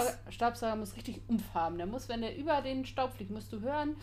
Staubsauger, 0.00 0.32
Staubsauger 0.32 0.76
muss 0.76 0.96
richtig 0.96 1.20
Umf 1.28 1.42
haben. 1.54 1.76
Der 1.78 1.86
muss, 1.86 2.08
wenn 2.08 2.20
der 2.22 2.36
über 2.36 2.60
den 2.62 2.84
Staub 2.84 3.12
fliegt, 3.12 3.30
musst 3.30 3.52
du 3.52 3.60
hören. 3.60 3.96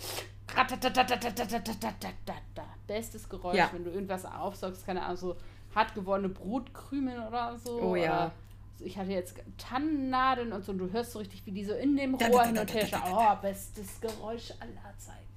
Bestes 2.88 3.30
Geräusch, 3.30 3.56
Ja. 3.56 3.70
wenn 3.72 3.84
du 3.84 3.92
irgendwas 3.92 4.26
aufsaugst, 4.26 4.86
keine 4.86 5.04
Ahnung, 5.04 5.18
so 5.18 5.36
hart 5.74 5.96
gewordene 5.96 6.30
Brotkrümel 6.30 7.20
oder 7.28 7.58
so. 7.58 7.82
Oh 7.82 7.96
ja. 7.96 8.32
Ich 8.80 8.98
hatte 8.98 9.12
jetzt 9.12 9.36
Tannennadeln 9.58 10.52
und 10.52 10.66
so, 10.66 10.72
und 10.74 10.80
du 10.80 10.92
hörst 10.92 11.12
so 11.14 11.20
richtig, 11.20 11.46
wie 11.46 11.52
die 11.52 11.64
so 11.64 11.74
in 11.74 11.96
dem 11.96 12.16
Rohr 12.16 12.44
hin 12.44 12.58
und 12.58 12.74
her 12.74 12.86
schauen. 12.86 13.02
Oh, 13.14 13.36
bestes 13.42 14.02
Geräusch 14.02 14.52
aller 14.60 14.98
Zeiten. 14.98 15.33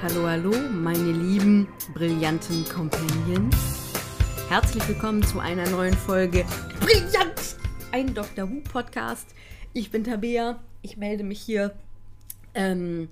Hallo, 0.00 0.28
hallo, 0.28 0.52
meine 0.70 1.10
lieben, 1.10 1.66
brillanten 1.92 2.64
Companions. 2.68 3.56
Herzlich 4.48 4.86
willkommen 4.86 5.24
zu 5.24 5.40
einer 5.40 5.68
neuen 5.70 5.92
Folge 5.92 6.46
Brillant! 6.78 7.56
Ein 7.90 8.14
Dr. 8.14 8.48
Who 8.48 8.60
Podcast. 8.60 9.34
Ich 9.72 9.90
bin 9.90 10.04
Tabea. 10.04 10.60
Ich 10.82 10.98
melde 10.98 11.24
mich 11.24 11.40
hier. 11.40 11.74
Ähm, 12.54 13.08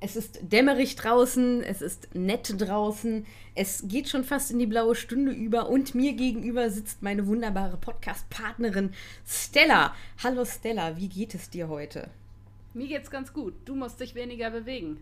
es 0.00 0.16
ist 0.16 0.40
dämmerig 0.42 0.96
draußen, 0.96 1.62
es 1.62 1.80
ist 1.80 2.12
nett 2.12 2.56
draußen, 2.58 3.24
es 3.54 3.84
geht 3.86 4.08
schon 4.08 4.24
fast 4.24 4.50
in 4.50 4.58
die 4.58 4.66
blaue 4.66 4.96
Stunde 4.96 5.30
über 5.30 5.68
und 5.68 5.94
mir 5.94 6.14
gegenüber 6.14 6.70
sitzt 6.70 7.02
meine 7.02 7.28
wunderbare 7.28 7.76
Podcast-Partnerin 7.76 8.94
Stella. 9.24 9.94
Hallo 10.24 10.44
Stella, 10.44 10.96
wie 10.96 11.08
geht 11.08 11.36
es 11.36 11.50
dir 11.50 11.68
heute? 11.68 12.10
Mir 12.74 12.88
geht's 12.88 13.12
ganz 13.12 13.32
gut. 13.32 13.54
Du 13.64 13.76
musst 13.76 14.00
dich 14.00 14.16
weniger 14.16 14.50
bewegen. 14.50 14.98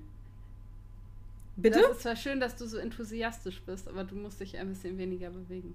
Bitte? 1.61 1.81
Das 1.81 1.91
ist 1.97 2.03
zwar 2.03 2.17
schön, 2.17 2.39
dass 2.41 2.55
du 2.57 2.67
so 2.67 2.79
enthusiastisch 2.79 3.61
bist, 3.63 3.89
aber 3.89 4.05
du 4.05 4.15
musst 4.15 4.41
dich 4.41 4.57
ein 4.57 4.69
bisschen 4.69 4.97
weniger 4.97 5.31
bewegen. 5.31 5.75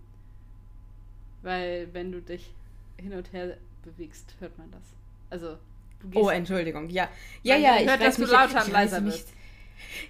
Weil 1.42 1.90
wenn 1.94 2.12
du 2.12 2.22
dich 2.22 2.54
hin 2.98 3.14
und 3.14 3.32
her 3.34 3.58
bewegst, 3.84 4.36
hört 4.40 4.58
man 4.58 4.72
das. 4.72 4.82
Also, 5.30 5.58
du 6.00 6.10
gehst. 6.10 6.24
Oh, 6.24 6.30
Entschuldigung. 6.30 6.90
Ja, 6.90 7.10
ja, 7.44 7.58
ja. 7.58 7.78
Ich 7.82 7.88
hört, 7.88 8.02
dass 8.02 8.16
du 8.16 8.26
lauter 8.26 8.62
und 8.62 8.68
ich 8.70 8.74
reiße 8.74 8.92
leiser 8.96 9.02
mich, 9.02 9.14
wirst. 9.16 9.34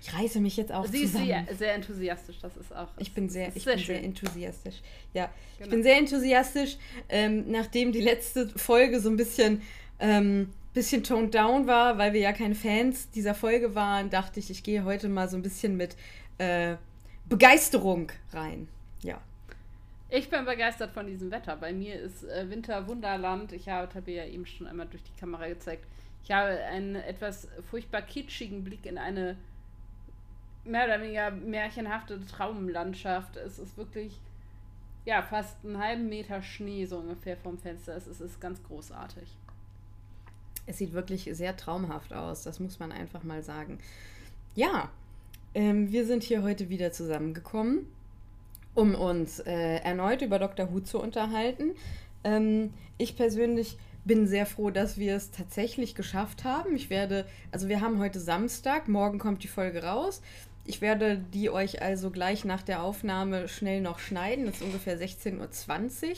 Ich 0.01 0.13
reiße 0.13 0.39
mich 0.39 0.57
jetzt 0.57 0.71
auch 0.71 0.85
Sie 0.85 1.01
ist 1.03 1.13
zusammen. 1.13 1.25
sehr, 1.47 1.55
sehr 1.55 1.73
enthusiastisch, 1.73 2.37
das 2.41 2.55
ist 2.57 2.75
auch. 2.75 2.89
Ich 2.99 3.11
bin 3.13 3.29
sehr, 3.29 3.47
ist 3.47 3.57
ich 3.57 3.65
bin 3.65 3.79
schön. 3.79 3.95
sehr 3.95 4.03
enthusiastisch. 4.03 4.75
Ja, 5.13 5.31
ich 5.53 5.57
Genau. 5.59 5.71
bin 5.71 5.83
sehr 5.83 5.97
enthusiastisch. 5.97 6.77
Ähm, 7.09 7.49
nachdem 7.49 7.91
die 7.91 8.01
letzte 8.01 8.47
Folge 8.49 8.99
so 8.99 9.09
ein 9.09 9.17
bisschen, 9.17 9.63
ähm, 9.99 10.49
bisschen 10.73 11.03
toned 11.03 11.33
down 11.33 11.67
war, 11.67 11.97
weil 11.97 12.13
wir 12.13 12.19
ja 12.19 12.33
keine 12.33 12.55
Fans 12.55 13.09
dieser 13.11 13.35
Folge 13.35 13.75
waren, 13.75 14.09
dachte 14.09 14.39
ich, 14.39 14.49
ich 14.49 14.63
gehe 14.63 14.83
heute 14.83 15.09
mal 15.09 15.29
so 15.29 15.37
ein 15.37 15.43
bisschen 15.43 15.77
mit 15.77 15.95
äh, 16.39 16.75
Begeisterung 17.29 18.11
rein. 18.31 18.67
Ja. 19.01 19.21
Ich 20.09 20.29
bin 20.29 20.45
begeistert 20.45 20.91
von 20.91 21.07
diesem 21.07 21.31
Wetter. 21.31 21.55
Bei 21.55 21.73
mir 21.73 21.99
ist 21.99 22.23
äh, 22.23 22.49
Winter 22.49 22.87
Wunderland. 22.87 23.51
Ich 23.51 23.69
habe 23.69 23.91
Tabea 23.91 24.25
eben 24.25 24.45
schon 24.45 24.67
einmal 24.67 24.87
durch 24.87 25.03
die 25.03 25.19
Kamera 25.19 25.47
gezeigt. 25.47 25.85
Ich 26.23 26.31
habe 26.31 26.49
einen 26.65 26.95
etwas 26.95 27.47
furchtbar 27.69 28.01
kitschigen 28.01 28.63
Blick 28.63 28.85
in 28.85 28.97
eine 28.97 29.37
mehr 30.65 30.85
oder 30.85 31.01
weniger 31.01 31.31
märchenhafte 31.31 32.25
Traumlandschaft. 32.25 33.35
Es 33.35 33.59
ist 33.59 33.77
wirklich, 33.77 34.19
ja, 35.05 35.21
fast 35.21 35.57
einen 35.65 35.77
halben 35.77 36.07
Meter 36.07 36.41
Schnee 36.41 36.85
so 36.85 36.97
ungefähr 36.97 37.35
vom 37.37 37.57
Fenster. 37.57 37.95
Es 37.95 38.07
ist, 38.07 38.21
es 38.21 38.31
ist 38.31 38.41
ganz 38.41 38.63
großartig. 38.63 39.27
Es 40.65 40.77
sieht 40.77 40.93
wirklich 40.93 41.29
sehr 41.33 41.57
traumhaft 41.57 42.13
aus, 42.13 42.43
das 42.43 42.59
muss 42.59 42.79
man 42.79 42.91
einfach 42.91 43.23
mal 43.23 43.43
sagen. 43.43 43.79
Ja, 44.55 44.89
ähm, 45.53 45.91
wir 45.91 46.05
sind 46.05 46.23
hier 46.23 46.41
heute 46.41 46.69
wieder 46.69 46.91
zusammengekommen, 46.91 47.85
um 48.73 48.95
uns 48.95 49.39
äh, 49.39 49.77
erneut 49.77 50.21
über 50.21 50.39
Dr. 50.39 50.71
Who 50.71 50.79
zu 50.79 50.99
unterhalten. 50.99 51.71
Ähm, 52.23 52.73
ich 52.97 53.15
persönlich 53.15 53.77
bin 54.05 54.27
sehr 54.27 54.45
froh, 54.45 54.69
dass 54.69 54.97
wir 54.97 55.15
es 55.15 55.31
tatsächlich 55.31 55.95
geschafft 55.95 56.43
haben. 56.43 56.75
Ich 56.75 56.89
werde, 56.89 57.25
also 57.51 57.69
wir 57.69 57.81
haben 57.81 57.99
heute 57.99 58.19
Samstag, 58.19 58.87
morgen 58.87 59.19
kommt 59.19 59.43
die 59.43 59.47
Folge 59.47 59.83
raus. 59.83 60.21
Ich 60.65 60.81
werde 60.81 61.23
die 61.33 61.49
euch 61.49 61.81
also 61.81 62.09
gleich 62.09 62.45
nach 62.45 62.63
der 62.63 62.83
Aufnahme 62.83 63.47
schnell 63.47 63.81
noch 63.81 63.99
schneiden. 63.99 64.45
Das 64.45 64.55
ist 64.55 64.63
ungefähr 64.63 64.97
16.20 64.97 66.09
Uhr. 66.09 66.15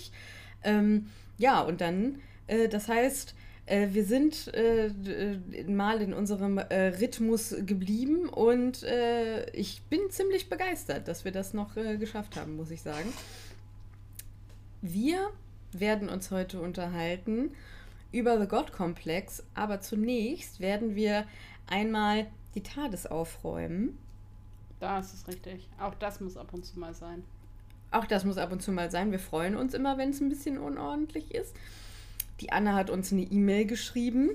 Ähm, 0.64 1.10
ja, 1.38 1.62
und 1.62 1.82
dann, 1.82 2.20
äh, 2.48 2.68
das 2.68 2.88
heißt, 2.88 3.36
äh, 3.66 3.88
wir 3.92 4.06
sind 4.06 4.54
äh, 4.54 4.88
äh, 4.88 5.64
mal 5.68 6.02
in 6.02 6.14
unserem 6.14 6.58
äh, 6.58 6.88
Rhythmus 7.00 7.56
geblieben 7.66 8.30
und 8.30 8.84
äh, 8.84 9.50
ich 9.52 9.82
bin 9.84 10.10
ziemlich 10.10 10.50
begeistert, 10.50 11.08
dass 11.08 11.26
wir 11.26 11.32
das 11.32 11.54
noch 11.54 11.76
äh, 11.76 11.98
geschafft 11.98 12.36
haben, 12.36 12.56
muss 12.56 12.72
ich 12.72 12.82
sagen. 12.82 13.12
Wir 14.82 15.30
werden 15.72 16.10
uns 16.10 16.30
heute 16.30 16.62
unterhalten 16.62 17.52
über 18.12 18.40
The 18.40 18.48
God 18.48 18.72
Complex, 18.72 19.44
aber 19.56 19.82
zunächst 19.82 20.60
werden 20.60 20.96
wir 20.96 21.26
einmal 21.68 22.28
die 22.54 22.62
TARDIS 22.62 23.08
aufräumen. 23.08 23.98
Das 24.80 25.14
ist 25.14 25.28
richtig. 25.28 25.68
Auch 25.80 25.96
das 25.96 26.20
muss 26.20 26.38
ab 26.38 26.54
und 26.54 26.66
zu 26.66 26.80
mal 26.80 26.94
sein. 26.94 27.24
Auch 27.92 28.06
das 28.06 28.26
muss 28.26 28.38
ab 28.38 28.52
und 28.52 28.62
zu 28.62 28.72
mal 28.72 28.92
sein. 28.92 29.12
Wir 29.12 29.20
freuen 29.20 29.56
uns 29.56 29.74
immer, 29.74 29.98
wenn 29.98 30.12
es 30.12 30.22
ein 30.22 30.30
bisschen 30.30 30.58
unordentlich 30.58 31.34
ist. 31.34 31.56
Die 32.42 32.52
Anna 32.52 32.76
hat 32.76 32.90
uns 32.90 33.12
eine 33.12 33.22
E-Mail 33.24 33.66
geschrieben, 33.66 34.30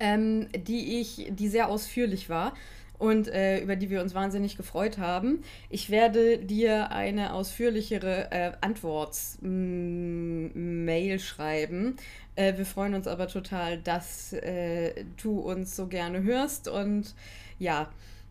ähm, 0.00 0.48
die 0.66 1.00
ich, 1.00 1.28
die 1.30 1.48
sehr 1.48 1.68
ausführlich 1.68 2.28
war 2.28 2.54
und 2.98 3.28
äh, 3.28 3.60
über 3.60 3.76
die 3.76 3.90
wir 3.90 4.02
uns 4.02 4.14
wahnsinnig 4.14 4.56
gefreut 4.56 4.98
haben. 4.98 5.42
Ich 5.70 5.90
werde 5.90 6.38
dir 6.38 6.90
eine 6.90 7.32
ausführlichere 7.32 8.30
äh, 8.32 8.52
Antworts-Mail 8.60 11.18
schreiben. 11.20 11.96
Äh, 12.34 12.58
wir 12.58 12.66
freuen 12.66 12.94
uns 12.94 13.06
aber 13.06 13.28
total, 13.28 13.78
dass 13.78 14.32
äh, 14.32 15.04
du 15.22 15.38
uns 15.38 15.76
so 15.76 15.86
gerne 15.86 16.22
hörst 16.22 16.66
und 16.68 17.14
ja. 17.58 17.88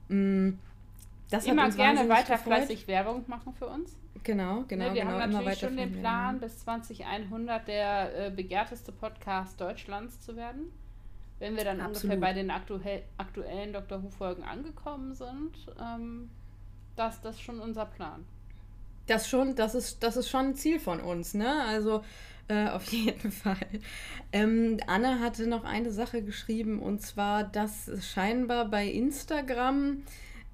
mh, 0.10 0.54
das 1.30 1.44
hat 1.46 1.52
Immer 1.52 1.66
uns 1.66 1.76
gerne 1.76 2.08
weiter 2.10 2.36
gefreut. 2.36 2.56
fleisig 2.56 2.88
Werbung 2.88 3.24
machen 3.28 3.54
für 3.54 3.68
uns. 3.68 3.92
Genau, 4.24 4.64
genau, 4.68 4.90
ne, 4.90 4.94
wir 4.94 5.02
genau. 5.04 5.20
haben 5.20 5.32
natürlich 5.32 5.60
schon 5.60 5.78
den 5.78 6.00
Plan, 6.00 6.40
bis 6.40 6.60
2100 6.60 7.68
der 7.68 8.28
äh, 8.28 8.32
begehrteste 8.32 8.92
Podcast 8.92 9.60
Deutschlands 9.60 10.20
zu 10.22 10.36
werden. 10.36 10.72
Wenn 11.40 11.56
wir 11.56 11.64
dann 11.64 11.78
ungefähr 11.78 11.92
Absolut. 11.92 12.22
bei 12.22 12.34
den 12.34 12.50
aktuell, 12.50 13.04
aktuellen 13.18 13.74
Dr. 13.74 14.02
Who-Folgen 14.02 14.44
angekommen 14.44 15.14
sind, 15.14 15.52
ähm, 15.80 16.30
das, 16.96 17.22
das 17.22 17.36
ist 17.36 17.42
schon 17.42 17.60
unser 17.60 17.86
Plan. 17.86 18.26
Das 19.06 19.30
schon, 19.30 19.56
das 19.56 19.76
ist, 19.76 20.04
das 20.04 20.18
ist 20.18 20.30
schon 20.30 20.48
ein 20.48 20.56
Ziel 20.56 20.80
von 20.80 21.00
uns, 21.00 21.34
ne? 21.34 21.64
Also 21.66 22.04
äh, 22.48 22.70
auf 22.70 22.86
jeden 22.92 23.32
Fall. 23.32 23.58
Ähm, 24.32 24.80
Anna 24.88 25.20
hatte 25.20 25.48
noch 25.48 25.64
eine 25.64 25.92
Sache 25.92 26.24
geschrieben 26.24 26.80
und 26.82 27.02
zwar, 27.02 27.44
dass 27.44 27.90
scheinbar 28.06 28.66
bei 28.66 28.88
Instagram, 28.88 30.04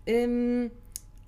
ähm, 0.05 0.71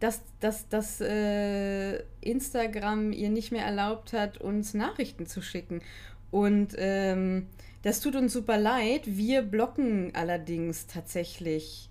dass, 0.06 0.22
dass, 0.40 0.70
dass 0.70 1.02
äh, 1.02 2.04
Instagram 2.22 3.12
ihr 3.12 3.30
nicht 3.30 3.52
mehr 3.52 3.66
erlaubt 3.66 4.14
hat, 4.14 4.38
uns 4.38 4.76
Nachrichten 4.76 5.26
zu 5.26 5.42
schicken. 5.42 5.82
Und 6.30 6.76
ähm, 6.78 7.48
das 7.82 8.02
tut 8.02 8.16
uns 8.16 8.34
super 8.34 8.58
leid. 8.60 9.02
Wir 9.06 9.42
blocken 9.42 10.12
allerdings 10.14 10.86
tatsächlich 10.86 11.90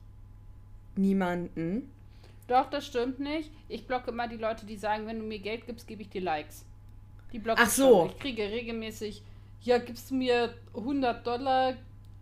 niemanden. 0.94 1.90
Doch, 2.46 2.70
das 2.70 2.86
stimmt 2.86 3.18
nicht. 3.18 3.50
Ich 3.68 3.86
blocke 3.86 4.12
immer 4.12 4.28
die 4.28 4.36
Leute, 4.36 4.64
die 4.64 4.76
sagen, 4.76 5.08
wenn 5.08 5.18
du 5.18 5.24
mir 5.24 5.40
Geld 5.40 5.66
gibst, 5.66 5.88
gebe 5.88 6.02
ich 6.02 6.08
dir 6.08 6.20
Likes. 6.20 6.64
Die 7.32 7.40
blocke 7.40 7.62
Ach 7.62 7.66
ich 7.66 7.72
so. 7.72 8.00
schon. 8.00 8.10
Ich 8.10 8.18
kriege 8.20 8.42
regelmäßig, 8.44 9.22
ja, 9.62 9.78
gibst 9.78 10.12
du 10.12 10.14
mir 10.14 10.54
100 10.76 11.26
Dollar, 11.26 11.74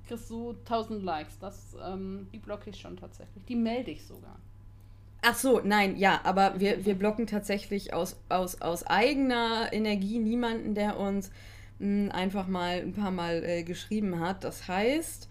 kriegst 0.08 0.30
du 0.30 0.52
1000 0.52 1.02
Likes. 1.02 1.38
Das, 1.38 1.76
ähm, 1.84 2.28
die 2.32 2.38
blocke 2.38 2.70
ich 2.70 2.80
schon 2.80 2.96
tatsächlich. 2.96 3.44
Die 3.44 3.56
melde 3.56 3.90
ich 3.90 4.06
sogar. 4.06 4.38
Ach 5.22 5.36
so, 5.36 5.60
nein, 5.64 5.96
ja, 5.96 6.20
aber 6.24 6.58
wir, 6.58 6.84
wir 6.84 6.94
blocken 6.94 7.26
tatsächlich 7.28 7.94
aus, 7.94 8.16
aus, 8.28 8.60
aus 8.60 8.84
eigener 8.86 9.72
Energie 9.72 10.18
niemanden, 10.18 10.74
der 10.74 10.98
uns 10.98 11.30
mh, 11.78 12.12
einfach 12.12 12.48
mal 12.48 12.78
ein 12.80 12.92
paar 12.92 13.12
Mal 13.12 13.44
äh, 13.44 13.62
geschrieben 13.62 14.18
hat. 14.20 14.42
Das 14.42 14.66
heißt, 14.66 15.28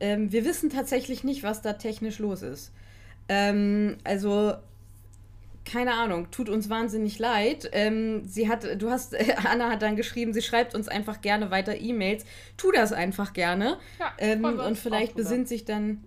ähm, 0.00 0.32
wir 0.32 0.44
wissen 0.46 0.70
tatsächlich 0.70 1.24
nicht, 1.24 1.42
was 1.42 1.62
da 1.62 1.74
technisch 1.74 2.18
los 2.18 2.42
ist. 2.42 2.72
Ähm, 3.28 3.98
also, 4.04 4.54
keine 5.64 5.92
Ahnung, 5.92 6.30
tut 6.30 6.48
uns 6.48 6.70
wahnsinnig 6.70 7.18
leid. 7.18 7.68
Ähm, 7.72 8.24
sie 8.24 8.48
hat, 8.48 8.66
du 8.80 8.90
hast, 8.90 9.14
Anna 9.44 9.70
hat 9.70 9.82
dann 9.82 9.96
geschrieben, 9.96 10.32
sie 10.32 10.40
schreibt 10.42 10.74
uns 10.74 10.88
einfach 10.88 11.20
gerne 11.20 11.50
weiter 11.50 11.78
E-Mails. 11.78 12.24
Tu 12.56 12.72
das 12.72 12.92
einfach 12.94 13.34
gerne. 13.34 13.78
Ja, 13.98 14.12
Ähm, 14.16 14.58
und 14.58 14.78
vielleicht 14.78 15.14
besinnt 15.16 15.46
sich 15.48 15.66
dann, 15.66 16.04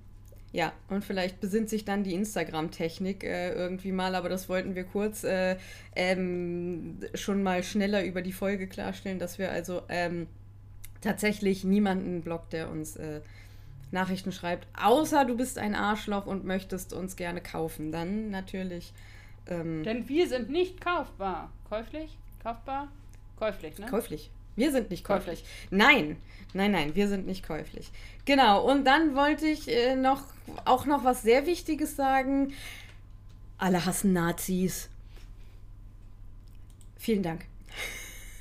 ja, 0.53 0.73
und 0.89 1.05
vielleicht 1.05 1.39
besinnt 1.39 1.69
sich 1.69 1.85
dann 1.85 2.03
die 2.03 2.13
Instagram-Technik 2.13 3.23
äh, 3.23 3.53
irgendwie 3.53 3.91
mal, 3.93 4.15
aber 4.15 4.27
das 4.27 4.49
wollten 4.49 4.75
wir 4.75 4.83
kurz 4.83 5.23
äh, 5.23 5.55
ähm, 5.95 6.99
schon 7.13 7.41
mal 7.41 7.63
schneller 7.63 8.03
über 8.03 8.21
die 8.21 8.33
Folge 8.33 8.67
klarstellen, 8.67 9.17
dass 9.17 9.39
wir 9.39 9.49
also 9.51 9.81
ähm, 9.87 10.27
tatsächlich 10.99 11.63
niemanden 11.63 12.21
blockt, 12.21 12.51
der 12.51 12.69
uns 12.69 12.97
äh, 12.97 13.21
Nachrichten 13.91 14.31
schreibt, 14.31 14.67
außer 14.77 15.25
du 15.25 15.37
bist 15.37 15.57
ein 15.57 15.75
Arschloch 15.75 16.25
und 16.25 16.43
möchtest 16.43 16.93
uns 16.93 17.15
gerne 17.15 17.41
kaufen. 17.41 17.91
Dann 17.91 18.29
natürlich. 18.29 18.93
Ähm, 19.47 19.83
Denn 19.83 20.07
wir 20.09 20.27
sind 20.27 20.49
nicht 20.49 20.81
kaufbar. 20.81 21.51
Käuflich? 21.69 22.17
Kaufbar? 22.43 22.89
Käuflich, 23.37 23.77
ne? 23.79 23.85
Käuflich. 23.87 24.31
Wir 24.55 24.71
sind 24.71 24.89
nicht 24.89 25.03
käuflich. 25.03 25.43
Nein, 25.69 26.17
nein, 26.53 26.71
nein, 26.71 26.95
wir 26.95 27.07
sind 27.07 27.25
nicht 27.25 27.45
käuflich. 27.45 27.89
Genau, 28.25 28.63
und 28.69 28.85
dann 28.85 29.15
wollte 29.15 29.47
ich 29.47 29.67
äh, 29.69 29.95
noch 29.95 30.23
auch 30.65 30.85
noch 30.85 31.03
was 31.03 31.21
sehr 31.21 31.45
Wichtiges 31.45 31.95
sagen. 31.95 32.53
Alle 33.57 33.85
hassen 33.85 34.13
Nazis. 34.13 34.89
Vielen 36.97 37.23
Dank. 37.23 37.45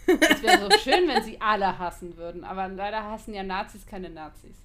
Es 0.06 0.42
wäre 0.42 0.70
so 0.70 0.78
schön, 0.78 1.08
wenn 1.08 1.22
sie 1.22 1.40
alle 1.40 1.78
hassen 1.78 2.16
würden, 2.16 2.44
aber 2.44 2.68
leider 2.68 3.04
hassen 3.04 3.32
ja 3.34 3.42
Nazis 3.42 3.86
keine 3.86 4.10
Nazis. 4.10 4.56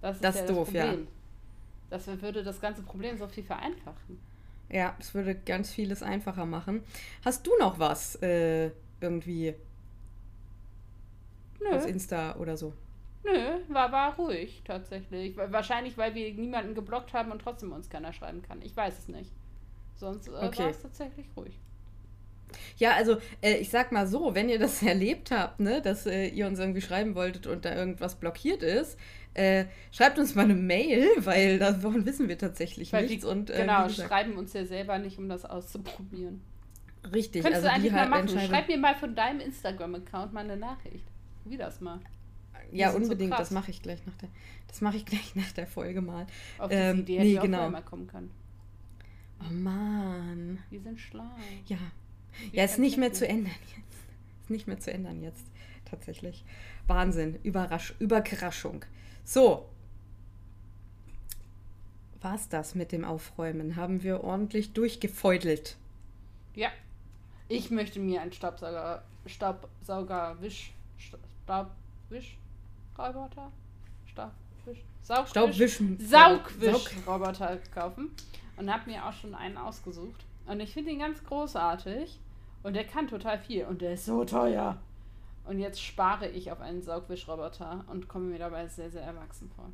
Das 0.00 0.16
ist 0.16 0.24
Das 0.24 0.34
ja 0.36 0.40
ist 0.42 0.50
doof, 0.50 0.72
ja. 0.72 0.86
Problem. 0.86 1.08
Das 1.90 2.06
würde 2.06 2.42
das 2.42 2.60
ganze 2.60 2.82
Problem 2.82 3.16
so 3.16 3.26
viel 3.26 3.44
vereinfachen. 3.44 4.20
Ja, 4.68 4.94
es 5.00 5.14
würde 5.14 5.34
ganz 5.34 5.70
vieles 5.70 6.02
einfacher 6.02 6.44
machen. 6.44 6.82
Hast 7.24 7.46
du 7.46 7.50
noch 7.58 7.78
was 7.78 8.16
äh, 8.22 8.70
irgendwie 9.00 9.54
Nö, 11.60 11.68
auf 11.76 11.86
Insta 11.86 12.36
oder 12.36 12.56
so? 12.56 12.72
nö, 13.24 13.58
war, 13.68 13.92
war 13.92 14.16
ruhig 14.16 14.62
tatsächlich. 14.64 15.36
Wa- 15.36 15.50
Wahrscheinlich, 15.52 15.96
weil 15.98 16.14
wir 16.14 16.32
niemanden 16.34 16.74
geblockt 16.74 17.12
haben 17.12 17.30
und 17.32 17.40
trotzdem 17.42 17.72
uns 17.72 17.88
keiner 17.90 18.12
schreiben 18.12 18.42
kann. 18.42 18.62
Ich 18.62 18.76
weiß 18.76 18.98
es 18.98 19.08
nicht. 19.08 19.30
Sonst 19.96 20.28
äh, 20.28 20.30
Okay. 20.32 20.64
war 20.64 20.70
es 20.70 20.80
tatsächlich 20.82 21.26
ruhig. 21.36 21.58
Ja, 22.78 22.92
also 22.92 23.18
äh, 23.42 23.56
ich 23.58 23.68
sag 23.68 23.92
mal 23.92 24.06
so, 24.06 24.34
wenn 24.34 24.48
ihr 24.48 24.58
das 24.58 24.82
erlebt 24.84 25.30
habt, 25.30 25.60
ne, 25.60 25.82
dass 25.82 26.06
äh, 26.06 26.28
ihr 26.28 26.46
uns 26.46 26.58
irgendwie 26.58 26.80
schreiben 26.80 27.14
wolltet 27.14 27.46
und 27.46 27.64
da 27.64 27.74
irgendwas 27.74 28.14
blockiert 28.16 28.62
ist, 28.62 28.98
äh, 29.34 29.66
schreibt 29.92 30.18
uns 30.18 30.34
mal 30.34 30.44
eine 30.44 30.54
Mail, 30.54 31.06
weil 31.18 31.58
davon 31.58 32.06
wissen 32.06 32.28
wir 32.28 32.38
tatsächlich 32.38 32.92
Weil 32.92 33.06
nichts. 33.06 33.24
die, 33.24 33.30
und, 33.30 33.50
äh, 33.50 33.60
genau, 33.60 33.86
gesagt, 33.86 34.08
schreiben 34.08 34.36
uns 34.36 34.52
ja 34.54 34.64
selber 34.64 34.98
nicht, 34.98 35.18
um 35.18 35.28
das 35.28 35.44
auszuprobieren. 35.44 36.40
richtig. 37.12 37.42
Könntest 37.42 37.64
also 37.64 37.68
du 37.68 37.74
eigentlich 37.74 37.90
die 37.90 37.96
mal 37.96 38.10
halt 38.10 38.10
machen. 38.10 38.28
Schreib 38.40 38.68
mir 38.68 38.78
mal 38.78 38.94
von 38.94 39.14
deinem 39.14 39.40
Instagram-Account 39.40 40.32
mal 40.32 40.44
eine 40.44 40.56
Nachricht. 40.56 41.06
Wie 41.48 41.56
das 41.56 41.80
mal. 41.80 42.00
Ja, 42.72 42.88
die 42.88 42.92
so 42.96 43.02
unbedingt. 43.02 43.30
krass. 43.30 43.48
das 43.48 43.50
mache 43.52 43.70
ich 43.70 43.80
gleich 43.82 44.04
nach 44.06 44.14
der. 44.16 44.28
Das 44.66 44.80
mache 44.80 44.96
ich 44.98 45.06
gleich 45.06 45.34
nach 45.34 45.50
der 45.52 45.66
Folge 45.66 46.00
mal. 46.00 46.26
Auf 46.58 46.68
diese 46.70 46.80
Ähm, 46.82 46.98
Idee 47.00 47.12
nee, 47.12 47.18
hätte 47.18 47.28
ich 47.28 47.38
auch 47.38 47.42
genau. 47.44 47.70
mal 47.70 47.82
kommen 47.82 48.06
können. 48.06 48.30
Oh 49.40 49.52
Mann. 49.52 50.58
Die 50.70 50.78
sind 50.78 50.98
schlau. 51.00 51.24
Ja. 51.66 51.78
Wie 52.50 52.56
Ja, 52.56 52.64
ist 52.64 52.78
nicht 52.78 52.92
ich 52.92 52.98
mehr 52.98 53.12
zu 53.12 53.26
ändern 53.26 53.52
jetzt. 53.76 53.98
Ist 54.42 54.50
nicht 54.50 54.66
mehr 54.66 54.78
zu 54.80 54.92
ändern 54.92 55.22
jetzt. 55.22 55.44
Tatsächlich. 55.84 56.44
Wahnsinn. 56.86 57.38
Überrasch 57.42 57.94
Überraschung. 57.98 58.84
So. 59.24 59.68
War's 62.20 62.48
das 62.48 62.74
mit 62.74 62.90
dem 62.92 63.04
Aufräumen? 63.04 63.76
Haben 63.76 64.02
wir 64.02 64.24
ordentlich 64.24 64.72
durchgefeudelt. 64.72 65.76
Ja. 66.54 66.68
Ich 67.48 67.70
möchte 67.70 68.00
mir 68.00 68.20
einen 68.20 68.32
Staubsauger, 68.32 69.04
Staubsauger, 69.24 70.36
Wisch, 71.48 71.48
Staubwisch, 71.48 72.38
Roboter, 72.98 73.52
Staubwisch, 74.06 74.84
Saugwisch, 75.02 75.30
Staubwischen. 75.30 75.98
Saugwischroboter 75.98 77.58
kaufen 77.74 78.10
und 78.56 78.72
habe 78.72 78.90
mir 78.90 79.06
auch 79.06 79.12
schon 79.12 79.34
einen 79.34 79.56
ausgesucht. 79.56 80.26
Und 80.46 80.60
ich 80.60 80.72
finde 80.72 80.90
ihn 80.90 80.98
ganz 80.98 81.24
großartig 81.24 82.18
und 82.62 82.74
der 82.74 82.84
kann 82.84 83.08
total 83.08 83.38
viel 83.38 83.64
und 83.64 83.80
der 83.80 83.94
ist 83.94 84.04
so 84.04 84.24
teuer. 84.24 84.76
Und 85.46 85.58
jetzt 85.58 85.82
spare 85.82 86.28
ich 86.28 86.52
auf 86.52 86.60
einen 86.60 86.82
Saugwischroboter 86.82 87.84
und 87.86 88.08
komme 88.08 88.26
mir 88.26 88.38
dabei 88.38 88.66
sehr, 88.68 88.90
sehr 88.90 89.02
erwachsen 89.02 89.50
vor. 89.56 89.70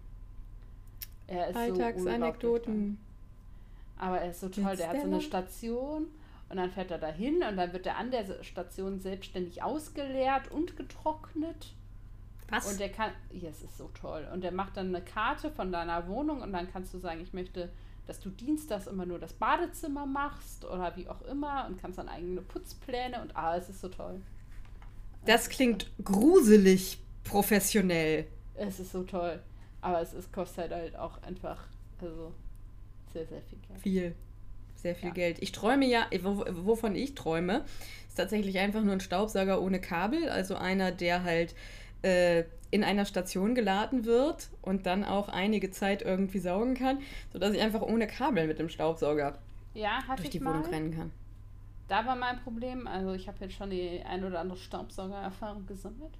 Er 1.27 1.49
ist 1.49 1.55
so. 1.55 1.61
Alltagsanekdoten. 1.61 2.99
Aber 3.99 4.21
er 4.21 4.31
ist 4.31 4.41
so 4.41 4.49
toll, 4.49 4.77
der 4.77 4.89
hat 4.89 5.01
so 5.01 5.07
eine. 5.07 5.21
Station 5.21 6.07
und 6.49 6.57
dann 6.57 6.71
fährt 6.71 6.91
er 6.91 6.99
dahin 6.99 7.43
und 7.43 7.57
dann 7.57 7.73
wird 7.73 7.87
er 7.87 7.97
an 7.97 8.11
der 8.11 8.43
Station 8.43 9.01
selbstständig 9.01 9.63
ausgeleert 9.63 10.51
und 10.51 10.77
getrocknet. 10.77 11.75
Was? 12.49 12.71
Und 12.71 12.79
der 12.79 12.91
kann, 12.91 13.11
ja, 13.33 13.49
es 13.49 13.63
ist 13.63 13.79
so 13.79 13.91
toll. 13.95 14.29
Und 14.33 14.43
der 14.43 14.53
macht 14.53 14.77
dann 14.77 14.95
eine 14.95 15.05
Karte 15.05 15.51
von 15.51 15.73
deiner 15.73 16.07
Wohnung 16.09 16.43
und 16.43 16.53
dann 16.53 16.71
kannst 16.71 16.93
du 16.93 16.99
sagen, 16.99 17.21
ich 17.21 17.33
möchte, 17.33 17.71
dass 18.07 18.21
du 18.21 18.29
dienstags 18.29 18.87
immer 18.87 19.07
nur 19.07 19.19
das 19.19 19.33
Badezimmer 19.33 20.05
machst 20.05 20.65
oder 20.65 20.95
wie 20.97 21.09
auch 21.09 21.23
immer 21.23 21.67
und 21.67 21.81
kannst 21.81 21.99
dann 21.99 22.09
eigene 22.09 22.43
Putzpläne 22.43 23.23
und 23.23 23.35
ah, 23.35 23.57
es 23.57 23.71
ist 23.71 23.81
so 23.81 23.89
toll. 23.89 24.21
das 25.25 25.49
klingt 25.49 25.91
gruselig 26.05 26.99
professionell. 27.25 28.27
Es 28.55 28.79
ist 28.79 28.93
so 28.93 29.03
toll. 29.03 29.41
Aber 29.81 30.01
es 30.01 30.15
ist, 30.15 30.33
kostet 30.33 30.71
halt 30.71 30.97
auch 30.97 31.23
einfach, 31.23 31.67
also 32.01 32.33
sehr, 33.13 33.27
sehr 33.27 33.43
viel 33.43 33.59
Geld. 33.67 33.81
Viel. 33.81 34.15
Sehr 34.85 34.95
viel 34.95 35.09
Ja. 35.09 35.15
Geld. 35.15 35.39
Ich 35.41 35.51
träume 35.53 35.87
ja, 35.87 36.05
wo- 36.23 36.45
wovon 36.67 36.95
ich 36.95 37.15
träume, 37.15 37.65
ist 38.07 38.17
tatsächlich 38.19 38.59
einfach 38.59 38.83
nur 38.83 38.93
ein 38.93 39.01
Staubsauger 39.01 39.63
ohne 39.63 39.81
Kabel. 39.81 40.29
Also 40.29 40.57
einer, 40.57 40.93
der 40.93 41.23
halt 41.23 41.55
äh, 42.03 42.45
in 42.71 42.85
einer 42.85 43.07
Station 43.07 43.55
geladen 43.55 44.05
wird 44.05 44.51
und 44.61 44.85
dann 44.85 45.03
auch 45.03 45.31
einige 45.31 45.71
Zeit 45.71 46.03
irgendwie 46.03 46.39
saugen 46.39 46.75
kann, 46.75 46.99
sodass 47.33 47.55
ich 47.55 47.63
einfach 47.63 47.81
ohne 47.81 48.07
Kabel 48.07 48.47
mit 48.47 48.59
dem 48.59 48.69
Staubsauger 48.69 49.39
Ja, 49.73 50.01
durch 50.17 50.29
die 50.29 50.41
mal. 50.41 50.53
Wohnung 50.53 50.67
rennen 50.71 50.95
kann. 50.95 51.11
Da 51.89 52.05
war 52.05 52.15
mein 52.17 52.39
Problem, 52.43 52.87
also 52.87 53.15
ich 53.15 53.27
habe 53.27 53.39
jetzt 53.41 53.55
schon 53.55 53.71
die 53.71 54.03
ein 54.05 54.23
oder 54.23 54.41
andere 54.41 54.59
Staubsaugererfahrung 54.59 55.65
gesammelt. 55.67 56.13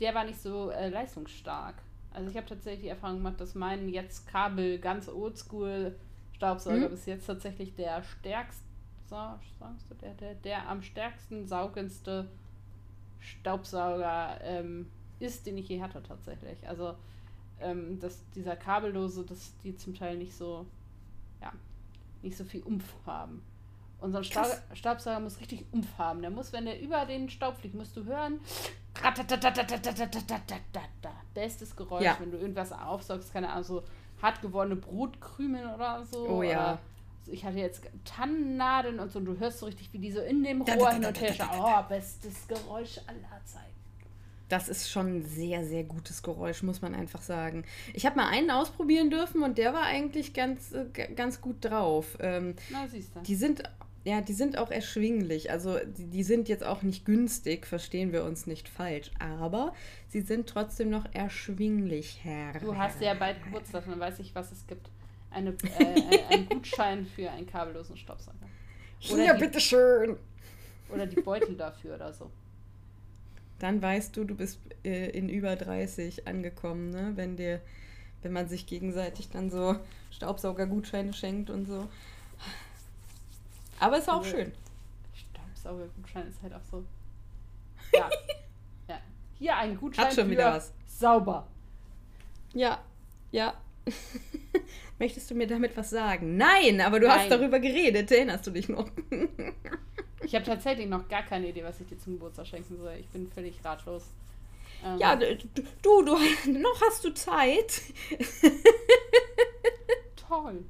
Der 0.00 0.12
war 0.12 0.24
nicht 0.24 0.40
so 0.42 0.70
äh, 0.70 0.88
leistungsstark. 0.88 1.76
Also 2.12 2.30
ich 2.30 2.36
habe 2.36 2.46
tatsächlich 2.46 2.82
die 2.82 2.88
Erfahrung 2.88 3.18
gemacht, 3.18 3.40
dass 3.40 3.54
mein 3.54 3.88
jetzt 3.88 4.26
Kabel 4.26 4.78
ganz 4.80 5.08
oldschool 5.08 5.94
Staubsauger 6.38 6.86
Mhm. 6.86 6.90
bis 6.90 7.04
jetzt 7.06 7.26
tatsächlich 7.26 7.74
der 7.74 8.02
stärkste, 8.02 8.62
sa- 9.10 9.40
sagst 9.58 9.90
du, 9.90 9.94
der, 9.96 10.14
der, 10.14 10.34
der 10.36 10.68
am 10.68 10.82
stärksten 10.82 11.46
saugendste 11.46 12.28
Staubsauger 13.18 14.38
ähm, 14.42 14.88
ist, 15.18 15.46
den 15.46 15.58
ich 15.58 15.68
je 15.68 15.82
hatte 15.82 16.00
tatsächlich. 16.02 16.66
Also 16.68 16.94
ähm, 17.60 17.98
dass 17.98 18.22
dieser 18.36 18.54
kabellose, 18.54 19.24
dass 19.24 19.52
die 19.64 19.76
zum 19.76 19.94
Teil 19.96 20.16
nicht 20.16 20.32
so, 20.32 20.64
ja, 21.42 21.52
nicht 22.22 22.36
so 22.36 22.44
viel 22.44 22.62
Umf 22.62 22.84
haben. 23.04 23.42
Unser 24.00 24.22
Stau 24.22 24.42
Krass. 24.42 24.62
Staubsauger 24.74 25.18
muss 25.18 25.40
richtig 25.40 25.64
Umf 25.72 25.88
haben. 25.98 26.20
Der 26.22 26.30
muss, 26.30 26.52
wenn 26.52 26.66
der 26.66 26.80
über 26.80 27.04
den 27.04 27.28
Staub 27.28 27.56
fliegt, 27.58 27.74
musst 27.74 27.96
du 27.96 28.04
hören. 28.04 28.38
Bestes 31.34 31.74
Geräusch, 31.74 32.04
Ja. 32.04 32.16
wenn 32.20 32.30
du 32.30 32.38
irgendwas 32.38 32.70
aufsaugst, 32.72 33.32
keine 33.32 33.50
Ahnung, 33.50 33.64
so 33.64 33.82
hart 34.22 34.42
gewordene 34.42 34.76
Brotkrümel 34.76 35.66
oder 35.74 36.04
so. 36.04 36.28
Oh 36.28 36.42
ja. 36.42 36.50
Oder 36.50 36.78
so, 37.24 37.32
ich 37.32 37.44
hatte 37.44 37.58
jetzt 37.58 37.82
Tannennadeln 38.04 38.98
und 39.00 39.12
so, 39.12 39.18
und 39.18 39.26
du 39.26 39.38
hörst 39.38 39.58
so 39.58 39.66
richtig, 39.66 39.92
wie 39.92 39.98
die 39.98 40.12
so 40.12 40.20
in 40.20 40.42
dem 40.42 40.62
Rohr 40.62 40.92
hin 40.92 41.04
und 41.04 41.20
her. 41.20 41.34
Oh, 41.58 41.82
bestes 41.88 42.48
Geräusch 42.48 42.98
aller 43.06 43.44
Zeiten. 43.44 43.68
Das 44.48 44.70
ist 44.70 44.90
schon 44.90 45.18
ein 45.18 45.26
sehr, 45.26 45.62
sehr 45.64 45.84
gutes 45.84 46.22
Geräusch, 46.22 46.62
muss 46.62 46.80
man 46.80 46.94
einfach 46.94 47.20
sagen. 47.20 47.64
Ich 47.92 48.06
habe 48.06 48.16
mal 48.16 48.28
einen 48.28 48.50
ausprobieren 48.50 49.10
dürfen 49.10 49.42
und 49.42 49.58
der 49.58 49.74
war 49.74 49.82
eigentlich 49.82 50.32
ganz, 50.32 50.72
äh, 50.72 50.86
ganz 51.14 51.42
gut 51.42 51.56
drauf. 51.60 52.16
Ähm, 52.20 52.54
Na, 52.70 52.88
siehst 52.88 53.14
du. 53.14 53.20
Die 53.20 53.34
sind, 53.34 53.62
ja, 54.08 54.22
die 54.22 54.32
sind 54.32 54.56
auch 54.56 54.70
erschwinglich. 54.70 55.50
Also 55.50 55.78
die, 55.84 56.06
die 56.06 56.22
sind 56.22 56.48
jetzt 56.48 56.64
auch 56.64 56.82
nicht 56.82 57.04
günstig, 57.04 57.66
verstehen 57.66 58.10
wir 58.10 58.24
uns 58.24 58.46
nicht 58.46 58.66
falsch. 58.66 59.10
Aber 59.18 59.74
sie 60.08 60.22
sind 60.22 60.48
trotzdem 60.48 60.88
noch 60.88 61.04
erschwinglich, 61.12 62.20
Herr. 62.22 62.58
Du 62.58 62.74
hast 62.74 63.02
ja 63.02 63.12
bald 63.12 63.42
Geburtstag, 63.44 63.84
dann 63.86 64.00
weiß 64.00 64.18
ich, 64.20 64.34
was 64.34 64.50
es 64.50 64.66
gibt. 64.66 64.88
Eine, 65.30 65.50
äh, 65.78 66.18
ein 66.30 66.46
Gutschein 66.48 67.04
für 67.04 67.30
einen 67.30 67.46
kabellosen 67.46 67.98
Staubsauger. 67.98 68.38
Hier, 68.98 69.14
Oder 69.16 69.34
die- 69.34 69.40
bitteschön. 69.44 70.16
Oder 70.90 71.06
die 71.06 71.20
Beutel 71.20 71.54
dafür 71.54 71.96
oder 71.96 72.14
so. 72.14 72.30
Dann 73.58 73.82
weißt 73.82 74.16
du, 74.16 74.24
du 74.24 74.34
bist 74.34 74.58
äh, 74.84 75.10
in 75.10 75.28
über 75.28 75.54
30 75.54 76.26
angekommen, 76.26 76.88
ne? 76.90 77.12
Wenn 77.16 77.36
dir, 77.36 77.60
wenn 78.22 78.32
man 78.32 78.48
sich 78.48 78.64
gegenseitig 78.66 79.28
dann 79.28 79.50
so 79.50 79.76
Staubsaugergutscheine 80.12 81.12
schenkt 81.12 81.50
und 81.50 81.66
so. 81.66 81.86
Aber 83.80 83.98
ist 83.98 84.08
auch 84.08 84.18
Also, 84.18 84.30
schön. 84.30 84.52
Staubsaugergutschein 85.14 86.26
ist 86.28 86.42
halt 86.42 86.54
auch 86.54 86.64
so. 86.70 86.84
Ja. 87.92 88.10
ja. 88.88 88.98
Hier 89.38 89.56
ein 89.56 89.76
Gutschein 89.78 90.06
Hat 90.06 90.14
schon 90.14 90.24
für 90.26 90.30
wieder 90.32 90.52
was. 90.54 90.72
sauber. 90.86 91.46
Ja, 92.54 92.82
ja. 93.30 93.54
Möchtest 94.98 95.30
du 95.30 95.34
mir 95.34 95.46
damit 95.46 95.76
was 95.76 95.90
sagen? 95.90 96.36
Nein, 96.36 96.80
aber 96.80 97.00
du 97.00 97.06
Nein. 97.06 97.20
hast 97.20 97.30
darüber 97.30 97.58
geredet, 97.60 98.10
erinnerst 98.10 98.46
du 98.46 98.50
dich 98.50 98.68
noch? 98.68 98.88
Ich 100.20 100.34
habe 100.34 100.44
tatsächlich 100.44 100.86
noch 100.88 101.08
gar 101.08 101.22
keine 101.22 101.48
Idee, 101.48 101.62
was 101.64 101.80
ich 101.80 101.86
dir 101.86 101.96
zum 101.98 102.14
Geburtstag 102.14 102.46
schenken 102.48 102.76
soll. 102.76 102.92
Ich 103.00 103.06
bin 103.08 103.26
völlig 103.28 103.64
ratlos. 103.64 104.02
Ähm, 104.84 104.98
Ja, 104.98 105.14
d- 105.16 105.36
d- 105.36 105.62
du, 105.80 106.02
du, 106.02 106.12
noch 106.58 106.80
hast 106.82 107.02
du 107.04 107.14
Zeit. 107.14 107.80
toll. 110.28 110.64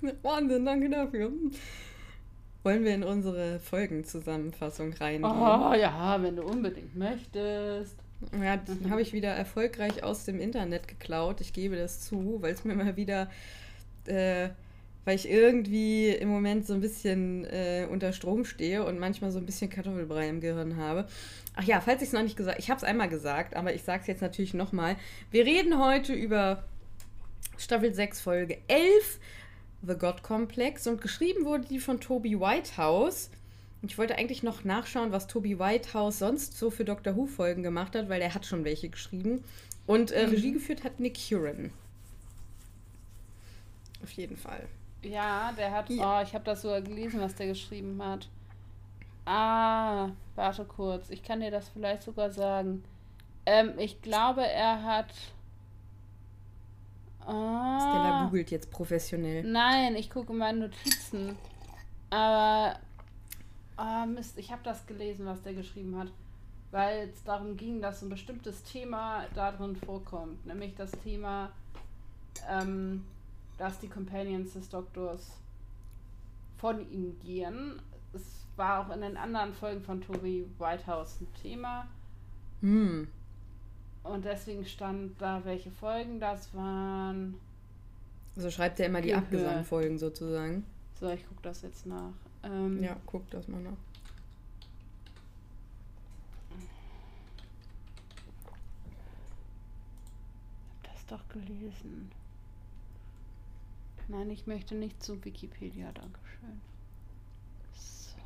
Wahnsinn, 0.22 0.64
danke 0.64 0.90
dafür. 0.90 1.32
Wollen 2.64 2.84
wir 2.84 2.94
in 2.94 3.04
unsere 3.04 3.60
Folgenzusammenfassung 3.60 4.92
reingehen? 4.92 5.24
Oh 5.24 5.72
ja, 5.74 6.18
wenn 6.20 6.36
du 6.36 6.42
unbedingt 6.42 6.96
möchtest. 6.96 7.96
Ja, 8.32 8.56
mhm. 8.56 8.90
habe 8.90 9.00
ich 9.00 9.12
wieder 9.12 9.30
erfolgreich 9.30 10.02
aus 10.02 10.24
dem 10.24 10.40
Internet 10.40 10.88
geklaut. 10.88 11.40
Ich 11.40 11.52
gebe 11.52 11.76
das 11.76 12.00
zu, 12.00 12.38
weil 12.40 12.52
es 12.52 12.64
mir 12.64 12.74
mal 12.74 12.96
wieder, 12.96 13.30
äh, 14.06 14.48
weil 15.04 15.14
ich 15.14 15.30
irgendwie 15.30 16.08
im 16.08 16.28
Moment 16.28 16.66
so 16.66 16.74
ein 16.74 16.80
bisschen 16.80 17.44
äh, 17.44 17.86
unter 17.88 18.12
Strom 18.12 18.44
stehe 18.44 18.84
und 18.84 18.98
manchmal 18.98 19.30
so 19.30 19.38
ein 19.38 19.46
bisschen 19.46 19.70
Kartoffelbrei 19.70 20.28
im 20.28 20.40
Gehirn 20.40 20.76
habe. 20.76 21.06
Ach 21.54 21.62
ja, 21.62 21.80
falls 21.80 22.02
ich 22.02 22.08
es 22.08 22.12
noch 22.12 22.22
nicht 22.22 22.36
gesagt, 22.36 22.58
ich 22.58 22.70
habe 22.70 22.78
es 22.78 22.84
einmal 22.84 23.08
gesagt, 23.08 23.54
aber 23.54 23.72
ich 23.72 23.84
sage 23.84 24.00
es 24.02 24.08
jetzt 24.08 24.20
natürlich 24.20 24.52
nochmal. 24.52 24.96
Wir 25.30 25.46
reden 25.46 25.78
heute 25.78 26.12
über 26.12 26.64
Staffel 27.56 27.94
6, 27.94 28.20
Folge 28.20 28.58
11, 28.66 29.20
The 29.82 29.94
God 29.94 30.22
Complex 30.22 30.86
und 30.86 31.00
geschrieben 31.00 31.44
wurde 31.44 31.66
die 31.66 31.78
von 31.78 32.00
Toby 32.00 32.38
Whitehouse. 32.38 33.30
Ich 33.82 33.96
wollte 33.96 34.16
eigentlich 34.16 34.42
noch 34.42 34.64
nachschauen, 34.64 35.12
was 35.12 35.28
Toby 35.28 35.58
Whitehouse 35.58 36.18
sonst 36.18 36.58
so 36.58 36.70
für 36.70 36.84
Doctor 36.84 37.16
Who-Folgen 37.16 37.62
gemacht 37.62 37.94
hat, 37.94 38.08
weil 38.08 38.20
er 38.20 38.34
hat 38.34 38.44
schon 38.44 38.64
welche 38.64 38.88
geschrieben. 38.88 39.44
Und 39.86 40.10
äh, 40.10 40.26
mhm. 40.26 40.32
Regie 40.32 40.52
geführt 40.52 40.84
hat 40.84 40.98
Nick 40.98 41.16
Huron. 41.16 41.70
Auf 44.02 44.10
jeden 44.12 44.36
Fall. 44.36 44.66
Ja, 45.02 45.52
der 45.56 45.70
hat. 45.70 45.90
Ja. 45.90 46.18
Oh, 46.18 46.22
ich 46.22 46.34
habe 46.34 46.44
das 46.44 46.62
sogar 46.62 46.82
gelesen, 46.82 47.20
was 47.20 47.34
der 47.34 47.46
geschrieben 47.46 48.02
hat. 48.02 48.28
Ah, 49.24 50.10
warte 50.34 50.64
kurz. 50.64 51.10
Ich 51.10 51.22
kann 51.22 51.40
dir 51.40 51.50
das 51.50 51.68
vielleicht 51.68 52.02
sogar 52.02 52.30
sagen. 52.30 52.84
Ähm, 53.46 53.74
ich 53.78 54.02
glaube, 54.02 54.46
er 54.46 54.82
hat. 54.82 55.12
Ah, 57.28 57.78
Stella 57.80 58.24
googelt 58.24 58.50
jetzt 58.50 58.70
professionell. 58.70 59.44
Nein, 59.44 59.96
ich 59.96 60.10
gucke 60.10 60.32
meine 60.32 60.60
Notizen. 60.60 61.36
Aber 62.10 62.76
Ah, 63.78 64.06
Mist, 64.06 64.36
ich 64.38 64.50
habe 64.50 64.60
das 64.64 64.84
gelesen, 64.86 65.24
was 65.24 65.40
der 65.42 65.54
geschrieben 65.54 65.96
hat. 65.96 66.08
Weil 66.72 67.08
es 67.14 67.22
darum 67.22 67.56
ging, 67.56 67.80
dass 67.80 68.02
ein 68.02 68.08
bestimmtes 68.08 68.64
Thema 68.64 69.24
darin 69.34 69.76
vorkommt. 69.76 70.44
Nämlich 70.44 70.74
das 70.74 70.90
Thema, 70.90 71.52
ähm, 72.50 73.04
dass 73.56 73.78
die 73.78 73.88
Companions 73.88 74.52
des 74.54 74.68
Doktors 74.68 75.30
von 76.56 76.90
ihm 76.90 77.18
gehen. 77.20 77.80
Es 78.12 78.46
war 78.56 78.80
auch 78.80 78.92
in 78.92 79.00
den 79.00 79.16
anderen 79.16 79.54
Folgen 79.54 79.80
von 79.80 80.00
Toby 80.00 80.44
Whitehouse 80.58 81.20
ein 81.20 81.28
Thema. 81.40 81.86
Hm. 82.60 83.06
Und 84.08 84.24
deswegen 84.24 84.64
stand 84.64 85.20
da, 85.20 85.44
welche 85.44 85.70
Folgen 85.70 86.18
das 86.18 86.54
waren. 86.54 87.34
Also 88.36 88.50
schreibt 88.50 88.80
er 88.80 88.86
immer 88.86 89.02
die 89.02 89.14
Abgesangfolgen 89.14 89.98
sozusagen. 89.98 90.64
So, 90.98 91.10
ich 91.10 91.26
gucke 91.28 91.42
das 91.42 91.62
jetzt 91.62 91.86
nach. 91.86 92.12
Ähm, 92.42 92.82
ja, 92.82 92.96
guck 93.04 93.28
das 93.30 93.46
mal 93.48 93.60
nach. 93.60 93.72
Ich 100.82 100.88
hab 100.88 100.94
das 100.94 101.06
doch 101.06 101.28
gelesen. 101.28 102.10
Nein, 104.08 104.30
ich 104.30 104.46
möchte 104.46 104.74
nicht 104.74 105.02
zu 105.02 105.22
Wikipedia, 105.24 105.92
Dankeschön. 105.92 106.60
So. 107.74 108.16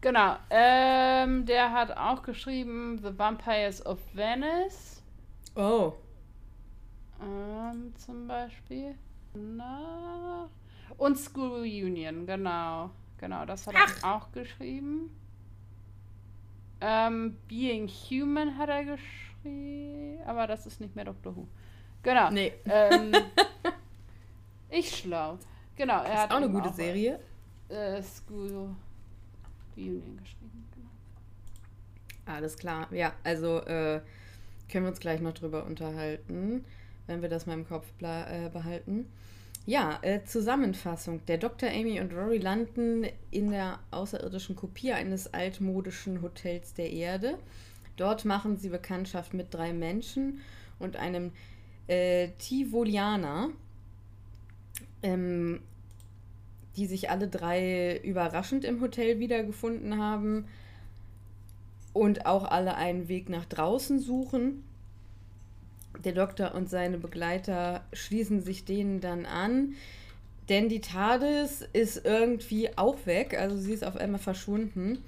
Genau. 0.00 0.36
Ähm, 0.50 1.46
der 1.46 1.72
hat 1.72 1.96
auch 1.96 2.22
geschrieben 2.22 2.98
The 3.02 3.18
Vampires 3.18 3.84
of 3.84 3.98
Venice. 4.14 5.02
Oh. 5.54 5.94
Ähm, 7.20 7.94
zum 7.96 8.26
Beispiel. 8.26 8.94
Na. 9.34 10.48
Und 10.98 11.18
School 11.18 11.60
Reunion, 11.60 12.26
genau. 12.26 12.90
Genau, 13.18 13.44
das 13.46 13.66
hat 13.66 13.74
Ach. 13.76 14.02
er 14.02 14.14
auch 14.14 14.32
geschrieben. 14.32 15.10
Ähm, 16.80 17.38
Being 17.48 17.88
Human 17.88 18.56
hat 18.58 18.68
er 18.68 18.84
geschrieben. 18.84 20.20
Aber 20.26 20.46
das 20.46 20.66
ist 20.66 20.80
nicht 20.80 20.94
mehr 20.94 21.06
Doctor 21.06 21.34
Who. 21.34 21.48
Genau. 22.02 22.30
Nee. 22.30 22.52
Ähm, 22.66 23.12
ich 24.70 24.98
schlau. 24.98 25.38
Genau, 25.74 26.02
er 26.02 26.04
das 26.04 26.18
hat 26.20 26.30
auch 26.32 26.36
eine 26.36 26.50
gute 26.50 26.68
auch, 26.68 26.74
Serie. 26.74 27.20
Äh, 27.68 28.02
School 28.02 28.76
Reunion 29.76 30.16
geschrieben, 30.16 30.66
genau. 30.74 30.88
Alles 32.26 32.56
klar. 32.56 32.92
Ja, 32.92 33.12
also 33.24 33.60
äh, 33.60 34.00
können 34.70 34.84
wir 34.84 34.90
uns 34.90 35.00
gleich 35.00 35.20
noch 35.20 35.34
drüber 35.34 35.64
unterhalten 35.64 36.64
wenn 37.06 37.22
wir 37.22 37.28
das 37.28 37.46
mal 37.46 37.54
im 37.54 37.66
Kopf 37.66 37.86
äh, 38.00 38.48
behalten. 38.50 39.06
Ja, 39.64 39.98
äh, 40.02 40.22
Zusammenfassung. 40.24 41.24
Der 41.26 41.38
Dr. 41.38 41.68
Amy 41.68 42.00
und 42.00 42.12
Rory 42.12 42.38
landen 42.38 43.06
in 43.30 43.50
der 43.50 43.80
außerirdischen 43.90 44.54
Kopie 44.54 44.92
eines 44.92 45.32
altmodischen 45.34 46.22
Hotels 46.22 46.74
der 46.74 46.90
Erde. 46.92 47.38
Dort 47.96 48.24
machen 48.24 48.56
sie 48.56 48.68
Bekanntschaft 48.68 49.34
mit 49.34 49.52
drei 49.52 49.72
Menschen 49.72 50.40
und 50.78 50.96
einem 50.96 51.32
äh, 51.88 52.28
Tivolianer, 52.38 53.50
ähm, 55.02 55.60
die 56.76 56.86
sich 56.86 57.10
alle 57.10 57.28
drei 57.28 57.98
überraschend 57.98 58.64
im 58.64 58.80
Hotel 58.80 59.18
wiedergefunden 59.18 59.98
haben 59.98 60.46
und 61.92 62.26
auch 62.26 62.44
alle 62.44 62.74
einen 62.76 63.08
Weg 63.08 63.28
nach 63.28 63.46
draußen 63.46 64.00
suchen. 64.00 64.62
Der 66.04 66.12
Doktor 66.12 66.54
und 66.54 66.68
seine 66.68 66.98
Begleiter 66.98 67.84
schließen 67.92 68.42
sich 68.42 68.64
denen 68.64 69.00
dann 69.00 69.24
an, 69.24 69.74
denn 70.48 70.68
die 70.68 70.80
TARDIS 70.80 71.66
ist 71.72 72.04
irgendwie 72.04 72.76
auch 72.76 72.96
weg, 73.06 73.36
also 73.38 73.56
sie 73.56 73.72
ist 73.72 73.84
auf 73.84 73.96
einmal 73.96 74.20
verschwunden. 74.20 74.98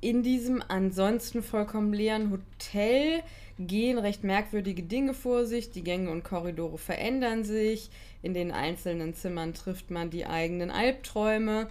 In 0.00 0.22
diesem 0.22 0.62
ansonsten 0.68 1.42
vollkommen 1.42 1.92
leeren 1.92 2.30
Hotel 2.30 3.22
gehen 3.58 3.98
recht 3.98 4.24
merkwürdige 4.24 4.82
Dinge 4.82 5.14
vor 5.14 5.46
sich. 5.46 5.70
Die 5.70 5.82
Gänge 5.82 6.10
und 6.10 6.24
Korridore 6.24 6.78
verändern 6.78 7.44
sich. 7.44 7.90
In 8.22 8.34
den 8.34 8.52
einzelnen 8.52 9.14
Zimmern 9.14 9.54
trifft 9.54 9.90
man 9.90 10.10
die 10.10 10.26
eigenen 10.26 10.70
Albträume. 10.70 11.68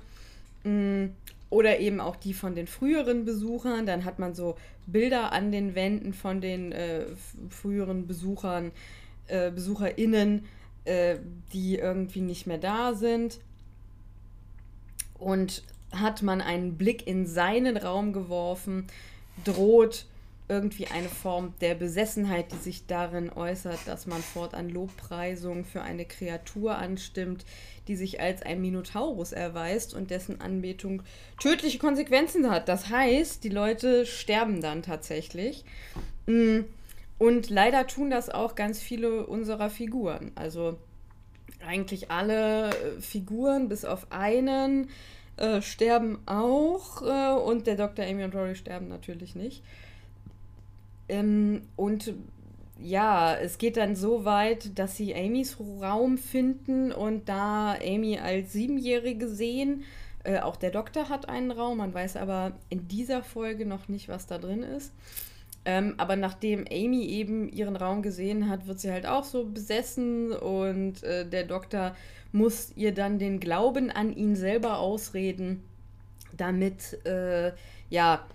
Mm, 0.64 1.06
oder 1.52 1.80
eben 1.80 2.00
auch 2.02 2.16
die 2.16 2.34
von 2.34 2.56
den 2.56 2.66
früheren 2.66 3.26
Besuchern. 3.26 3.86
Dann 3.86 4.04
hat 4.04 4.18
man 4.18 4.34
so 4.34 4.56
Bilder 4.88 5.32
an 5.32 5.52
den 5.52 5.76
Wänden 5.76 6.14
von 6.14 6.42
den 6.42 6.72
äh, 6.72 7.06
früheren 7.50 8.08
Besuchern, 8.08 8.72
äh, 9.28 9.52
BesucherInnen, 9.52 10.46
äh, 10.86 11.18
die 11.54 11.76
irgendwie 11.76 12.22
nicht 12.22 12.48
mehr 12.48 12.58
da 12.58 12.94
sind. 12.96 13.40
Und 15.20 15.64
hat 16.00 16.24
man 16.24 16.42
einen 16.42 16.78
Blick 16.78 17.08
in 17.08 17.26
seinen 17.26 17.78
Raum 17.78 18.14
geworfen, 18.14 18.88
droht 19.44 20.06
irgendwie 20.48 20.88
eine 20.88 21.10
Form 21.10 21.54
der 21.60 21.74
Besessenheit, 21.74 22.52
die 22.52 22.58
sich 22.58 22.86
darin 22.86 23.32
äußert, 23.32 23.80
dass 23.88 24.06
man 24.06 24.22
fortan 24.22 24.70
Lobpreisungen 24.70 25.66
für 25.66 25.82
eine 25.82 26.06
Kreatur 26.06 26.78
anstimmt, 26.78 27.46
die 27.88 27.96
sich 27.96 28.22
als 28.22 28.44
ein 28.44 28.62
Minotaurus 28.62 29.32
erweist 29.32 29.96
und 29.96 30.12
dessen 30.12 30.42
Anbetung 30.42 31.02
tödliche 31.40 31.80
Konsequenzen 31.80 32.52
hat. 32.52 32.70
Das 32.70 32.90
heißt, 32.90 33.44
die 33.44 33.50
Leute 33.50 34.06
sterben 34.06 34.62
dann 34.62 34.84
tatsächlich. 34.84 35.66
Mm, 36.28 36.62
und 37.18 37.50
leider 37.50 37.88
tun 37.88 38.12
das 38.12 38.30
auch 38.30 38.56
ganz 38.56 38.80
viele 38.80 39.26
unserer 39.26 39.70
Figuren. 39.72 40.32
Also 40.36 40.78
eigentlich 41.66 42.12
alle 42.12 42.70
äh, 42.70 43.02
Figuren, 43.02 43.70
bis 43.70 43.86
auf 43.86 44.12
einen, 44.12 44.90
äh, 45.38 45.62
sterben 45.62 46.20
auch. 46.26 47.02
Äh, 47.02 47.34
und 47.40 47.68
der 47.68 47.76
Dr. 47.76 48.06
Amy 48.06 48.24
und 48.24 48.36
Rory 48.36 48.56
sterben 48.56 48.88
natürlich 48.88 49.36
nicht. 49.36 49.64
Ähm, 51.08 51.62
und 51.76 52.14
ja, 52.82 53.36
es 53.36 53.58
geht 53.58 53.78
dann 53.78 53.96
so 53.96 54.26
weit, 54.26 54.78
dass 54.78 54.98
sie 54.98 55.16
Amys 55.16 55.58
Raum 55.60 56.18
finden 56.18 56.92
und 56.92 57.30
da 57.30 57.76
Amy 57.76 58.20
als 58.20 58.54
Siebenjährige 58.54 59.28
sehen. 59.30 59.84
Äh, 60.24 60.40
auch 60.40 60.56
der 60.56 60.72
Doktor 60.72 61.10
hat 61.10 61.30
einen 61.30 61.52
Raum, 61.52 61.78
man 61.78 61.94
weiß 61.94 62.18
aber 62.18 62.54
in 62.70 62.88
dieser 62.88 63.24
Folge 63.24 63.66
noch 63.66 63.88
nicht, 63.88 64.10
was 64.10 64.28
da 64.28 64.38
drin 64.38 64.64
ist. 64.64 64.92
Ähm, 65.66 65.96
aber 65.98 66.16
nachdem 66.16 66.66
Amy 66.72 67.06
eben 67.06 67.50
ihren 67.50 67.76
Raum 67.76 68.04
gesehen 68.04 68.50
hat, 68.50 68.68
wird 68.68 68.80
sie 68.80 68.92
halt 68.92 69.08
auch 69.08 69.24
so 69.24 69.46
besessen 69.46 70.32
und 70.32 71.04
äh, 71.04 71.28
der 71.28 71.44
Doktor 71.44 71.96
muss 72.32 72.72
ihr 72.76 72.94
dann 72.94 73.18
den 73.18 73.40
Glauben 73.40 73.90
an 73.90 74.16
ihn 74.16 74.36
selber 74.36 74.78
ausreden, 74.78 75.64
damit 76.38 77.04
äh, 77.06 77.52
ja 77.90 78.26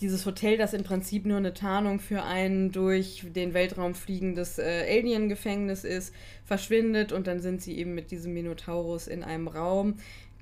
dieses 0.00 0.24
Hotel, 0.24 0.56
das 0.56 0.72
im 0.72 0.82
Prinzip 0.82 1.26
nur 1.26 1.36
eine 1.36 1.52
Tarnung 1.52 2.00
für 2.00 2.22
ein 2.22 2.72
durch 2.72 3.24
den 3.34 3.52
Weltraum 3.52 3.94
fliegendes 3.94 4.58
äh, 4.58 4.86
Alien-Gefängnis 4.88 5.84
ist, 5.84 6.14
verschwindet 6.44 7.12
und 7.12 7.26
dann 7.26 7.40
sind 7.40 7.60
sie 7.60 7.76
eben 7.76 7.94
mit 7.94 8.10
diesem 8.10 8.32
Minotaurus 8.32 9.06
in 9.06 9.22
einem 9.22 9.48
Raum. 9.48 9.96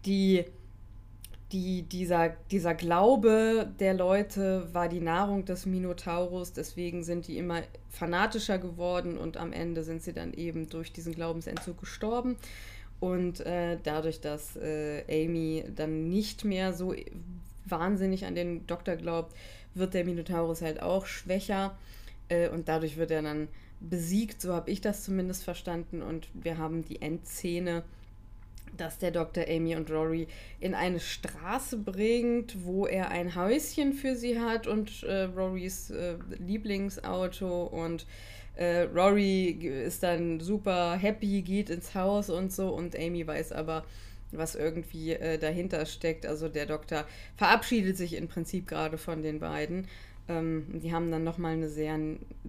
Die, 0.07 0.45
die, 1.53 1.83
dieser, 1.83 2.31
dieser 2.51 2.75
Glaube 2.75 3.71
der 3.81 3.95
Leute 3.95 4.69
war 4.73 4.89
die 4.89 5.01
Nahrung 5.01 5.45
des 5.47 5.65
Minotaurus, 5.65 6.53
deswegen 6.53 7.05
sind 7.05 7.27
die 7.27 7.39
immer 7.39 7.63
fanatischer 7.89 8.59
geworden 8.59 9.17
und 9.17 9.39
am 9.39 9.53
Ende 9.53 9.83
sind 9.83 10.03
sie 10.03 10.13
dann 10.13 10.35
eben 10.35 10.69
durch 10.69 10.93
diesen 10.93 11.15
Glaubensentzug 11.15 11.81
gestorben. 11.81 12.37
Und 13.01 13.41
äh, 13.41 13.79
dadurch, 13.83 14.21
dass 14.21 14.57
äh, 14.57 15.05
Amy 15.09 15.65
dann 15.75 16.09
nicht 16.09 16.45
mehr 16.45 16.73
so 16.73 16.95
wahnsinnig 17.65 18.27
an 18.27 18.35
den 18.35 18.67
Doktor 18.67 18.97
glaubt, 18.97 19.35
wird 19.75 19.95
der 19.95 20.05
Minotaurus 20.05 20.63
halt 20.63 20.83
auch 20.83 21.07
schwächer. 21.07 21.79
Äh, 22.29 22.49
und 22.49 22.69
dadurch 22.69 22.97
wird 22.97 23.11
er 23.11 23.23
dann 23.23 23.49
besiegt, 23.81 24.43
so 24.43 24.53
habe 24.53 24.71
ich 24.71 24.81
das 24.81 25.05
zumindest 25.05 25.45
verstanden. 25.45 26.03
Und 26.03 26.29
wir 26.35 26.59
haben 26.59 26.85
die 26.85 27.01
Endszene, 27.01 27.85
dass 28.77 28.99
der 28.99 29.11
Doktor 29.11 29.45
Amy 29.49 29.77
und 29.77 29.91
Rory 29.91 30.29
in 30.61 30.75
eine 30.75 31.01
Straße 31.01 31.79
bringt, 31.79 32.65
wo 32.65 32.87
er 32.87 33.11
ein 33.11 33.35
Häuschen 33.35 33.93
für 33.93 34.15
sie 34.15 34.39
hat 34.39 34.67
und 34.67 35.03
äh, 35.03 35.25
Rorys 35.25 35.91
äh, 35.91 36.17
Lieblingsauto 36.39 37.65
und 37.65 38.07
äh, 38.57 38.83
Rory 38.83 39.51
ist 39.51 40.03
dann 40.03 40.41
super 40.41 40.97
happy, 40.97 41.43
geht 41.43 41.71
ins 41.71 41.95
Haus 41.95 42.29
und 42.29 42.53
so 42.53 42.71
und 42.71 42.97
Amy 42.97 43.27
weiß 43.27 43.53
aber, 43.53 43.85
was 44.33 44.55
irgendwie 44.55 45.13
äh, 45.13 45.39
dahinter 45.39 45.87
steckt. 45.87 46.27
Also 46.27 46.49
der 46.49 46.67
Doktor 46.67 47.07
verabschiedet 47.37 47.97
sich 47.97 48.15
im 48.15 48.29
Prinzip 48.29 48.67
gerade 48.67 48.99
von 48.99 49.23
den 49.23 49.39
beiden. 49.39 49.87
Ähm, 50.29 50.81
die 50.81 50.93
haben 50.93 51.11
dann 51.11 51.25
nochmal 51.25 51.55
eine 51.55 51.69
sehr, 51.69 51.99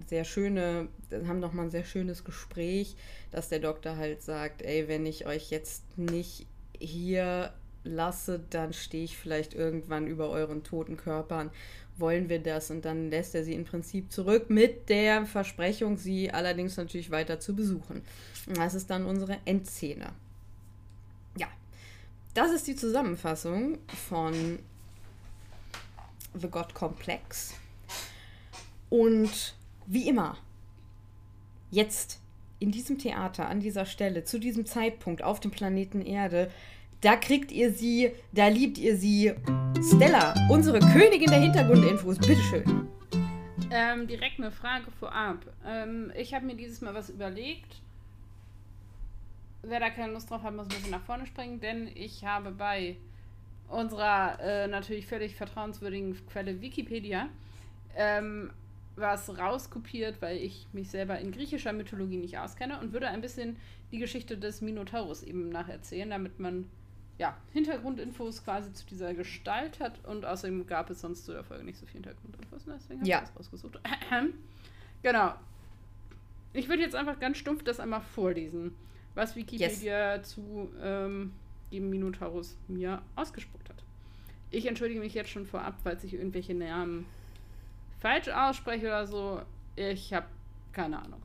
sehr 0.06 0.24
schöne, 0.24 0.88
haben 1.26 1.40
nochmal 1.40 1.66
ein 1.66 1.70
sehr 1.70 1.84
schönes 1.84 2.24
Gespräch, 2.24 2.96
dass 3.30 3.48
der 3.48 3.60
Doktor 3.60 3.96
halt 3.96 4.22
sagt, 4.22 4.62
ey, 4.62 4.86
wenn 4.88 5.06
ich 5.06 5.26
euch 5.26 5.50
jetzt 5.50 5.98
nicht 5.98 6.46
hier 6.78 7.52
lasse, 7.84 8.40
dann 8.50 8.72
stehe 8.72 9.04
ich 9.04 9.16
vielleicht 9.16 9.54
irgendwann 9.54 10.06
über 10.06 10.28
euren 10.30 10.62
toten 10.62 10.96
Körpern. 10.96 11.50
Wollen 11.96 12.28
wir 12.28 12.38
das? 12.38 12.70
Und 12.70 12.84
dann 12.84 13.10
lässt 13.10 13.34
er 13.34 13.44
sie 13.44 13.54
im 13.54 13.64
Prinzip 13.64 14.10
zurück 14.12 14.48
mit 14.48 14.88
der 14.88 15.26
Versprechung, 15.26 15.96
sie 15.96 16.30
allerdings 16.30 16.76
natürlich 16.76 17.10
weiter 17.10 17.40
zu 17.40 17.54
besuchen. 17.54 18.02
Und 18.46 18.58
das 18.58 18.74
ist 18.74 18.90
dann 18.90 19.06
unsere 19.06 19.38
Endszene. 19.44 20.10
Ja, 21.36 21.48
das 22.34 22.52
ist 22.52 22.66
die 22.66 22.76
Zusammenfassung 22.76 23.78
von 24.08 24.58
The 26.34 26.48
God 26.48 26.74
Complex. 26.74 27.54
Und 28.90 29.54
wie 29.86 30.08
immer, 30.08 30.36
jetzt 31.70 32.20
in 32.58 32.70
diesem 32.72 32.98
Theater, 32.98 33.48
an 33.48 33.60
dieser 33.60 33.86
Stelle, 33.86 34.24
zu 34.24 34.38
diesem 34.38 34.66
Zeitpunkt 34.66 35.22
auf 35.22 35.40
dem 35.40 35.50
Planeten 35.50 36.02
Erde, 36.02 36.50
da 37.00 37.16
kriegt 37.16 37.50
ihr 37.52 37.72
sie, 37.72 38.12
da 38.32 38.48
liebt 38.48 38.76
ihr 38.76 38.96
sie. 38.96 39.32
Stella, 39.94 40.34
unsere 40.50 40.80
Königin 40.80 41.30
der 41.30 41.40
Hintergrundinfos, 41.40 42.18
bitteschön. 42.18 42.88
Ähm, 43.70 44.06
direkt 44.06 44.38
eine 44.38 44.50
Frage 44.50 44.90
vorab. 44.98 45.38
Ähm, 45.64 46.12
ich 46.16 46.34
habe 46.34 46.44
mir 46.44 46.56
dieses 46.56 46.80
Mal 46.80 46.92
was 46.92 47.08
überlegt. 47.08 47.80
Wer 49.62 49.80
da 49.80 49.90
keine 49.90 50.12
Lust 50.12 50.30
drauf 50.30 50.42
hat, 50.42 50.54
muss 50.54 50.66
ein 50.66 50.70
bisschen 50.70 50.90
nach 50.90 51.04
vorne 51.04 51.26
springen, 51.26 51.60
denn 51.60 51.88
ich 51.94 52.24
habe 52.24 52.50
bei 52.50 52.96
unserer 53.68 54.38
äh, 54.40 54.66
natürlich 54.66 55.06
völlig 55.06 55.36
vertrauenswürdigen 55.36 56.18
Quelle 56.26 56.60
Wikipedia 56.60 57.28
ähm, 57.96 58.50
was 59.00 59.38
rauskopiert, 59.38 60.20
weil 60.20 60.36
ich 60.36 60.66
mich 60.72 60.90
selber 60.90 61.18
in 61.18 61.32
griechischer 61.32 61.72
Mythologie 61.72 62.18
nicht 62.18 62.38
auskenne 62.38 62.80
und 62.80 62.92
würde 62.92 63.08
ein 63.08 63.20
bisschen 63.20 63.56
die 63.90 63.98
Geschichte 63.98 64.38
des 64.38 64.60
Minotaurus 64.60 65.22
eben 65.22 65.48
nacherzählen, 65.48 66.10
damit 66.10 66.38
man 66.38 66.66
ja, 67.18 67.36
Hintergrundinfos 67.52 68.42
quasi 68.44 68.72
zu 68.72 68.86
dieser 68.86 69.12
Gestalt 69.12 69.78
hat 69.78 70.02
und 70.06 70.24
außerdem 70.24 70.66
gab 70.66 70.88
es 70.88 71.02
sonst 71.02 71.26
zu 71.26 71.32
der 71.32 71.44
Folge 71.44 71.64
nicht 71.64 71.78
so 71.78 71.84
viel 71.84 71.94
Hintergrundinfos, 71.94 72.66
ne? 72.66 72.78
deswegen 72.78 73.00
habe 73.00 73.10
ja. 73.10 73.18
ich 73.18 73.28
das 73.28 73.36
rausgesucht. 73.36 73.78
genau. 75.02 75.34
Ich 76.54 76.68
würde 76.68 76.82
jetzt 76.82 76.94
einfach 76.94 77.20
ganz 77.20 77.36
stumpf 77.36 77.62
das 77.62 77.78
einmal 77.78 78.00
vorlesen, 78.00 78.74
was 79.14 79.36
Wikipedia 79.36 80.16
yes. 80.16 80.30
zu 80.30 80.70
ähm, 80.80 81.32
dem 81.70 81.90
Minotaurus 81.90 82.56
mir 82.68 83.02
ausgespuckt 83.16 83.68
hat. 83.68 83.84
Ich 84.50 84.66
entschuldige 84.66 85.00
mich 85.00 85.12
jetzt 85.12 85.30
schon 85.30 85.46
vorab, 85.46 85.78
falls 85.82 86.02
ich 86.04 86.14
irgendwelche 86.14 86.54
Namen 86.54 87.06
falsch 88.00 88.28
ausspreche 88.28 88.86
oder 88.86 89.06
so. 89.06 89.42
Ich 89.76 90.12
habe 90.12 90.26
keine 90.72 90.98
Ahnung. 90.98 91.22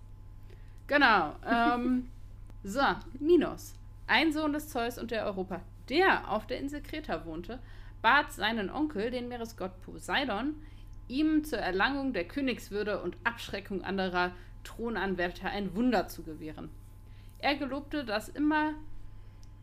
Genau. 0.88 1.36
Ähm, 1.48 2.10
so, 2.63 2.82
Minos. 3.20 3.75
Ein 4.08 4.31
Sohn 4.33 4.53
des 4.53 4.70
Zeus 4.70 4.98
und 4.98 5.11
der 5.11 5.25
Europa 5.25 5.61
der 5.90 6.31
auf 6.31 6.48
der 6.48 6.59
Insel 6.59 6.81
Kreta 6.81 7.25
wohnte, 7.25 7.59
bat 8.01 8.31
seinen 8.31 8.70
Onkel, 8.70 9.11
den 9.11 9.27
Meeresgott 9.27 9.81
Poseidon, 9.81 10.55
ihm 11.07 11.44
zur 11.44 11.59
Erlangung 11.59 12.14
der 12.14 12.27
Königswürde 12.27 13.01
und 13.01 13.18
Abschreckung 13.24 13.83
anderer 13.83 14.31
Thronanwärter 14.64 15.50
ein 15.50 15.75
Wunder 15.75 16.07
zu 16.07 16.24
gewähren. 16.24 16.70
Er 17.40 17.55
gelobte, 17.55 18.03
dass 18.05 18.29
immer, 18.29 18.74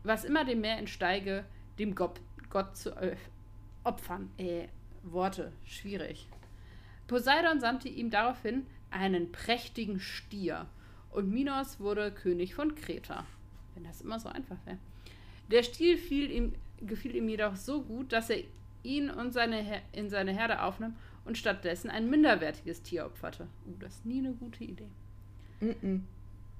was 0.03 0.23
immer 0.23 0.45
dem 0.45 0.61
Meer 0.61 0.77
entsteige, 0.77 1.43
dem 1.79 1.95
Gott, 1.95 2.21
Gott 2.49 2.77
zu 2.77 2.93
opfern. 3.83 4.31
Äh, 4.37 4.67
Worte, 5.03 5.51
schwierig. 5.65 6.29
Poseidon 7.07 7.59
sandte 7.59 7.89
ihm 7.89 8.09
daraufhin 8.09 8.65
einen 8.91 9.31
prächtigen 9.31 9.99
Stier 9.99 10.67
und 11.11 11.31
Minos 11.31 11.79
wurde 11.79 12.11
König 12.11 12.55
von 12.55 12.75
Kreta. 12.75 13.25
Wenn 13.73 13.83
das 13.83 14.01
immer 14.01 14.19
so 14.19 14.29
einfach 14.29 14.57
wäre. 14.65 14.77
Der 15.51 15.63
Stil 15.63 15.97
ihm, 16.31 16.53
gefiel 16.81 17.15
ihm 17.15 17.29
jedoch 17.29 17.55
so 17.55 17.81
gut, 17.81 18.11
dass 18.13 18.29
er 18.29 18.43
ihn 18.83 19.09
und 19.09 19.31
seine 19.31 19.81
in 19.91 20.09
seine 20.09 20.33
Herde 20.33 20.61
aufnahm 20.61 20.95
und 21.25 21.37
stattdessen 21.37 21.89
ein 21.89 22.09
minderwertiges 22.09 22.81
Tier 22.81 23.05
opferte. 23.05 23.47
Uh, 23.65 23.73
das 23.79 23.95
ist 23.95 24.05
nie 24.05 24.19
eine 24.19 24.33
gute 24.33 24.63
Idee. 24.63 24.89
Mm 25.61 25.69
-mm. 25.69 26.01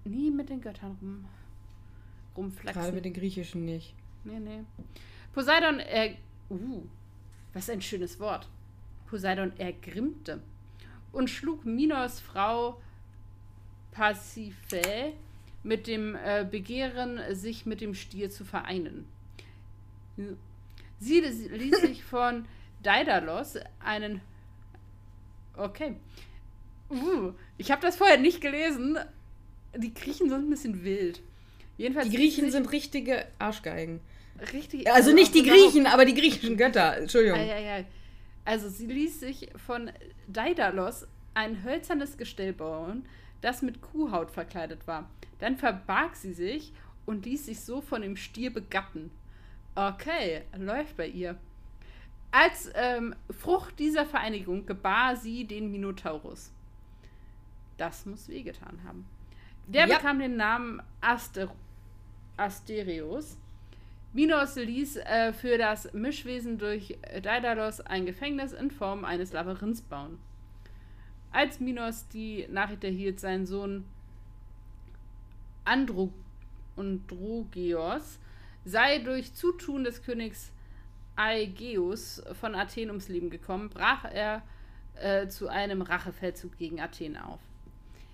Nie 0.05 0.31
mit 0.31 0.49
den 0.49 0.61
Göttern 0.61 0.97
rum, 1.01 1.25
rumflexen. 2.35 2.81
Gerade 2.81 2.95
mit 2.95 3.05
den 3.05 3.13
Griechischen 3.13 3.65
nicht. 3.65 3.93
Nee, 4.23 4.39
nee. 4.39 4.63
Poseidon, 5.33 5.79
er. 5.79 6.15
Uh, 6.49 6.83
was 7.53 7.69
ein 7.69 7.81
schönes 7.81 8.19
Wort. 8.19 8.47
Poseidon 9.13 9.53
ergrimmte 9.59 10.41
und 11.11 11.29
schlug 11.29 11.65
Minos 11.65 12.19
Frau 12.19 12.81
Pasiphae 13.91 15.13
mit 15.61 15.85
dem 15.85 16.15
äh, 16.15 16.43
Begehren, 16.49 17.19
sich 17.35 17.67
mit 17.67 17.79
dem 17.79 17.93
Stier 17.93 18.31
zu 18.31 18.43
vereinen. 18.43 19.05
Sie 20.99 21.19
ließ 21.19 21.81
sich 21.81 22.03
von 22.09 22.45
Daedalus 22.81 23.59
einen. 23.85 24.19
Okay. 25.55 25.95
Uh, 26.89 27.33
ich 27.59 27.69
habe 27.69 27.83
das 27.83 27.97
vorher 27.97 28.17
nicht 28.17 28.41
gelesen. 28.41 28.97
Die 29.77 29.93
Griechen 29.93 30.29
sind 30.29 30.47
ein 30.47 30.49
bisschen 30.49 30.83
wild. 30.83 31.21
Jedenfalls 31.77 32.09
die 32.09 32.17
Griechen 32.17 32.49
sind 32.49 32.71
richtige 32.71 33.27
Arschgeigen. 33.37 33.99
Richtig. 34.51 34.91
Also 34.91 35.11
nicht 35.11 35.35
die 35.35 35.43
Griechen, 35.43 35.85
aber 35.85 36.03
die 36.03 36.15
griechischen 36.15 36.57
Götter. 36.57 36.97
Entschuldigung. 36.97 37.37
Ja, 37.37 37.59
ja, 37.59 37.77
ja. 37.77 37.85
Also 38.45 38.69
sie 38.69 38.87
ließ 38.87 39.19
sich 39.19 39.49
von 39.65 39.91
Daedalus 40.27 41.07
ein 41.33 41.63
hölzernes 41.63 42.17
Gestell 42.17 42.53
bauen, 42.53 43.05
das 43.41 43.61
mit 43.61 43.81
Kuhhaut 43.81 44.31
verkleidet 44.31 44.87
war. 44.87 45.09
Dann 45.39 45.57
verbarg 45.57 46.15
sie 46.15 46.33
sich 46.33 46.73
und 47.05 47.25
ließ 47.25 47.45
sich 47.45 47.59
so 47.61 47.81
von 47.81 48.01
dem 48.01 48.15
Stier 48.15 48.53
begatten. 48.53 49.11
Okay, 49.75 50.43
läuft 50.57 50.97
bei 50.97 51.07
ihr. 51.07 51.37
Als 52.31 52.71
ähm, 52.75 53.15
Frucht 53.29 53.79
dieser 53.79 54.05
Vereinigung 54.05 54.65
gebar 54.65 55.15
sie 55.15 55.45
den 55.45 55.71
Minotaurus. 55.71 56.51
Das 57.77 58.05
muss 58.05 58.27
wehgetan 58.27 58.79
haben. 58.85 59.05
Der 59.67 59.87
ja. 59.87 59.97
bekam 59.97 60.19
den 60.19 60.35
Namen 60.35 60.81
Aster 61.01 61.53
Asterios. 62.37 63.37
Minos 64.13 64.55
ließ 64.55 64.97
äh, 64.97 65.33
für 65.33 65.57
das 65.57 65.91
Mischwesen 65.93 66.57
durch 66.59 66.97
Daedalus 67.21 67.81
ein 67.81 68.05
Gefängnis 68.05 68.53
in 68.53 68.69
Form 68.71 69.05
eines 69.05 69.33
Labyrinths 69.33 69.81
bauen. 69.81 70.19
Als 71.31 71.59
Minos 71.59 72.07
die 72.09 72.47
Nachricht 72.49 72.83
erhielt, 72.83 73.19
sein 73.19 73.45
Sohn 73.45 73.85
Andro 75.65 76.13
Androgeos 76.75 78.19
sei 78.65 78.99
durch 78.99 79.33
Zutun 79.33 79.83
des 79.83 80.03
Königs 80.03 80.51
Aegeus 81.15 82.23
von 82.39 82.55
Athen 82.55 82.89
ums 82.89 83.07
Leben 83.07 83.29
gekommen, 83.29 83.69
brach 83.69 84.05
er 84.05 84.41
äh, 84.95 85.27
zu 85.27 85.47
einem 85.47 85.81
Rachefeldzug 85.81 86.57
gegen 86.57 86.79
Athen 86.79 87.17
auf. 87.17 87.39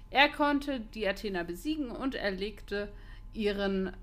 Er 0.10 0.30
konnte 0.30 0.80
die 0.94 1.08
Athener 1.08 1.44
besiegen 1.44 1.92
und 1.92 2.16
erlegte 2.16 2.92
ihren, 3.34 3.94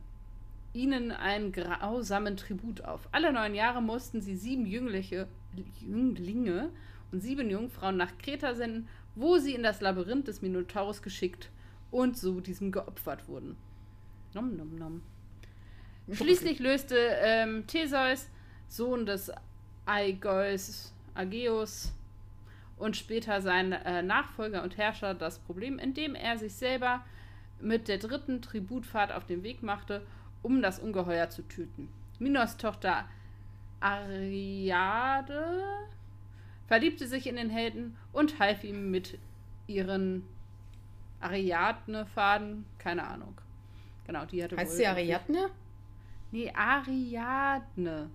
ihnen 0.76 1.10
einen 1.10 1.52
grausamen 1.52 2.36
Tribut 2.36 2.82
auf. 2.82 3.08
Alle 3.10 3.32
neun 3.32 3.54
Jahre 3.54 3.82
mussten 3.82 4.20
sie 4.20 4.36
sieben 4.36 4.66
Jüngliche, 4.66 5.26
Jünglinge 5.80 6.70
und 7.10 7.22
sieben 7.22 7.48
Jungfrauen 7.50 7.96
nach 7.96 8.18
Kreta 8.18 8.54
senden, 8.54 8.88
wo 9.14 9.38
sie 9.38 9.54
in 9.54 9.62
das 9.62 9.80
Labyrinth 9.80 10.28
des 10.28 10.42
Minotaurus 10.42 11.00
geschickt 11.00 11.50
und 11.90 12.18
so 12.18 12.40
diesem 12.40 12.72
geopfert 12.72 13.26
wurden. 13.26 13.56
Nom, 14.34 14.54
nom, 14.54 14.76
nom. 14.76 15.02
Schließlich 16.12 16.58
löste 16.58 16.96
ähm, 16.96 17.66
Theseus, 17.66 18.28
Sohn 18.68 19.06
des 19.06 19.32
Aigeus, 19.86 20.92
Ageus 21.14 21.92
und 22.76 22.96
später 22.96 23.40
sein 23.40 23.72
äh, 23.72 24.02
Nachfolger 24.02 24.62
und 24.62 24.76
Herrscher 24.76 25.14
das 25.14 25.38
Problem, 25.38 25.78
indem 25.78 26.14
er 26.14 26.36
sich 26.36 26.54
selber 26.54 27.02
mit 27.60 27.88
der 27.88 27.96
dritten 27.96 28.42
Tributfahrt 28.42 29.12
auf 29.12 29.24
den 29.24 29.42
Weg 29.42 29.62
machte, 29.62 30.02
um 30.42 30.62
das 30.62 30.78
Ungeheuer 30.78 31.28
zu 31.30 31.42
töten. 31.42 31.88
Minos 32.18 32.56
Tochter 32.56 33.04
Ariade 33.80 35.44
verliebte 36.66 37.06
sich 37.06 37.26
in 37.26 37.36
den 37.36 37.50
Helden 37.50 37.96
und 38.12 38.38
half 38.38 38.64
ihm 38.64 38.90
mit 38.90 39.18
ihren 39.66 40.24
Ariadne-Faden. 41.20 42.64
Keine 42.78 43.06
Ahnung. 43.06 43.40
Genau, 44.06 44.24
die 44.24 44.42
hatte 44.42 44.56
Heißt 44.56 44.76
sie 44.76 44.86
Ariadne? 44.86 45.50
Nee, 46.32 46.52
Ariadne. 46.54 48.10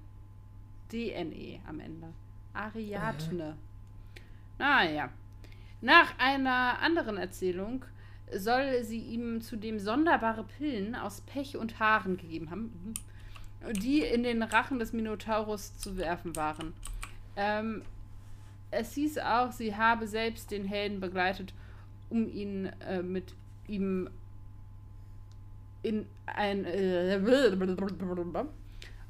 D-N-E 0.92 1.60
am 1.68 1.80
Ende. 1.80 2.08
Ariadne. 2.54 3.58
Naja. 4.58 5.10
Nach 5.82 6.18
einer 6.20 6.80
anderen 6.80 7.18
Erzählung 7.18 7.86
soll 8.36 8.84
sie 8.84 9.00
ihm 9.00 9.42
zudem 9.42 9.80
sonderbare 9.80 10.44
Pillen 10.44 10.96
aus 10.96 11.22
Pech 11.22 11.58
und 11.58 11.80
Haaren 11.80 12.18
gegeben 12.18 12.50
haben, 12.50 12.94
die 13.74 14.02
in 14.02 14.24
den 14.24 14.44
Rachen 14.44 14.80
des 14.80 14.94
Minotaurus 14.94 15.78
zu 15.78 15.98
werfen 15.98 16.36
waren. 16.36 16.74
Ähm, 17.36 17.84
es 18.72 18.94
hieß 18.94 19.20
auch, 19.20 19.52
sie 19.52 19.76
habe 19.76 20.08
selbst 20.08 20.52
den 20.52 20.66
Helden 20.66 21.00
begleitet, 21.00 21.54
um 22.10 22.30
ihn 22.30 22.68
äh, 22.88 23.02
mit 23.02 23.36
ihm 23.68 24.10
in 25.84 26.06
ein 26.26 26.66
äh, 26.66 27.20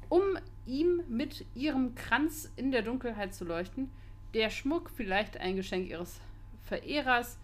um 0.08 0.22
ihm 0.66 1.02
mit 1.08 1.44
ihrem 1.54 1.94
Kranz 1.94 2.50
in 2.56 2.70
der 2.70 2.82
Dunkelheit 2.82 3.34
zu 3.34 3.44
leuchten. 3.44 3.90
Der 4.34 4.50
Schmuck, 4.50 4.90
vielleicht 4.90 5.36
ein 5.38 5.56
Geschenk 5.56 5.88
ihres 5.88 6.20
Verehrers, 6.62 7.38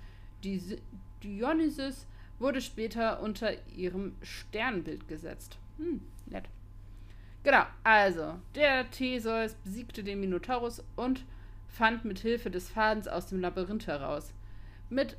die 0.44 0.78
Dionysus, 1.22 2.06
wurde 2.38 2.60
später 2.60 3.20
unter 3.20 3.52
ihrem 3.68 4.14
Sternbild 4.22 5.08
gesetzt. 5.08 5.58
Hm, 5.78 6.00
nett. 6.26 6.44
Genau, 7.42 7.64
also, 7.84 8.34
der 8.54 8.90
Theseus 8.90 9.54
besiegte 9.64 10.04
den 10.04 10.20
Minotaurus 10.20 10.82
und 10.96 11.24
fand 11.68 12.04
mit 12.04 12.18
Hilfe 12.20 12.50
des 12.50 12.70
Fadens 12.70 13.08
aus 13.08 13.26
dem 13.26 13.40
Labyrinth 13.40 13.86
heraus. 13.86 14.32
Mit 14.90 15.16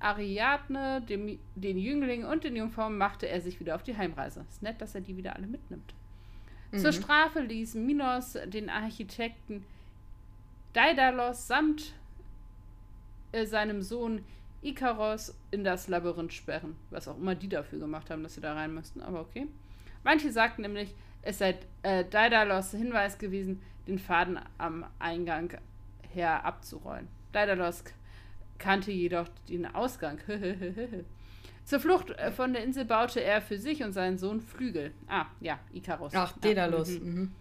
Ariadne, 0.00 1.00
dem, 1.02 1.38
den 1.54 1.78
Jüngling 1.78 2.24
und 2.24 2.44
den 2.44 2.56
Jungfrauen 2.56 2.98
machte 2.98 3.28
er 3.28 3.40
sich 3.40 3.60
wieder 3.60 3.76
auf 3.76 3.82
die 3.82 3.96
Heimreise. 3.96 4.44
Ist 4.48 4.62
nett, 4.62 4.80
dass 4.80 4.94
er 4.94 5.00
die 5.00 5.16
wieder 5.16 5.36
alle 5.36 5.46
mitnimmt. 5.46 5.94
Mhm. 6.72 6.78
Zur 6.78 6.92
Strafe 6.92 7.40
ließ 7.40 7.74
Minos 7.74 8.36
den 8.46 8.68
Architekten 8.68 9.64
Daedalus 10.72 11.46
samt 11.46 11.94
äh, 13.30 13.44
seinem 13.46 13.82
Sohn 13.82 14.24
Ikaros 14.62 15.34
in 15.50 15.64
das 15.64 15.88
Labyrinth 15.88 16.32
sperren. 16.32 16.76
Was 16.90 17.08
auch 17.08 17.18
immer 17.18 17.34
die 17.34 17.48
dafür 17.48 17.78
gemacht 17.78 18.10
haben, 18.10 18.22
dass 18.22 18.34
sie 18.34 18.40
da 18.40 18.54
rein 18.54 18.74
müssten, 18.74 19.00
aber 19.02 19.20
okay. 19.20 19.48
Manche 20.04 20.32
sagten 20.32 20.62
nämlich, 20.62 20.94
es 21.22 21.38
sei 21.38 21.58
äh, 21.82 22.04
Daedalus 22.04 22.72
Hinweis 22.72 23.18
gewesen, 23.18 23.62
den 23.86 23.98
Faden 23.98 24.38
am 24.58 24.86
Eingang 24.98 25.56
her 26.12 26.44
abzurollen. 26.44 27.08
Daedalus 27.32 27.84
kannte 28.58 28.92
jedoch 28.92 29.28
den 29.48 29.66
Ausgang. 29.66 30.18
Zur 31.64 31.80
Flucht 31.80 32.10
äh, 32.10 32.30
von 32.30 32.52
der 32.52 32.64
Insel 32.64 32.84
baute 32.84 33.22
er 33.22 33.40
für 33.40 33.58
sich 33.58 33.82
und 33.82 33.92
seinen 33.92 34.18
Sohn 34.18 34.40
Flügel. 34.40 34.92
Ah, 35.08 35.26
ja, 35.40 35.58
Icarus. 35.72 36.12
Ach, 36.14 36.36
Daedalus. 36.38 36.94
Ja, 36.94 37.00
mhm. 37.00 37.14
mhm. 37.14 37.32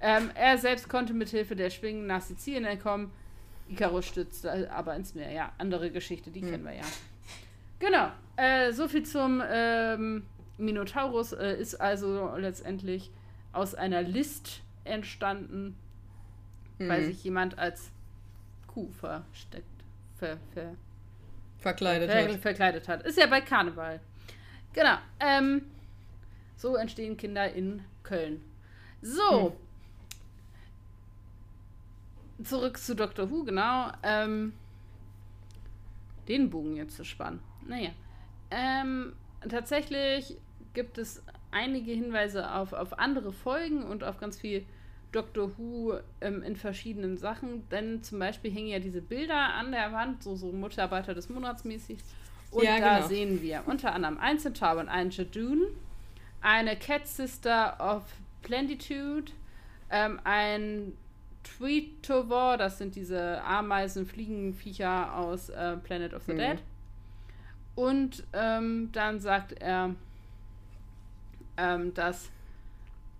ähm, 0.00 0.30
er 0.34 0.58
selbst 0.58 0.88
konnte 0.88 1.14
mit 1.14 1.28
Hilfe 1.28 1.56
der 1.56 1.70
Schwingen 1.70 2.06
nach 2.06 2.22
Sizilien 2.22 2.64
entkommen. 2.64 3.10
Icarus 3.68 4.06
stützte 4.06 4.70
aber 4.70 4.96
ins 4.96 5.14
Meer. 5.14 5.30
Ja, 5.30 5.52
andere 5.58 5.90
Geschichte, 5.90 6.30
die 6.30 6.42
mhm. 6.42 6.50
kennen 6.50 6.64
wir 6.64 6.74
ja. 6.74 6.84
Genau. 7.78 8.10
Äh, 8.36 8.72
so 8.72 8.88
viel 8.88 9.04
zum 9.04 9.42
ähm, 9.48 10.24
Minotaurus. 10.56 11.32
Äh, 11.32 11.60
ist 11.60 11.76
also 11.76 12.34
letztendlich 12.36 13.10
aus 13.52 13.74
einer 13.74 14.02
List 14.02 14.62
entstanden, 14.84 15.76
mhm. 16.78 16.88
weil 16.88 17.04
sich 17.04 17.22
jemand 17.24 17.58
als 17.58 17.90
Kuh 18.66 18.90
versteckt. 18.90 19.66
Ver, 20.16 20.38
ver, 20.52 20.74
verkleidet 21.58 22.10
ver, 22.10 22.28
hat. 22.28 22.40
Verkleidet 22.40 22.88
hat. 22.88 23.02
Ist 23.06 23.18
ja 23.18 23.26
bei 23.26 23.40
Karneval. 23.40 24.00
Genau. 24.72 24.96
Ähm, 25.20 25.62
so 26.56 26.76
entstehen 26.76 27.16
Kinder 27.16 27.52
in 27.52 27.82
Köln. 28.02 28.42
So. 29.00 29.56
Zurück 32.42 32.78
zu 32.78 32.94
Dr. 32.94 33.30
Who, 33.30 33.44
genau. 33.44 33.90
Ähm, 34.02 34.52
den 36.28 36.50
Bogen 36.50 36.76
jetzt 36.76 36.96
zu 36.96 37.04
spannen. 37.04 37.40
Naja. 37.66 37.90
Ähm, 38.50 39.12
tatsächlich 39.48 40.36
gibt 40.74 40.98
es 40.98 41.22
einige 41.50 41.92
Hinweise 41.92 42.52
auf, 42.52 42.72
auf 42.72 42.98
andere 42.98 43.32
Folgen 43.32 43.82
und 43.82 44.04
auf 44.04 44.18
ganz 44.18 44.38
viel 44.38 44.64
Doctor 45.12 45.50
Who 45.56 45.94
ähm, 46.20 46.42
in 46.42 46.56
verschiedenen 46.56 47.16
Sachen. 47.16 47.68
Denn 47.70 48.02
zum 48.02 48.18
Beispiel 48.18 48.52
hängen 48.52 48.68
ja 48.68 48.78
diese 48.78 49.00
Bilder 49.00 49.54
an 49.54 49.72
der 49.72 49.92
Wand, 49.92 50.22
so, 50.22 50.36
so 50.36 50.52
Mitarbeiter 50.52 51.14
des 51.14 51.28
Monats 51.28 51.64
mäßig. 51.64 51.98
Und 52.50 52.64
ja, 52.64 52.78
da 52.78 52.96
genau. 52.96 53.08
sehen 53.08 53.42
wir 53.42 53.62
unter 53.66 53.92
anderem 53.92 54.18
ein 54.18 54.38
Centaur 54.38 54.78
und 54.78 54.88
einen 54.88 55.10
Jadoon, 55.10 55.62
eine 56.40 56.76
Cat 56.76 57.06
Sister 57.06 57.76
of 57.80 58.04
Plentitude, 58.42 59.32
ähm, 59.90 60.20
ein 60.24 60.92
Tweetovor, 61.42 62.56
das 62.56 62.78
sind 62.78 62.94
diese 62.94 63.42
Ameisen, 63.42 64.06
Fliegenviecher 64.06 65.14
aus 65.14 65.48
äh, 65.48 65.76
Planet 65.76 66.14
of 66.14 66.24
the 66.24 66.32
mhm. 66.32 66.38
Dead. 66.38 66.58
Und 67.74 68.24
ähm, 68.32 68.90
dann 68.92 69.20
sagt 69.20 69.52
er, 69.52 69.94
ähm, 71.56 71.94
dass 71.94 72.30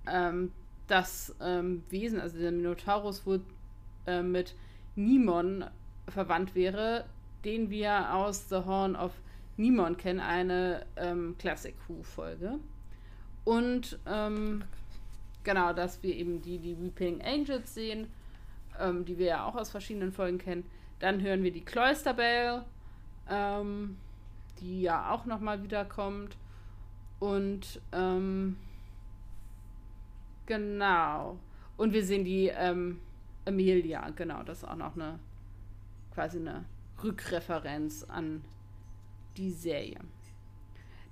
ähm, 0.06 0.52
das 0.88 1.34
ähm, 1.40 1.84
Wesen, 1.90 2.20
also 2.20 2.38
der 2.38 2.50
Minotaurus, 2.50 3.24
wohl 3.26 3.40
äh, 4.06 4.22
mit 4.22 4.54
Nimon 4.96 5.64
verwandt 6.08 6.54
wäre, 6.54 7.04
den 7.44 7.70
wir 7.70 8.14
aus 8.14 8.48
The 8.48 8.56
Horn 8.56 8.96
of 8.96 9.12
Nimon 9.56 9.96
kennen, 9.96 10.20
eine 10.20 10.86
ähm, 10.96 11.36
Classic 11.38 11.74
Who-Folge. 11.86 12.58
Und 13.44 13.98
ähm, 14.06 14.64
genau, 15.44 15.72
dass 15.72 16.02
wir 16.02 16.14
eben 16.14 16.40
die, 16.42 16.58
die 16.58 16.80
Weeping 16.80 17.22
Angels 17.22 17.74
sehen, 17.74 18.08
ähm, 18.78 19.04
die 19.04 19.18
wir 19.18 19.26
ja 19.26 19.46
auch 19.46 19.54
aus 19.54 19.70
verschiedenen 19.70 20.12
Folgen 20.12 20.38
kennen. 20.38 20.64
Dann 20.98 21.20
hören 21.20 21.42
wir 21.42 21.52
die 21.52 21.64
Cloister 21.64 22.14
Bell, 22.14 22.64
ähm, 23.30 23.96
die 24.60 24.82
ja 24.82 25.10
auch 25.12 25.26
nochmal 25.26 25.62
wiederkommt. 25.62 26.36
Und 27.20 27.80
ähm, 27.92 28.56
Genau. 30.48 31.38
Und 31.76 31.92
wir 31.92 32.02
sehen 32.02 32.24
die 32.24 32.48
ähm, 32.48 33.00
Amelia, 33.44 34.08
genau, 34.16 34.42
das 34.42 34.62
ist 34.62 34.64
auch 34.64 34.76
noch 34.76 34.96
eine 34.96 35.18
quasi 36.14 36.38
eine 36.38 36.64
Rückreferenz 37.04 38.04
an 38.04 38.42
die 39.36 39.50
Serie. 39.50 40.00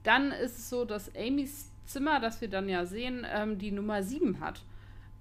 Dann 0.02 0.32
ist 0.32 0.58
es 0.58 0.70
so, 0.70 0.86
dass 0.86 1.14
Amys 1.14 1.70
Zimmer, 1.86 2.20
das 2.20 2.40
wir 2.40 2.48
dann 2.48 2.68
ja 2.68 2.84
sehen, 2.86 3.26
ähm, 3.32 3.58
die 3.58 3.72
Nummer 3.72 4.02
7 4.02 4.40
hat. 4.40 4.62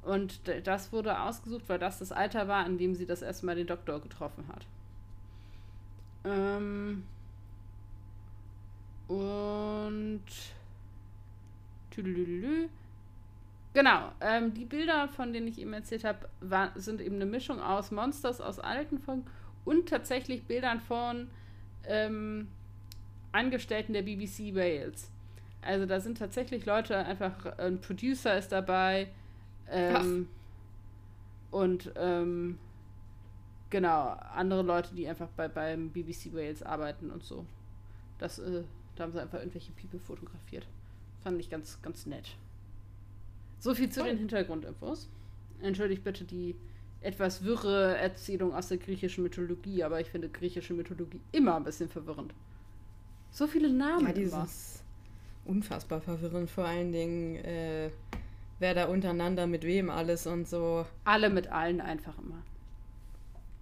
Und 0.01 0.39
das 0.65 0.91
wurde 0.91 1.19
ausgesucht, 1.19 1.63
weil 1.67 1.79
das 1.79 1.99
das 1.99 2.11
Alter 2.11 2.47
war, 2.47 2.65
in 2.65 2.77
dem 2.77 2.93
sie 2.93 3.05
das 3.07 3.21
erste 3.21 3.45
Mal 3.45 3.55
den 3.55 3.67
Doktor 3.67 3.99
getroffen 3.99 4.45
hat. 4.47 4.65
Ähm 6.25 7.03
und 9.07 10.23
Tüdelülü. 11.91 12.67
Genau, 13.73 14.11
ähm, 14.21 14.53
die 14.53 14.65
Bilder, 14.65 15.07
von 15.09 15.33
denen 15.33 15.47
ich 15.47 15.59
eben 15.59 15.73
erzählt 15.73 16.03
habe, 16.03 16.29
sind 16.75 17.01
eben 17.01 17.15
eine 17.15 17.25
Mischung 17.25 17.59
aus 17.59 17.91
Monsters 17.91 18.41
aus 18.41 18.59
alten 18.59 18.99
Folgen 18.99 19.25
und 19.65 19.89
tatsächlich 19.89 20.43
Bildern 20.43 20.79
von 20.79 21.29
ähm, 21.87 22.47
Angestellten 23.31 23.93
der 23.93 24.03
BBC 24.03 24.55
Wales. 24.55 25.11
Also 25.65 25.85
da 25.85 25.99
sind 25.99 26.17
tatsächlich 26.17 26.65
Leute, 26.65 26.95
einfach 26.97 27.57
ein 27.57 27.81
Producer 27.81 28.37
ist 28.37 28.51
dabei 28.51 29.09
ähm, 29.69 30.27
und 31.51 31.91
ähm, 31.95 32.59
genau, 33.71 34.15
andere 34.35 34.61
Leute, 34.61 34.93
die 34.93 35.07
einfach 35.07 35.27
bei, 35.35 35.47
beim 35.47 35.89
BBC 35.89 36.33
Wales 36.33 36.61
arbeiten 36.61 37.09
und 37.09 37.23
so. 37.23 37.45
Das, 38.19 38.39
äh, 38.39 38.63
da 38.95 39.03
haben 39.03 39.11
sie 39.11 39.21
einfach 39.21 39.39
irgendwelche 39.39 39.71
People 39.71 39.99
fotografiert. 39.99 40.67
Fand 41.23 41.39
ich 41.39 41.49
ganz, 41.49 41.81
ganz 41.81 42.05
nett. 42.05 42.37
So 43.59 43.73
viel 43.73 43.89
zu 43.89 44.03
den 44.03 44.17
Hintergrundinfos. 44.17 45.09
Entschuldigt 45.61 46.03
bitte 46.03 46.25
die 46.25 46.55
etwas 47.01 47.43
wirre 47.43 47.97
Erzählung 47.97 48.53
aus 48.53 48.67
der 48.67 48.77
griechischen 48.77 49.23
Mythologie, 49.23 49.83
aber 49.83 49.99
ich 49.99 50.09
finde 50.09 50.29
griechische 50.29 50.73
Mythologie 50.73 51.21
immer 51.31 51.55
ein 51.55 51.63
bisschen 51.63 51.89
verwirrend. 51.89 52.33
So 53.31 53.47
viele 53.47 53.71
Namen. 53.71 54.07
Ja, 54.07 54.13
dieses 54.13 54.84
unfassbar 55.45 56.01
verwirrend, 56.01 56.49
vor 56.49 56.65
allen 56.65 56.91
Dingen, 56.91 57.37
äh, 57.37 57.89
wer 58.59 58.73
da 58.73 58.85
untereinander 58.85 59.47
mit 59.47 59.63
wem 59.63 59.89
alles 59.89 60.27
und 60.27 60.47
so. 60.47 60.85
Alle 61.03 61.29
mit 61.29 61.47
allen 61.47 61.81
einfach 61.81 62.17
immer. 62.19 62.43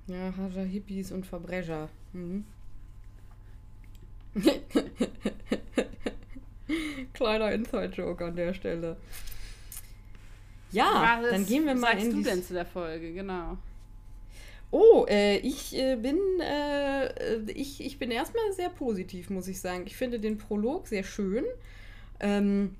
Ja, 0.07 0.33
Haja 0.35 0.63
Hippies 0.63 1.11
und 1.11 1.25
Verbrecher. 1.25 1.89
Mhm. 2.13 2.45
Kleiner 7.13 7.51
Inside-Joke 7.51 8.25
an 8.25 8.35
der 8.35 8.53
Stelle. 8.53 8.97
Ja, 10.71 11.19
was 11.21 11.29
dann 11.29 11.45
gehen 11.45 11.65
wir 11.65 11.75
mal 11.75 11.97
in 11.97 12.09
die... 12.09 12.15
du 12.15 12.23
denn 12.23 12.43
zu 12.43 12.53
der 12.53 12.65
Folge, 12.65 13.13
genau. 13.13 13.57
Oh, 14.75 15.05
äh, 15.07 15.37
ich 15.37 15.77
äh, 15.77 15.97
bin 15.97 16.17
äh, 16.41 17.51
ich, 17.51 17.79
ich 17.85 17.99
bin 17.99 18.09
erstmal 18.09 18.51
sehr 18.53 18.69
positiv, 18.69 19.29
muss 19.29 19.47
ich 19.47 19.61
sagen. 19.61 19.83
Ich 19.85 19.95
finde 19.95 20.19
den 20.19 20.39
Prolog 20.39 20.87
sehr 20.87 21.03
schön. 21.03 21.43
Ähm, 22.19 22.75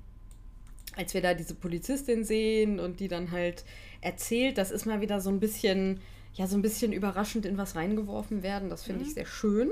als 0.96 1.14
wir 1.14 1.22
da 1.22 1.34
diese 1.34 1.54
Polizistin 1.54 2.24
sehen 2.24 2.80
und 2.80 2.98
die 2.98 3.06
dann 3.06 3.30
halt 3.30 3.64
erzählt, 4.00 4.58
das 4.58 4.72
ist 4.72 4.86
mal 4.86 5.00
wieder 5.02 5.20
so 5.20 5.30
ein 5.30 5.38
bisschen, 5.38 6.00
ja, 6.34 6.48
so 6.48 6.56
ein 6.56 6.62
bisschen 6.62 6.92
überraschend 6.92 7.46
in 7.46 7.58
was 7.58 7.76
reingeworfen 7.76 8.42
werden. 8.42 8.70
Das 8.70 8.82
finde 8.82 9.02
mhm. 9.02 9.06
ich 9.06 9.14
sehr 9.14 9.26
schön. 9.26 9.70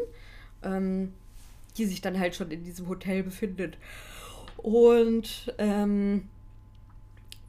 Ähm, 0.63 1.13
die 1.77 1.87
sich 1.87 2.03
dann 2.03 2.21
halt 2.21 2.37
schon 2.37 2.53
in 2.53 2.63
diesem 2.63 2.87
Hotel 2.89 3.25
befindet. 3.25 3.79
Und 4.59 5.53
ähm, 5.59 6.29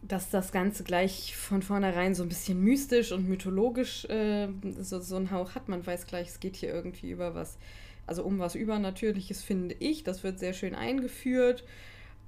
dass 0.08 0.30
das 0.30 0.52
Ganze 0.52 0.84
gleich 0.84 1.36
von 1.36 1.62
vornherein 1.62 2.14
so 2.14 2.24
ein 2.24 2.30
bisschen 2.30 2.62
mystisch 2.62 3.12
und 3.12 3.28
mythologisch 3.28 4.06
äh, 4.06 4.50
so, 4.80 5.00
so 5.00 5.16
einen 5.16 5.32
Hauch 5.32 5.56
hat. 5.56 5.70
Man 5.70 5.86
weiß 5.86 6.08
gleich, 6.08 6.28
es 6.28 6.40
geht 6.40 6.56
hier 6.56 6.74
irgendwie 6.74 7.12
über 7.12 7.36
was, 7.36 7.58
also 8.06 8.24
um 8.24 8.40
was 8.40 8.56
Übernatürliches, 8.56 9.42
finde 9.42 9.76
ich. 9.80 10.04
Das 10.04 10.24
wird 10.24 10.40
sehr 10.40 10.54
schön 10.54 10.76
eingeführt. 10.76 11.64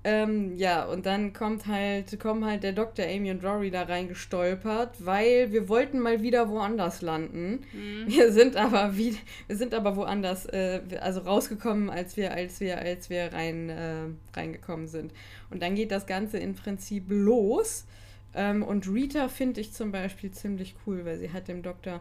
Ähm, 0.07 0.55
ja, 0.55 0.85
und 0.85 1.07
dann 1.07 1.33
kommt 1.33 1.65
halt, 1.65 2.19
kommen 2.19 2.45
halt 2.45 2.61
der 2.61 2.73
Dr. 2.73 3.03
Amy 3.07 3.31
und 3.31 3.43
Rory 3.43 3.71
da 3.71 3.81
reingestolpert, 3.81 5.03
weil 5.03 5.51
wir 5.51 5.67
wollten 5.67 5.97
mal 5.97 6.21
wieder 6.21 6.47
woanders 6.47 7.01
landen. 7.01 7.63
Mhm. 7.73 8.05
Wir 8.05 8.31
sind 8.31 8.55
aber 8.55 8.95
wie, 8.97 9.17
wir 9.47 9.55
sind 9.55 9.73
aber 9.73 9.95
woanders, 9.95 10.45
äh, 10.45 10.81
also 11.01 11.21
rausgekommen, 11.21 11.89
als 11.89 12.17
wir, 12.17 12.35
als 12.35 12.59
wir, 12.59 12.77
als 12.77 13.09
wir 13.09 13.33
rein, 13.33 13.69
äh, 13.69 14.03
reingekommen 14.35 14.87
sind. 14.87 15.11
Und 15.49 15.63
dann 15.63 15.73
geht 15.73 15.89
das 15.89 16.05
Ganze 16.05 16.37
im 16.37 16.53
Prinzip 16.53 17.05
los. 17.07 17.87
Ähm, 18.35 18.61
und 18.61 18.87
Rita 18.87 19.27
finde 19.27 19.59
ich 19.59 19.73
zum 19.73 19.91
Beispiel 19.91 20.29
ziemlich 20.29 20.75
cool, 20.85 21.03
weil 21.03 21.17
sie 21.17 21.33
hat 21.33 21.47
dem 21.47 21.63
Doktor 21.63 21.99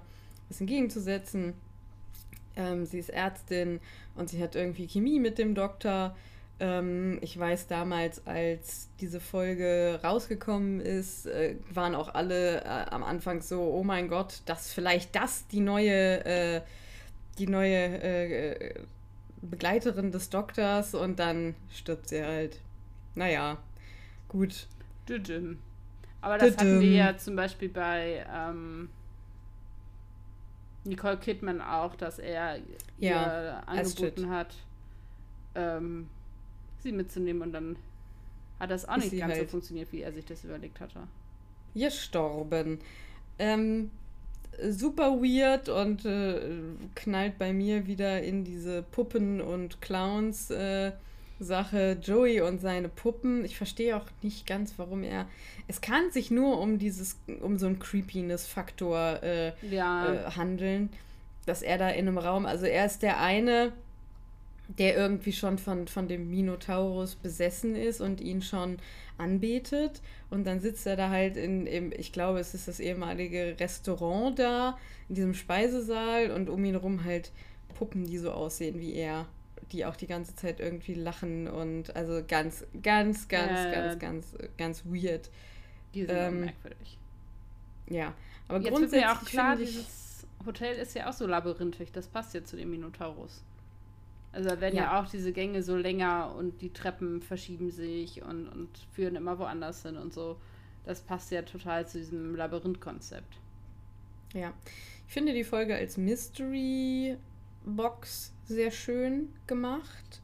was 0.50 0.60
entgegenzusetzen. 0.60 1.54
Ähm, 2.54 2.84
sie 2.84 2.98
ist 2.98 3.08
Ärztin 3.08 3.80
und 4.14 4.28
sie 4.28 4.42
hat 4.42 4.56
irgendwie 4.56 4.88
Chemie 4.88 5.20
mit 5.20 5.38
dem 5.38 5.54
Doktor. 5.54 6.14
Ähm, 6.60 7.18
ich 7.20 7.36
weiß 7.36 7.66
damals, 7.66 8.26
als 8.26 8.88
diese 9.00 9.20
Folge 9.20 9.98
rausgekommen 10.04 10.80
ist, 10.80 11.26
äh, 11.26 11.56
waren 11.72 11.94
auch 11.94 12.14
alle 12.14 12.62
äh, 12.62 12.86
am 12.90 13.02
Anfang 13.02 13.40
so, 13.40 13.62
oh 13.62 13.82
mein 13.82 14.08
Gott, 14.08 14.42
dass 14.46 14.72
vielleicht 14.72 15.16
das 15.16 15.48
die 15.48 15.60
neue, 15.60 16.24
äh, 16.24 16.60
die 17.38 17.48
neue 17.48 18.02
äh, 18.02 18.74
Begleiterin 19.42 20.12
des 20.12 20.30
Doktors 20.30 20.94
und 20.94 21.18
dann 21.18 21.56
stirbt 21.72 22.08
sie 22.08 22.22
halt. 22.22 22.60
Naja, 23.16 23.58
gut. 24.28 24.68
Aber 26.20 26.38
das 26.38 26.56
hatten 26.56 26.80
wir 26.80 26.90
ja 26.90 27.16
zum 27.18 27.36
Beispiel 27.36 27.68
bei 27.68 28.24
ähm, 28.32 28.88
Nicole 30.84 31.18
Kidman 31.18 31.60
auch, 31.60 31.94
dass 31.96 32.18
er 32.18 32.58
ja, 32.98 33.60
angeboten 33.66 34.30
hat. 34.30 34.54
Ähm, 35.54 36.08
sie 36.85 36.92
mitzunehmen 36.92 37.42
und 37.42 37.53
dann 37.53 37.77
hat 38.61 38.70
das 38.70 38.88
auch 38.88 38.97
nicht 38.97 39.16
ganz 39.18 39.35
halt 39.35 39.49
so 39.49 39.51
funktioniert, 39.53 39.92
wie 39.92 40.03
er 40.03 40.12
sich 40.12 40.25
das 40.25 40.44
überlegt 40.44 40.79
hatte. 40.81 41.01
Gestorben. 41.75 42.79
Ähm, 43.38 43.90
super 44.70 45.20
weird 45.20 45.68
und 45.68 46.05
äh, 46.05 46.38
knallt 46.94 47.38
bei 47.38 47.53
mir 47.53 47.87
wieder 47.88 48.23
in 48.23 48.44
diese 48.44 48.83
Puppen 48.83 49.40
und 49.40 49.81
Clowns 49.81 50.51
äh, 50.51 50.92
Joey 51.40 52.40
und 52.40 52.61
seine 52.61 52.88
Puppen. 52.88 53.44
Ich 53.44 53.57
verstehe 53.57 53.97
auch 53.97 54.07
nicht 54.23 54.47
ganz, 54.47 54.75
warum 54.77 55.03
er. 55.03 55.27
Es 55.66 55.81
kann 55.81 56.11
sich 56.12 56.31
nur 56.31 56.61
um 56.61 56.79
dieses, 56.79 57.16
um 57.40 57.59
so 57.59 57.66
einen 57.66 57.81
Creepiness-Faktor 57.81 59.23
äh, 59.23 59.53
ja. 59.68 60.12
Äh, 60.12 60.31
handeln, 60.37 60.90
dass 61.44 61.62
er 61.62 61.77
da 61.77 61.88
in 61.88 62.07
einem 62.07 62.18
Raum, 62.18 62.47
also 62.47 62.66
er 62.66 62.87
ist 62.87 63.03
der 63.03 63.20
eine, 63.20 63.73
der 64.68 64.96
irgendwie 64.96 65.33
schon 65.33 65.59
von, 65.59 65.87
von 65.88 66.09
dem 66.09 66.31
Minotaurus 66.31 67.14
besessen 67.16 67.77
ist 67.77 68.00
und 68.00 68.20
ihn 68.20 68.42
schon 68.42 68.79
anbetet. 69.18 70.00
Und 70.31 70.44
dann 70.46 70.61
sitzt 70.61 70.87
er 70.87 70.96
da 70.96 71.11
halt 71.11 71.37
in, 71.37 71.66
im, 71.66 71.92
ich 71.92 72.12
glaube, 72.12 72.40
es 72.40 72.55
ist 72.55 72.68
das 72.68 72.81
ehemalige 72.81 73.57
Restaurant 73.61 74.38
da, 74.38 74.79
in 75.09 75.16
diesem 75.16 75.35
Speisesaal 75.35 76.31
und 76.31 76.48
um 76.48 76.64
ihn 76.64 76.72
herum 76.72 77.05
halt 77.05 77.31
Puppen, 77.74 78.07
die 78.07 78.18
so 78.18 78.31
aussehen 78.31 78.81
wie 78.81 78.94
er, 78.94 79.27
die 79.72 79.85
auch 79.85 79.96
die 79.96 80.07
ganze 80.07 80.35
Zeit 80.35 80.61
irgendwie 80.61 80.94
lachen 80.94 81.48
und 81.48 81.94
also 81.94 82.22
ganz, 82.27 82.64
ganz, 82.83 83.29
ganz, 83.29 83.50
äh, 83.50 83.72
ganz, 83.72 83.98
ganz, 83.98 84.35
ganz 84.57 84.85
weird. 84.87 85.31
Die 85.94 86.07
sind 86.07 86.16
ähm, 86.16 86.40
merkwürdig. 86.40 86.98
Ja, 87.88 88.14
aber 88.48 88.61
Jetzt 88.61 88.70
grundsätzlich. 88.70 89.03
Wird 89.03 89.12
mir 89.12 89.20
auch 89.20 89.24
klar, 89.24 89.57
dieses 89.57 90.27
Hotel 90.46 90.77
ist 90.77 90.94
ja 90.94 91.09
auch 91.09 91.12
so 91.12 91.27
labyrinthisch, 91.27 91.92
das 91.92 92.07
passt 92.07 92.35
ja 92.35 92.42
zu 92.44 92.57
dem 92.57 92.70
Minotaurus. 92.70 93.42
Also 94.35 94.51
da 94.51 94.61
werden 94.61 94.77
ja. 94.77 94.85
ja. 94.85 95.01
auch 95.01 95.09
diese 95.09 95.33
Gänge 95.33 95.62
so 95.62 95.77
länger 95.77 96.35
und 96.37 96.61
die 96.61 96.73
Treppen 96.73 97.23
verschieben 97.23 97.70
sich 97.70 98.23
und, 98.23 98.49
und 98.49 98.68
führen 98.92 99.16
immer 99.16 99.38
woanders 99.38 99.83
hin 99.83 99.97
und 99.97 100.12
so. 100.12 100.37
Das 100.85 101.01
passt 101.01 101.31
ja 101.31 101.42
total 101.42 101.87
zu 101.87 101.99
diesem 101.99 102.35
Labyrinth-Konzept. 102.35 103.38
Ja. 104.35 104.53
Ich 105.07 105.12
finde 105.14 105.33
die 105.33 105.44
Folge 105.44 105.75
als 105.77 105.97
Mystery 105.97 107.16
Box 107.64 108.33
sehr 108.44 108.70
schön 108.70 109.33
gemacht. 109.47 110.20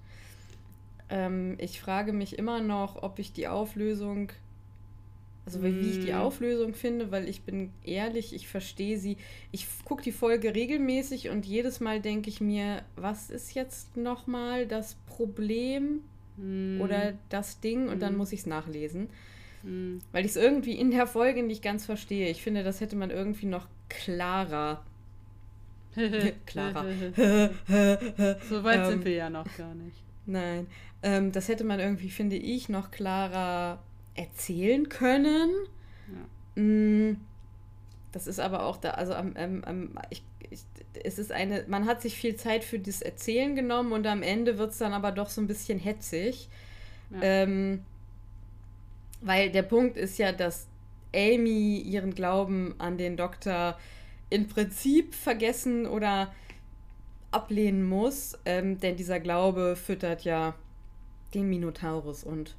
Ähm, 1.09 1.57
ich 1.59 1.81
frage 1.81 2.13
mich 2.13 2.39
immer 2.39 2.61
noch, 2.61 3.03
ob 3.03 3.19
ich 3.19 3.33
die 3.33 3.49
Auflösung 3.49 4.31
also 5.57 5.65
wie 5.65 5.91
ich 5.91 6.01
die 6.05 6.13
mm. 6.13 6.17
Auflösung 6.17 6.75
finde, 6.75 7.11
weil 7.11 7.29
ich 7.29 7.43
bin 7.43 7.73
ehrlich, 7.85 8.33
ich 8.35 8.47
verstehe 8.47 8.99
sie. 8.99 9.17
Ich 9.51 9.67
gucke 9.85 10.03
die 10.03 10.13
Folge 10.13 10.55
regelmäßig 10.55 11.29
und 11.29 11.45
jedes 11.45 11.81
Mal 11.81 12.01
denke 12.01 12.31
ich 12.31 12.41
mir, 12.41 12.83
was 12.95 13.31
ist 13.31 13.55
jetzt 13.55 13.97
nochmal 13.97 14.67
das 14.67 14.95
Problem 15.07 16.03
mm. 16.37 16.81
oder 16.81 17.15
das 17.29 17.61
Ding 17.61 17.89
und 17.89 17.99
mm. 17.99 18.01
dann 18.01 18.17
muss 18.17 18.33
ich 18.33 18.41
es 18.41 18.47
nachlesen. 18.47 19.09
Mm. 19.65 19.99
Weil 20.13 20.25
ich 20.25 20.31
es 20.33 20.37
irgendwie 20.37 20.75
in 20.75 20.93
der 20.93 21.09
Folge 21.09 21.43
nicht 21.43 21.63
ganz 21.63 21.85
verstehe. 21.85 22.31
Ich 22.31 22.43
finde, 22.43 22.63
das 22.63 22.81
hätte 22.81 22.95
man 22.95 23.11
irgendwie 23.11 23.47
noch 23.47 23.67
klarer. 23.89 24.85
klarer. 26.47 26.85
so 28.49 28.63
weit 28.63 28.79
ähm, 28.79 28.87
sind 28.87 29.05
wir 29.05 29.15
ja 29.15 29.31
noch 29.31 29.57
gar 29.57 29.75
nicht. 29.75 29.97
Nein. 30.27 30.69
Ähm, 31.03 31.33
das 31.33 31.49
hätte 31.49 31.65
man 31.65 31.81
irgendwie, 31.81 32.11
finde 32.11 32.37
ich, 32.37 32.69
noch 32.69 32.93
klarer 32.93 33.83
erzählen 34.15 34.89
können. 34.89 35.51
Ja. 36.57 36.63
Mm, 36.63 37.21
das 38.13 38.27
ist 38.27 38.41
aber 38.41 38.65
auch 38.65 38.77
da, 38.77 38.91
also 38.91 39.15
am, 39.15 39.37
am, 39.37 39.65
am 39.65 39.99
ich, 40.11 40.23
ich, 40.51 40.61
es 41.05 41.19
ist 41.19 41.33
eine, 41.33 41.65
man 41.69 41.87
hat 41.87 42.03
sich 42.03 42.17
viel 42.17 42.37
Zeit 42.37 42.65
für 42.65 42.79
das 42.79 43.03
Erzählen 43.03 43.55
genommen 43.55 43.93
und 43.93 44.07
am 44.07 44.23
Ende 44.23 44.59
wird 44.59 44.73
es 44.73 44.79
dann 44.79 44.93
aber 44.93 45.13
doch 45.13 45.31
so 45.31 45.41
ein 45.41 45.47
bisschen 45.47 45.79
hetzig. 45.79 46.49
Ja. 47.11 47.19
Ähm, 47.23 47.85
weil 49.21 49.51
der 49.51 49.63
Punkt 49.63 49.97
ist 49.97 50.19
ja, 50.19 50.33
dass 50.33 50.67
Amy 51.15 51.79
ihren 51.79 52.15
Glauben 52.15 52.75
an 52.79 52.99
den 52.99 53.17
Doktor 53.17 53.79
im 54.31 54.49
Prinzip 54.49 55.15
vergessen 55.15 55.87
oder 55.87 56.33
ablehnen 57.31 57.85
muss, 57.85 58.39
ähm, 58.45 58.79
denn 58.79 58.97
dieser 58.97 59.21
Glaube 59.21 59.77
füttert 59.77 60.25
ja 60.25 60.55
den 61.35 61.49
Minotaurus 61.49 62.25
und 62.25 62.57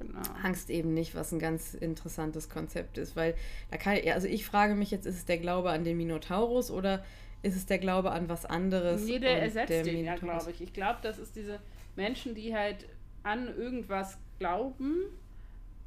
Genau. 0.00 0.20
Angst 0.42 0.70
eben 0.70 0.94
nicht, 0.94 1.14
was 1.14 1.30
ein 1.30 1.38
ganz 1.38 1.74
interessantes 1.74 2.48
Konzept 2.48 2.96
ist, 2.96 3.16
weil 3.16 3.34
da 3.70 3.76
kann 3.76 3.98
also 4.12 4.26
ich 4.26 4.46
frage 4.46 4.74
mich 4.74 4.90
jetzt, 4.90 5.06
ist 5.06 5.16
es 5.16 5.24
der 5.26 5.36
Glaube 5.38 5.70
an 5.70 5.84
den 5.84 5.98
Minotaurus 5.98 6.70
oder 6.70 7.04
ist 7.42 7.54
es 7.54 7.66
der 7.66 7.78
Glaube 7.78 8.10
an 8.10 8.28
was 8.28 8.46
anderes? 8.46 9.04
Nee, 9.04 9.18
der 9.18 9.42
ersetzt 9.42 9.68
der 9.68 9.82
den 9.82 10.04
ja, 10.04 10.16
glaube 10.16 10.50
ich. 10.50 10.62
Ich 10.62 10.72
glaube, 10.72 11.00
das 11.02 11.18
ist 11.18 11.36
diese 11.36 11.60
Menschen, 11.96 12.34
die 12.34 12.54
halt 12.54 12.86
an 13.22 13.54
irgendwas 13.54 14.16
glauben, 14.38 15.04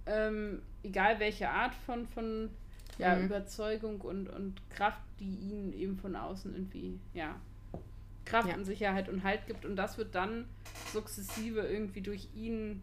ähm, 0.06 0.62
egal 0.84 1.20
welche 1.20 1.50
Art 1.50 1.74
von, 1.74 2.06
von 2.08 2.50
ja, 3.00 3.16
mhm. 3.16 3.26
Überzeugung 3.26 4.02
und, 4.02 4.30
und 4.30 4.62
Kraft, 4.70 5.02
die 5.20 5.36
ihnen 5.36 5.74
eben 5.74 5.98
von 5.98 6.16
außen 6.16 6.54
irgendwie, 6.54 7.00
ja, 7.16 7.40
Kraft 8.26 8.50
ja. 8.50 8.56
und 8.56 8.66
Sicherheit 8.66 9.10
und 9.10 9.24
Halt 9.24 9.48
gibt. 9.48 9.66
Und 9.66 9.76
das 9.76 9.98
wird 9.98 10.16
dann 10.16 10.46
sukzessive 10.92 11.62
irgendwie 11.62 12.02
durch 12.02 12.30
ihn 12.36 12.82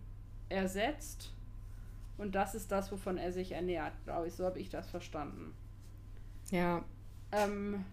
ersetzt. 0.51 1.33
Und 2.19 2.35
das 2.35 2.55
ist 2.55 2.71
das, 2.71 2.93
wovon 2.93 3.17
er 3.17 3.33
sich 3.33 3.53
ernährt, 3.53 3.95
glaube 4.05 4.29
ich. 4.29 4.35
So 4.35 4.45
habe 4.45 4.59
ich 4.59 4.69
das 4.69 4.91
verstanden. 4.91 5.55
Ja. 6.51 6.85
Ähm, 7.33 7.85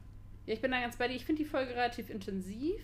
ja, 0.45 0.53
ich 0.53 0.61
bin 0.61 0.71
da 0.71 0.81
ganz 0.81 0.97
bei 0.97 1.07
dir. 1.07 1.15
Ich 1.15 1.25
finde 1.25 1.43
die 1.43 1.49
Folge 1.49 1.71
relativ 1.71 2.09
intensiv, 2.09 2.81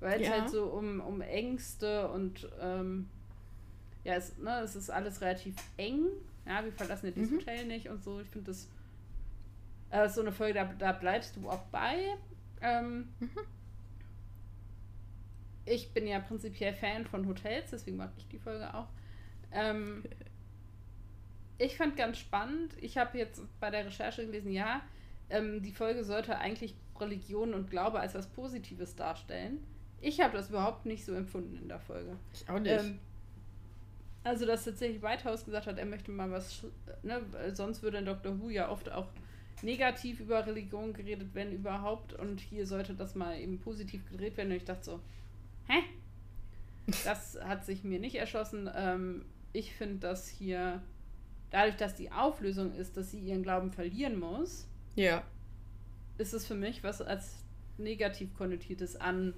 weil 0.00 0.20
es 0.20 0.28
ja. 0.28 0.40
halt 0.40 0.50
so 0.50 0.64
um, 0.64 1.00
um 1.00 1.20
Ängste 1.20 2.08
und 2.08 2.48
ähm, 2.60 3.08
ja, 4.04 4.14
es, 4.14 4.38
ne, 4.38 4.60
es 4.60 4.74
ist 4.74 4.88
alles 4.90 5.20
relativ 5.20 5.56
eng. 5.76 6.06
Ja, 6.46 6.64
wir 6.64 6.72
verlassen 6.72 7.06
ja 7.06 7.12
dieses 7.12 7.30
mhm. 7.30 7.38
Hotel 7.40 7.66
nicht 7.66 7.88
und 7.88 8.02
so. 8.02 8.20
Ich 8.20 8.28
finde 8.28 8.50
das 8.50 8.68
äh, 9.90 10.08
so 10.08 10.22
eine 10.22 10.32
Folge, 10.32 10.54
da, 10.54 10.64
da 10.64 10.92
bleibst 10.92 11.36
du 11.36 11.50
auch 11.50 11.64
bei. 11.64 12.16
Ähm, 12.62 13.08
mhm 13.20 13.28
ich 15.64 15.92
bin 15.92 16.06
ja 16.06 16.20
prinzipiell 16.20 16.74
Fan 16.74 17.06
von 17.06 17.26
Hotels, 17.26 17.70
deswegen 17.70 17.96
mag 17.96 18.10
ich 18.16 18.26
die 18.28 18.38
Folge 18.38 18.72
auch. 18.74 18.88
Ähm, 19.52 20.02
ich 21.58 21.76
fand 21.76 21.96
ganz 21.96 22.18
spannend. 22.18 22.74
Ich 22.80 22.98
habe 22.98 23.18
jetzt 23.18 23.42
bei 23.60 23.70
der 23.70 23.86
Recherche 23.86 24.26
gelesen, 24.26 24.52
ja, 24.52 24.82
ähm, 25.30 25.62
die 25.62 25.72
Folge 25.72 26.04
sollte 26.04 26.38
eigentlich 26.38 26.74
Religion 27.00 27.54
und 27.54 27.70
Glaube 27.70 28.00
als 28.00 28.14
was 28.14 28.26
Positives 28.26 28.96
darstellen. 28.96 29.64
Ich 30.00 30.20
habe 30.20 30.36
das 30.36 30.50
überhaupt 30.50 30.84
nicht 30.84 31.04
so 31.04 31.14
empfunden 31.14 31.56
in 31.56 31.68
der 31.68 31.78
Folge. 31.78 32.16
Ich 32.32 32.48
auch 32.48 32.58
nicht. 32.58 32.72
Ähm, 32.72 32.98
also, 34.24 34.46
dass 34.46 34.64
tatsächlich 34.64 35.02
Whitehouse 35.02 35.44
gesagt 35.44 35.66
hat, 35.66 35.78
er 35.78 35.86
möchte 35.86 36.10
mal 36.10 36.30
was, 36.30 36.64
ne, 37.02 37.22
sonst 37.52 37.82
würde 37.82 37.98
in 37.98 38.04
Doctor 38.04 38.38
Who 38.40 38.50
ja 38.50 38.68
oft 38.68 38.90
auch 38.90 39.08
negativ 39.62 40.20
über 40.20 40.46
Religion 40.46 40.92
geredet, 40.92 41.28
wenn 41.34 41.52
überhaupt. 41.52 42.12
Und 42.14 42.40
hier 42.40 42.66
sollte 42.66 42.94
das 42.94 43.14
mal 43.14 43.38
eben 43.38 43.58
positiv 43.58 44.08
gedreht 44.10 44.36
werden. 44.36 44.50
Und 44.50 44.56
ich 44.56 44.64
dachte 44.64 44.84
so, 44.84 45.00
hä? 45.68 45.82
Das 47.04 47.38
hat 47.42 47.64
sich 47.64 47.84
mir 47.84 48.00
nicht 48.00 48.16
erschossen. 48.16 48.68
Ähm, 48.74 49.24
ich 49.52 49.74
finde 49.74 49.98
das 49.98 50.28
hier, 50.28 50.82
dadurch, 51.50 51.76
dass 51.76 51.94
die 51.94 52.10
Auflösung 52.10 52.74
ist, 52.74 52.96
dass 52.96 53.10
sie 53.10 53.20
ihren 53.20 53.42
Glauben 53.42 53.70
verlieren 53.70 54.18
muss, 54.18 54.66
ja. 54.94 55.22
ist 56.18 56.32
es 56.32 56.46
für 56.46 56.54
mich 56.54 56.82
was 56.82 57.00
als 57.02 57.44
negativ 57.78 58.36
konnotiertes 58.36 58.96
an 59.00 59.34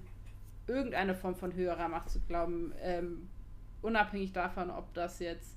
irgendeine 0.67 1.15
Form 1.15 1.35
von 1.35 1.55
höherer 1.55 1.89
Macht 1.89 2.11
zu 2.11 2.21
glauben, 2.21 2.73
ähm, 2.81 3.29
unabhängig 3.83 4.33
davon, 4.33 4.71
ob 4.71 4.93
das 4.95 5.19
jetzt 5.19 5.57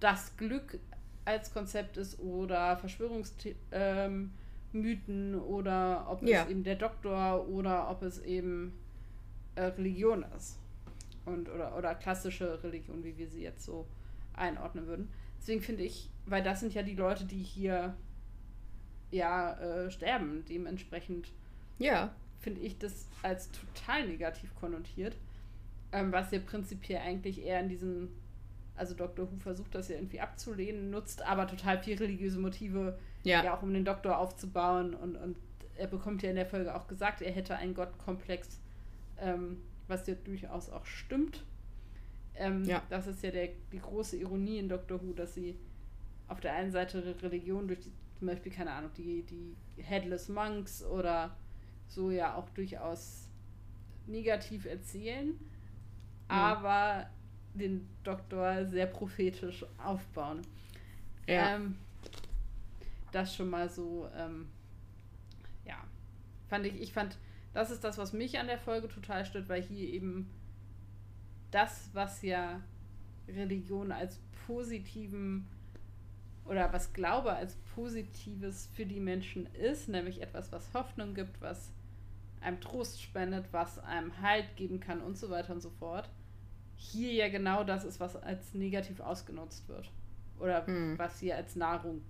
das 0.00 0.36
Glück 0.36 0.78
als 1.24 1.52
Konzept 1.52 1.96
ist 1.98 2.18
oder 2.20 2.76
Verschwörungsmythen 2.78 3.64
ähm, 3.72 4.32
oder 5.46 6.06
ob 6.08 6.22
ja. 6.22 6.44
es 6.44 6.50
eben 6.50 6.64
der 6.64 6.76
Doktor 6.76 7.46
oder 7.48 7.90
ob 7.90 8.02
es 8.02 8.20
eben 8.20 8.72
äh, 9.54 9.64
Religion 9.64 10.24
ist. 10.36 10.58
Und, 11.24 11.48
oder, 11.48 11.76
oder 11.76 11.94
klassische 11.94 12.62
Religion, 12.62 13.04
wie 13.04 13.16
wir 13.16 13.28
sie 13.28 13.42
jetzt 13.42 13.64
so 13.64 13.86
einordnen 14.34 14.86
würden. 14.86 15.08
Deswegen 15.38 15.60
finde 15.60 15.82
ich, 15.82 16.08
weil 16.26 16.42
das 16.42 16.60
sind 16.60 16.74
ja 16.74 16.82
die 16.82 16.94
Leute, 16.94 17.24
die 17.24 17.42
hier 17.42 17.94
ja 19.10 19.54
äh, 19.58 19.90
sterben, 19.90 20.44
dementsprechend 20.48 21.32
ja. 21.78 22.14
finde 22.40 22.60
ich 22.60 22.78
das 22.78 23.06
als 23.22 23.50
total 23.50 24.06
negativ 24.08 24.54
konnotiert. 24.54 25.16
Ähm, 25.92 26.12
was 26.12 26.30
ja 26.30 26.38
prinzipiell 26.38 27.00
eigentlich 27.00 27.42
eher 27.42 27.60
in 27.60 27.68
diesem 27.68 28.08
also 28.80 28.94
Dr. 28.94 29.30
Who 29.30 29.36
versucht 29.36 29.74
das 29.74 29.88
ja 29.88 29.96
irgendwie 29.96 30.20
abzulehnen, 30.20 30.90
nutzt 30.90 31.22
aber 31.22 31.46
total 31.46 31.78
viel 31.82 31.98
religiöse 31.98 32.38
Motive, 32.38 32.98
ja, 33.24 33.44
ja 33.44 33.54
auch 33.54 33.62
um 33.62 33.74
den 33.74 33.84
Doktor 33.84 34.16
aufzubauen. 34.16 34.94
Und, 34.94 35.16
und 35.16 35.36
er 35.76 35.86
bekommt 35.86 36.22
ja 36.22 36.30
in 36.30 36.36
der 36.36 36.46
Folge 36.46 36.74
auch 36.74 36.88
gesagt, 36.88 37.20
er 37.20 37.30
hätte 37.30 37.56
einen 37.56 37.74
Gottkomplex, 37.74 38.58
ähm, 39.20 39.58
was 39.88 40.06
ja 40.06 40.14
durchaus 40.14 40.70
auch 40.70 40.86
stimmt. 40.86 41.44
Ähm, 42.34 42.64
ja. 42.64 42.82
Das 42.88 43.06
ist 43.06 43.22
ja 43.22 43.30
der, 43.30 43.50
die 43.72 43.80
große 43.80 44.16
Ironie 44.16 44.58
in 44.58 44.68
Doctor 44.68 45.02
Who, 45.02 45.12
dass 45.12 45.34
sie 45.34 45.58
auf 46.28 46.40
der 46.40 46.54
einen 46.54 46.70
Seite 46.70 47.16
Religion 47.22 47.66
durch 47.66 47.80
die, 47.80 47.92
zum 48.18 48.28
Beispiel, 48.28 48.52
keine 48.52 48.72
Ahnung, 48.72 48.90
die, 48.96 49.22
die 49.22 49.56
Headless 49.82 50.28
Monks 50.28 50.84
oder 50.84 51.36
so 51.88 52.10
ja 52.10 52.36
auch 52.36 52.48
durchaus 52.50 53.26
negativ 54.06 54.64
erzählen, 54.64 55.38
ja. 56.28 56.34
aber 56.34 57.10
den 57.54 57.88
Doktor 58.04 58.64
sehr 58.66 58.86
prophetisch 58.86 59.64
aufbauen. 59.78 60.42
Ja. 61.26 61.56
Ähm, 61.56 61.76
das 63.12 63.34
schon 63.34 63.50
mal 63.50 63.68
so, 63.68 64.08
ähm, 64.16 64.48
ja, 65.64 65.76
fand 66.48 66.66
ich, 66.66 66.80
ich 66.80 66.92
fand, 66.92 67.18
das 67.52 67.70
ist 67.70 67.84
das, 67.84 67.98
was 67.98 68.12
mich 68.12 68.38
an 68.38 68.46
der 68.46 68.58
Folge 68.58 68.88
total 68.88 69.24
stört, 69.24 69.48
weil 69.48 69.62
hier 69.62 69.88
eben 69.88 70.30
das, 71.50 71.90
was 71.92 72.22
ja 72.22 72.60
Religion 73.28 73.92
als 73.92 74.20
positiven 74.46 75.46
oder 76.44 76.72
was 76.72 76.92
Glaube 76.92 77.32
als 77.32 77.56
Positives 77.74 78.68
für 78.74 78.86
die 78.86 79.00
Menschen 79.00 79.46
ist, 79.54 79.88
nämlich 79.88 80.22
etwas, 80.22 80.52
was 80.52 80.72
Hoffnung 80.74 81.14
gibt, 81.14 81.40
was 81.40 81.72
einem 82.40 82.60
Trost 82.60 83.02
spendet, 83.02 83.46
was 83.52 83.78
einem 83.78 84.20
Halt 84.20 84.56
geben 84.56 84.80
kann 84.80 85.00
und 85.00 85.16
so 85.16 85.30
weiter 85.30 85.52
und 85.52 85.60
so 85.60 85.70
fort 85.70 86.08
hier 86.80 87.12
ja 87.12 87.28
genau 87.28 87.62
das 87.62 87.84
ist, 87.84 88.00
was 88.00 88.16
als 88.16 88.54
negativ 88.54 89.00
ausgenutzt 89.00 89.68
wird. 89.68 89.90
Oder 90.38 90.66
mhm. 90.66 90.98
was 90.98 91.20
hier 91.20 91.36
als 91.36 91.54
Nahrung 91.54 92.00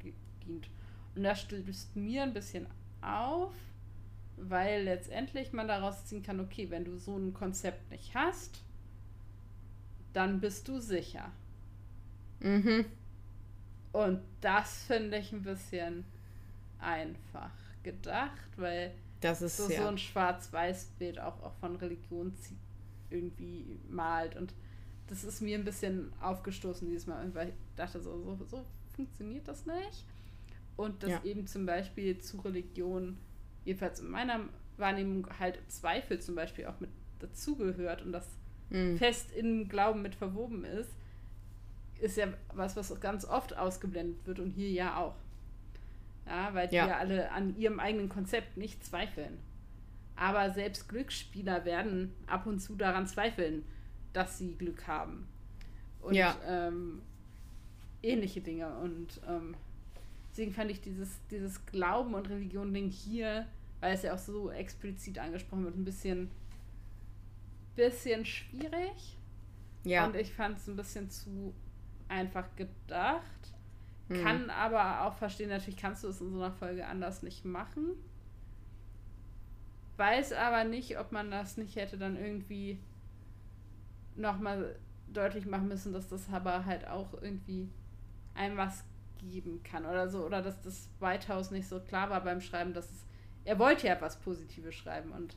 dient. 0.46 0.70
Und 1.16 1.24
das 1.24 1.40
stößt 1.40 1.96
mir 1.96 2.22
ein 2.22 2.32
bisschen 2.32 2.68
auf, 3.02 3.52
weil 4.48 4.84
letztendlich 4.84 5.52
man 5.52 5.68
daraus 5.68 6.06
ziehen 6.06 6.22
kann, 6.22 6.40
okay, 6.40 6.70
wenn 6.70 6.84
du 6.84 6.98
so 6.98 7.16
ein 7.16 7.34
Konzept 7.34 7.90
nicht 7.90 8.14
hast, 8.14 8.62
dann 10.12 10.40
bist 10.40 10.68
du 10.68 10.78
sicher. 10.80 11.30
Mhm. 12.40 12.84
Und 13.92 14.20
das 14.40 14.84
finde 14.84 15.18
ich 15.18 15.32
ein 15.32 15.42
bisschen 15.42 16.04
einfach 16.78 17.50
gedacht, 17.82 18.48
weil 18.56 18.92
das 19.20 19.42
ist, 19.42 19.56
so, 19.56 19.68
ja. 19.68 19.82
so 19.82 19.88
ein 19.88 19.98
Schwarz-Weiß-Bild 19.98 21.20
auch, 21.20 21.42
auch 21.42 21.54
von 21.60 21.76
Religion 21.76 22.34
irgendwie 23.10 23.78
malt. 23.88 24.36
Und 24.36 24.54
das 25.08 25.24
ist 25.24 25.42
mir 25.42 25.58
ein 25.58 25.64
bisschen 25.64 26.12
aufgestoßen 26.20 26.88
dieses 26.88 27.06
Mal, 27.06 27.34
weil 27.34 27.48
ich 27.48 27.54
dachte, 27.76 28.00
so, 28.00 28.22
so, 28.22 28.38
so 28.46 28.64
funktioniert 28.94 29.46
das 29.46 29.66
nicht. 29.66 30.04
Und 30.76 31.02
dass 31.02 31.10
ja. 31.10 31.24
eben 31.24 31.46
zum 31.46 31.66
Beispiel 31.66 32.18
zu 32.18 32.38
Religion, 32.38 33.18
jedenfalls 33.64 34.00
in 34.00 34.10
meiner 34.10 34.40
Wahrnehmung, 34.76 35.26
halt 35.38 35.58
Zweifel 35.68 36.20
zum 36.20 36.34
Beispiel 36.34 36.66
auch 36.66 36.80
mit 36.80 36.90
dazugehört 37.18 38.02
und 38.02 38.12
das 38.12 38.26
mhm. 38.70 38.96
fest 38.96 39.32
im 39.32 39.68
Glauben 39.68 40.02
mit 40.02 40.14
verwoben 40.14 40.64
ist, 40.64 40.90
ist 42.00 42.16
ja 42.16 42.28
was, 42.54 42.76
was 42.76 42.98
ganz 43.00 43.24
oft 43.24 43.56
ausgeblendet 43.56 44.26
wird 44.26 44.40
und 44.40 44.50
hier 44.50 44.70
ja 44.70 44.96
auch. 44.96 45.14
Ja, 46.26 46.54
weil 46.54 46.68
die 46.68 46.76
ja, 46.76 46.86
ja 46.86 46.96
alle 46.98 47.30
an 47.32 47.56
ihrem 47.56 47.80
eigenen 47.80 48.08
Konzept 48.08 48.56
nicht 48.56 48.84
zweifeln. 48.84 49.38
Aber 50.16 50.50
selbst 50.52 50.88
Glücksspieler 50.88 51.64
werden 51.64 52.14
ab 52.26 52.46
und 52.46 52.60
zu 52.60 52.76
daran 52.76 53.06
zweifeln, 53.06 53.64
dass 54.12 54.38
sie 54.38 54.54
Glück 54.54 54.86
haben. 54.86 55.26
Und 56.00 56.14
ja. 56.14 56.36
ähm, 56.46 57.02
ähnliche 58.02 58.40
Dinge. 58.40 58.78
Und 58.78 59.20
ähm, 59.26 59.54
deswegen 60.30 60.52
fand 60.52 60.70
ich 60.70 60.80
dieses, 60.80 61.18
dieses 61.30 61.64
Glauben 61.66 62.14
und 62.14 62.28
Religion-Ding 62.28 62.88
hier, 62.88 63.46
weil 63.80 63.94
es 63.94 64.02
ja 64.02 64.14
auch 64.14 64.18
so 64.18 64.50
explizit 64.50 65.18
angesprochen 65.18 65.64
wird, 65.64 65.76
ein 65.76 65.84
bisschen, 65.84 66.30
bisschen 67.76 68.24
schwierig. 68.24 69.16
Ja. 69.84 70.06
Und 70.06 70.16
ich 70.16 70.32
fand 70.32 70.58
es 70.58 70.68
ein 70.68 70.76
bisschen 70.76 71.10
zu 71.10 71.54
einfach 72.08 72.54
gedacht. 72.56 73.22
Mhm. 74.08 74.22
Kann 74.22 74.50
aber 74.50 75.06
auch 75.06 75.14
verstehen, 75.14 75.48
natürlich 75.48 75.78
kannst 75.78 76.04
du 76.04 76.08
es 76.08 76.20
in 76.20 76.30
so 76.30 76.42
einer 76.42 76.52
Folge 76.52 76.86
anders 76.86 77.22
nicht 77.22 77.44
machen 77.44 77.96
weiß 80.00 80.32
aber 80.32 80.64
nicht, 80.64 80.98
ob 80.98 81.12
man 81.12 81.30
das 81.30 81.58
nicht 81.58 81.76
hätte 81.76 81.98
dann 81.98 82.16
irgendwie 82.16 82.80
nochmal 84.16 84.76
deutlich 85.12 85.44
machen 85.44 85.68
müssen, 85.68 85.92
dass 85.92 86.08
das 86.08 86.32
aber 86.32 86.64
halt 86.64 86.88
auch 86.88 87.12
irgendwie 87.20 87.68
einem 88.34 88.56
was 88.56 88.82
geben 89.20 89.62
kann 89.62 89.84
oder 89.84 90.08
so. 90.08 90.24
Oder 90.24 90.42
dass 90.42 90.60
das 90.62 90.88
White 91.00 91.28
House 91.28 91.50
nicht 91.50 91.68
so 91.68 91.80
klar 91.80 92.10
war 92.10 92.22
beim 92.22 92.40
Schreiben, 92.40 92.74
dass 92.74 92.86
es. 92.86 93.04
Er 93.44 93.58
wollte 93.58 93.86
ja 93.86 93.96
was 94.00 94.16
Positives 94.16 94.74
schreiben 94.74 95.12
und 95.12 95.34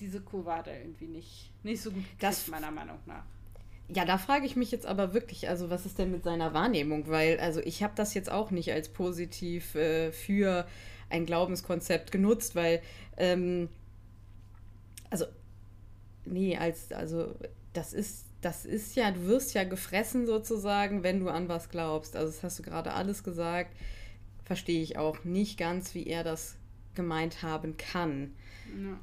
diese 0.00 0.20
Kurve 0.20 0.54
hat 0.54 0.68
er 0.68 0.80
irgendwie 0.80 1.06
nicht, 1.06 1.50
nicht 1.62 1.80
so 1.82 1.90
gut 1.90 2.02
gekriegt, 2.02 2.22
das, 2.22 2.48
meiner 2.48 2.70
Meinung 2.70 2.98
nach. 3.06 3.24
Ja, 3.88 4.04
da 4.04 4.18
frage 4.18 4.46
ich 4.46 4.56
mich 4.56 4.70
jetzt 4.72 4.86
aber 4.86 5.14
wirklich, 5.14 5.48
also 5.48 5.70
was 5.70 5.86
ist 5.86 5.98
denn 5.98 6.10
mit 6.10 6.24
seiner 6.24 6.54
Wahrnehmung? 6.54 7.08
Weil, 7.08 7.38
also 7.38 7.60
ich 7.60 7.82
habe 7.82 7.92
das 7.94 8.14
jetzt 8.14 8.30
auch 8.30 8.50
nicht 8.50 8.72
als 8.72 8.88
positiv 8.88 9.74
äh, 9.74 10.12
für 10.12 10.66
ein 11.08 11.24
Glaubenskonzept 11.24 12.10
genutzt, 12.10 12.56
weil 12.56 12.82
ähm, 13.16 13.68
also, 15.10 15.26
nee, 16.24 16.56
als, 16.56 16.92
also, 16.92 17.34
das 17.72 17.92
ist, 17.92 18.25
das 18.40 18.64
ist 18.64 18.96
ja, 18.96 19.10
du 19.10 19.26
wirst 19.26 19.54
ja 19.54 19.64
gefressen 19.64 20.26
sozusagen, 20.26 21.02
wenn 21.02 21.20
du 21.20 21.28
an 21.28 21.48
was 21.48 21.68
glaubst. 21.68 22.16
Also, 22.16 22.32
das 22.32 22.42
hast 22.42 22.58
du 22.58 22.62
gerade 22.62 22.92
alles 22.92 23.24
gesagt. 23.24 23.74
Verstehe 24.44 24.82
ich 24.82 24.98
auch 24.98 25.24
nicht 25.24 25.58
ganz, 25.58 25.94
wie 25.94 26.06
er 26.06 26.22
das 26.22 26.56
gemeint 26.94 27.42
haben 27.42 27.76
kann. 27.76 28.34
Ja. 28.66 28.98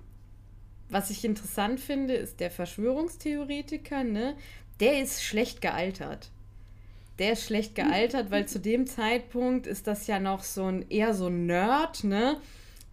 Was 0.89 1.09
ich 1.09 1.25
interessant 1.25 1.79
finde, 1.79 2.13
ist 2.13 2.39
der 2.39 2.51
Verschwörungstheoretiker, 2.51 4.03
ne? 4.03 4.35
Der 4.79 5.01
ist 5.01 5.23
schlecht 5.23 5.61
gealtert. 5.61 6.29
Der 7.19 7.33
ist 7.33 7.45
schlecht 7.45 7.75
gealtert, 7.75 8.31
weil 8.31 8.47
zu 8.47 8.59
dem 8.59 8.87
Zeitpunkt 8.87 9.67
ist 9.67 9.87
das 9.87 10.07
ja 10.07 10.19
noch 10.19 10.43
so 10.43 10.65
ein 10.65 10.89
eher 10.89 11.13
so 11.13 11.27
ein 11.27 11.45
Nerd, 11.45 12.03
ne? 12.03 12.39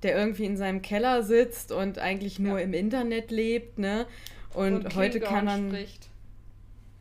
der 0.03 0.17
irgendwie 0.17 0.45
in 0.45 0.57
seinem 0.57 0.83
Keller 0.83 1.23
sitzt 1.23 1.73
und 1.73 1.99
eigentlich 1.99 2.39
nur 2.39 2.59
ja. 2.59 2.65
im 2.65 2.73
Internet 2.73 3.31
lebt, 3.31 3.79
ne? 3.79 4.07
Und, 4.55 4.85
und 4.85 4.95
heute 4.97 5.21
kann 5.21 5.45
man. 5.45 5.69
Spricht. 5.69 6.09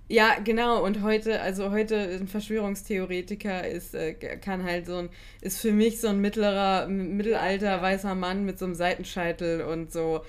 Ja, 0.10 0.38
genau. 0.44 0.84
Und 0.84 1.04
heute, 1.04 1.40
also 1.40 1.70
heute 1.70 1.96
ein 1.96 2.28
Verschwörungstheoretiker 2.28 3.68
ist, 3.68 3.94
äh, 3.94 4.16
kann 4.16 4.64
halt 4.64 4.88
so 4.88 4.98
ein, 4.98 5.10
ist 5.40 5.62
für 5.62 5.72
mich 5.72 6.02
so 6.02 6.08
ein 6.08 6.20
mittlerer, 6.20 6.88
mittelalter 6.88 7.78
ja. 7.78 7.82
weißer 7.82 8.16
Mann 8.16 8.44
mit 8.44 8.58
so 8.58 8.66
einem 8.66 8.74
Seitenscheitel 8.74 9.62
und 9.62 9.92
so 9.92 10.22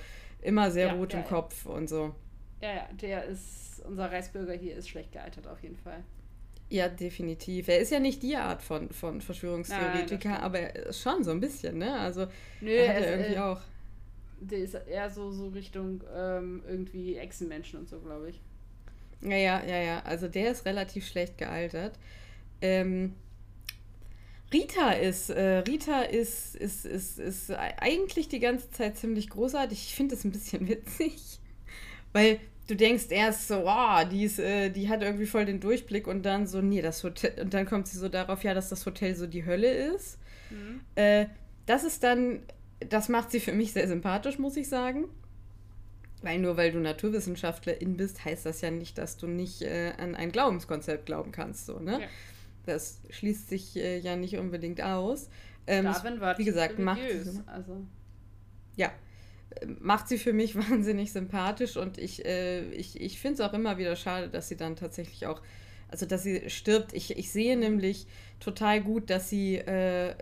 immer 0.43 0.69
sehr 0.69 0.87
ja, 0.87 0.93
rot 0.93 1.15
im 1.15 1.25
Kopf 1.25 1.65
und 1.65 1.89
so. 1.89 2.13
Ja, 2.61 2.73
ja, 2.73 2.89
der 3.01 3.25
ist, 3.25 3.81
unser 3.87 4.11
Reichsbürger 4.11 4.53
hier 4.53 4.75
ist 4.75 4.87
schlecht 4.87 5.11
gealtert 5.11 5.47
auf 5.47 5.61
jeden 5.63 5.77
Fall. 5.77 6.03
Ja, 6.69 6.87
definitiv. 6.87 7.67
Er 7.67 7.79
ist 7.79 7.91
ja 7.91 7.99
nicht 7.99 8.21
die 8.21 8.35
Art 8.35 8.61
von, 8.61 8.91
von 8.91 9.19
Verschwörungstheoretiker, 9.19 10.29
Nein, 10.29 10.41
aber 10.41 10.93
schon 10.93 11.23
so 11.23 11.31
ein 11.31 11.39
bisschen, 11.39 11.79
ne? 11.79 11.99
Also, 11.99 12.27
Nö, 12.61 12.87
hat 12.87 13.01
er 13.01 13.11
irgendwie 13.17 13.33
äh, 13.33 13.39
auch. 13.39 13.61
Der 14.39 14.59
ist 14.59 14.75
eher 14.75 15.09
so, 15.09 15.31
so 15.31 15.49
Richtung 15.49 16.03
ähm, 16.15 16.63
irgendwie 16.67 17.17
Echsenmenschen 17.17 17.79
und 17.79 17.89
so, 17.89 17.99
glaube 17.99 18.29
ich. 18.29 18.39
Ja, 19.23 19.37
ja, 19.37 19.63
ja, 19.65 19.81
ja. 19.81 20.01
Also 20.03 20.27
der 20.27 20.51
ist 20.51 20.65
relativ 20.65 21.07
schlecht 21.07 21.37
gealtert. 21.37 21.97
Ähm, 22.61 23.15
Rita 24.53 24.91
ist, 24.91 25.29
äh, 25.29 25.59
Rita 25.59 26.01
ist, 26.01 26.55
ist, 26.55 26.85
ist, 26.85 27.19
ist 27.19 27.51
eigentlich 27.51 28.27
die 28.27 28.39
ganze 28.39 28.69
Zeit 28.71 28.97
ziemlich 28.97 29.29
großartig. 29.29 29.77
Ich 29.87 29.95
finde 29.95 30.15
es 30.15 30.25
ein 30.25 30.31
bisschen 30.31 30.67
witzig, 30.67 31.39
weil 32.11 32.39
du 32.67 32.75
denkst 32.75 33.05
erst 33.09 33.47
so, 33.47 33.63
oh, 33.65 34.03
die, 34.11 34.25
ist, 34.25 34.39
äh, 34.39 34.69
die 34.69 34.89
hat 34.89 35.03
irgendwie 35.03 35.25
voll 35.25 35.45
den 35.45 35.59
Durchblick 35.59 36.07
und 36.07 36.23
dann 36.23 36.47
so, 36.47 36.61
nee, 36.61 36.81
das 36.81 37.03
Hotel, 37.03 37.33
und 37.41 37.53
dann 37.53 37.65
kommt 37.65 37.87
sie 37.87 37.97
so 37.97 38.09
darauf, 38.09 38.43
ja, 38.43 38.53
dass 38.53 38.69
das 38.69 38.85
Hotel 38.85 39.15
so 39.15 39.27
die 39.27 39.45
Hölle 39.45 39.71
ist. 39.71 40.17
Mhm. 40.49 40.81
Äh, 40.95 41.27
das 41.65 41.83
ist 41.83 42.03
dann, 42.03 42.41
das 42.79 43.07
macht 43.07 43.31
sie 43.31 43.39
für 43.39 43.53
mich 43.53 43.71
sehr 43.71 43.87
sympathisch, 43.87 44.37
muss 44.37 44.57
ich 44.57 44.67
sagen. 44.67 45.05
Weil 46.21 46.39
nur 46.39 46.55
weil 46.57 46.71
du 46.71 46.79
Naturwissenschaftlerin 46.79 47.97
bist, 47.97 48.23
heißt 48.23 48.45
das 48.45 48.61
ja 48.61 48.69
nicht, 48.69 48.97
dass 48.97 49.17
du 49.17 49.27
nicht 49.27 49.61
äh, 49.63 49.93
an 49.97 50.15
ein 50.15 50.31
Glaubenskonzept 50.31 51.05
glauben 51.05 51.31
kannst, 51.31 51.65
so, 51.65 51.79
ne? 51.79 52.01
Ja. 52.01 52.07
Das 52.65 53.01
schließt 53.09 53.49
sich 53.49 53.75
äh, 53.75 53.97
ja 53.97 54.15
nicht 54.15 54.37
unbedingt 54.37 54.81
aus. 54.81 55.29
Ähm, 55.65 55.85
Darwin 55.85 56.19
war 56.19 56.37
wie 56.37 56.45
gesagt, 56.45 56.77
macht 56.79 57.01
sie, 57.01 57.39
also. 57.47 57.85
ja, 58.75 58.91
macht 59.79 60.07
sie 60.07 60.17
für 60.17 60.33
mich 60.33 60.55
wahnsinnig 60.69 61.11
sympathisch 61.11 61.77
und 61.77 61.97
ich, 61.97 62.25
äh, 62.25 62.69
ich, 62.71 62.99
ich 62.99 63.19
finde 63.19 63.41
es 63.41 63.49
auch 63.49 63.53
immer 63.53 63.77
wieder 63.77 63.95
schade, 63.95 64.29
dass 64.29 64.47
sie 64.47 64.57
dann 64.57 64.75
tatsächlich 64.75 65.25
auch, 65.25 65.41
also 65.89 66.05
dass 66.05 66.23
sie 66.23 66.49
stirbt. 66.49 66.93
Ich, 66.93 67.17
ich 67.17 67.31
sehe 67.31 67.57
nämlich 67.57 68.07
total 68.39 68.81
gut, 68.81 69.09
dass 69.09 69.29
sie, 69.29 69.55
äh, 69.55 70.15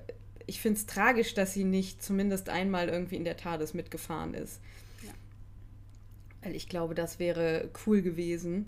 ich 0.45 0.61
finde 0.61 0.79
es 0.79 0.85
tragisch, 0.85 1.33
dass 1.33 1.53
sie 1.53 1.63
nicht 1.63 2.01
zumindest 2.01 2.49
einmal 2.49 2.89
irgendwie 2.89 3.17
in 3.17 3.23
der 3.23 3.37
TARDIS 3.37 3.73
mitgefahren 3.73 4.33
ist. 4.33 4.61
Weil 6.41 6.55
ich 6.55 6.69
glaube, 6.69 6.95
das 6.95 7.19
wäre 7.19 7.69
cool 7.85 8.01
gewesen. 8.01 8.67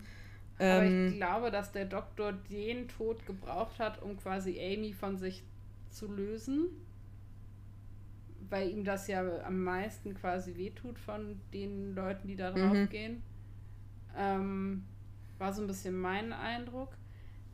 Aber 0.57 0.83
ähm, 0.83 1.07
ich 1.07 1.15
glaube, 1.15 1.51
dass 1.51 1.71
der 1.71 1.85
Doktor 1.85 2.33
den 2.33 2.87
Tod 2.87 3.25
gebraucht 3.25 3.79
hat, 3.79 4.01
um 4.01 4.17
quasi 4.17 4.59
Amy 4.59 4.93
von 4.93 5.17
sich 5.17 5.43
zu 5.89 6.11
lösen 6.11 6.69
weil 8.51 8.69
ihm 8.69 8.83
das 8.83 9.07
ja 9.07 9.23
am 9.45 9.63
meisten 9.63 10.13
quasi 10.13 10.55
wehtut 10.57 10.99
von 10.99 11.39
den 11.53 11.95
Leuten, 11.95 12.27
die 12.27 12.35
da 12.35 12.51
drauf 12.51 12.73
mhm. 12.73 12.89
gehen. 12.89 13.23
Ähm, 14.15 14.83
war 15.39 15.53
so 15.53 15.61
ein 15.61 15.67
bisschen 15.67 15.97
mein 15.97 16.33
Eindruck. 16.33 16.89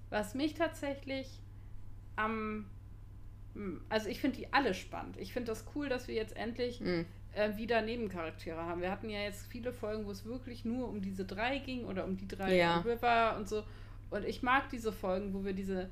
Was 0.09 0.34
mich 0.34 0.55
tatsächlich 0.55 1.41
am. 2.15 2.65
Also, 3.89 4.09
ich 4.09 4.20
finde 4.20 4.38
die 4.38 4.53
alle 4.53 4.74
spannend. 4.74 5.18
Ich 5.18 5.34
finde 5.34 5.51
das 5.51 5.65
cool, 5.76 5.88
dass 5.88 6.07
wir 6.07 6.15
jetzt 6.15 6.36
endlich 6.36 6.82
mhm. 6.82 7.05
Äh, 7.34 7.55
wieder 7.57 7.82
Nebencharaktere 7.82 8.61
haben. 8.61 8.82
Wir 8.82 8.91
hatten 8.91 9.09
ja 9.09 9.19
jetzt 9.19 9.47
viele 9.47 9.71
Folgen, 9.71 10.05
wo 10.05 10.11
es 10.11 10.25
wirklich 10.25 10.65
nur 10.65 10.88
um 10.88 11.01
diese 11.01 11.25
drei 11.25 11.59
ging 11.59 11.86
oder 11.86 12.05
um 12.05 12.17
die 12.17 12.28
drei 12.28 12.55
ja. 12.55 12.80
River 12.80 13.36
und 13.38 13.47
so. 13.47 13.63
Und 14.09 14.25
ich 14.25 14.41
mag 14.41 14.69
diese 14.69 14.91
Folgen, 14.91 15.34
wo 15.34 15.43
wir 15.43 15.53
diese 15.53 15.89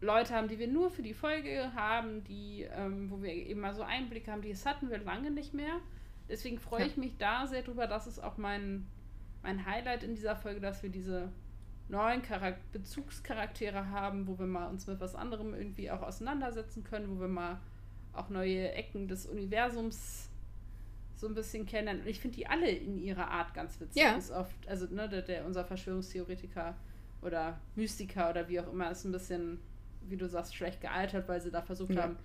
Leute 0.00 0.34
haben, 0.34 0.48
die 0.48 0.58
wir 0.58 0.68
nur 0.68 0.90
für 0.90 1.02
die 1.02 1.14
Folge 1.14 1.72
haben, 1.74 2.24
die, 2.24 2.66
ähm, 2.76 3.10
wo 3.10 3.22
wir 3.22 3.32
eben 3.32 3.60
mal 3.60 3.74
so 3.74 3.82
Einblicke 3.82 4.30
haben, 4.30 4.42
die 4.42 4.50
das 4.50 4.66
hatten 4.66 4.90
wir 4.90 4.98
lange 4.98 5.30
nicht 5.30 5.54
mehr. 5.54 5.80
Deswegen 6.28 6.58
freue 6.58 6.80
ja. 6.80 6.86
ich 6.86 6.96
mich 6.96 7.16
da 7.16 7.46
sehr 7.46 7.62
drüber. 7.62 7.86
Das 7.86 8.06
ist 8.06 8.22
auch 8.22 8.36
mein, 8.36 8.86
mein 9.42 9.64
Highlight 9.66 10.02
in 10.02 10.14
dieser 10.14 10.36
Folge, 10.36 10.60
dass 10.60 10.82
wir 10.82 10.90
diese 10.90 11.30
neuen 11.88 12.22
Charak 12.22 12.56
Bezugscharaktere 12.72 13.90
haben, 13.90 14.26
wo 14.26 14.38
wir 14.38 14.46
mal 14.46 14.68
uns 14.68 14.86
mit 14.86 15.00
was 15.00 15.14
anderem 15.14 15.54
irgendwie 15.54 15.90
auch 15.90 16.02
auseinandersetzen 16.02 16.82
können, 16.82 17.14
wo 17.14 17.20
wir 17.20 17.28
mal 17.28 17.60
auch 18.14 18.28
neue 18.28 18.72
Ecken 18.72 19.08
des 19.08 19.26
Universums 19.26 20.28
so 21.16 21.26
ein 21.26 21.34
bisschen 21.34 21.66
kennen. 21.66 22.00
Und 22.00 22.06
ich 22.06 22.20
finde 22.20 22.36
die 22.36 22.46
alle 22.46 22.70
in 22.70 22.98
ihrer 22.98 23.28
Art 23.28 23.54
ganz 23.54 23.80
witzig. 23.80 24.02
Ja. 24.02 24.16
Ist 24.16 24.30
oft, 24.30 24.68
also 24.68 24.86
ne, 24.86 25.08
der, 25.08 25.22
der, 25.22 25.46
unser 25.46 25.64
Verschwörungstheoretiker 25.64 26.76
oder 27.22 27.58
Mystiker 27.76 28.30
oder 28.30 28.48
wie 28.48 28.60
auch 28.60 28.70
immer 28.70 28.90
ist 28.90 29.04
ein 29.04 29.12
bisschen 29.12 29.58
wie 30.08 30.16
du 30.16 30.28
sagst, 30.28 30.54
schlecht 30.54 30.80
gealtert, 30.80 31.28
weil 31.28 31.40
sie 31.40 31.50
da 31.50 31.62
versucht 31.62 31.94
ja. 31.94 32.02
haben, 32.02 32.16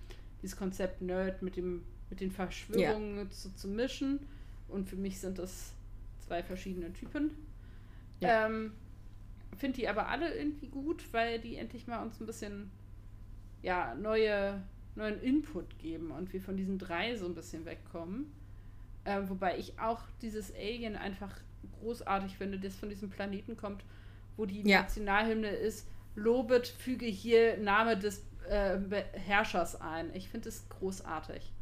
dieses 0.42 0.56
Konzept 0.56 1.02
Nerd 1.02 1.42
mit, 1.42 1.56
dem, 1.56 1.82
mit 2.08 2.20
den 2.20 2.30
Verschwörungen 2.30 3.18
ja. 3.18 3.30
zu, 3.30 3.54
zu 3.54 3.68
mischen. 3.68 4.20
Und 4.68 4.88
für 4.88 4.96
mich 4.96 5.18
sind 5.18 5.38
das 5.38 5.72
zwei 6.26 6.42
verschiedene 6.42 6.92
Typen. 6.92 7.30
Ja. 8.20 8.46
Ähm, 8.46 8.72
Finde 9.56 9.78
die 9.78 9.88
aber 9.88 10.08
alle 10.08 10.32
irgendwie 10.34 10.68
gut, 10.68 11.04
weil 11.12 11.40
die 11.40 11.56
endlich 11.56 11.86
mal 11.86 12.02
uns 12.02 12.20
ein 12.20 12.26
bisschen 12.26 12.70
ja, 13.62 13.94
neue, 13.94 14.62
neuen 14.94 15.20
Input 15.20 15.78
geben 15.78 16.10
und 16.10 16.32
wir 16.32 16.40
von 16.40 16.56
diesen 16.56 16.78
drei 16.78 17.16
so 17.16 17.26
ein 17.26 17.34
bisschen 17.34 17.64
wegkommen. 17.64 18.32
Ähm, 19.04 19.28
wobei 19.28 19.58
ich 19.58 19.78
auch 19.78 20.02
dieses 20.20 20.54
Alien 20.54 20.96
einfach 20.96 21.34
großartig 21.80 22.36
finde, 22.36 22.58
das 22.58 22.76
von 22.76 22.88
diesem 22.88 23.10
Planeten 23.10 23.56
kommt, 23.56 23.84
wo 24.36 24.46
die 24.46 24.62
ja. 24.68 24.82
Nationalhymne 24.82 25.48
ist, 25.48 25.88
lobet, 26.14 26.68
füge 26.68 27.06
hier 27.06 27.56
Name 27.58 27.96
des 27.96 28.24
äh, 28.48 28.78
Herrschers 29.12 29.80
ein. 29.80 30.14
Ich 30.14 30.28
finde 30.28 30.48
es 30.48 30.68
großartig. 30.68 31.52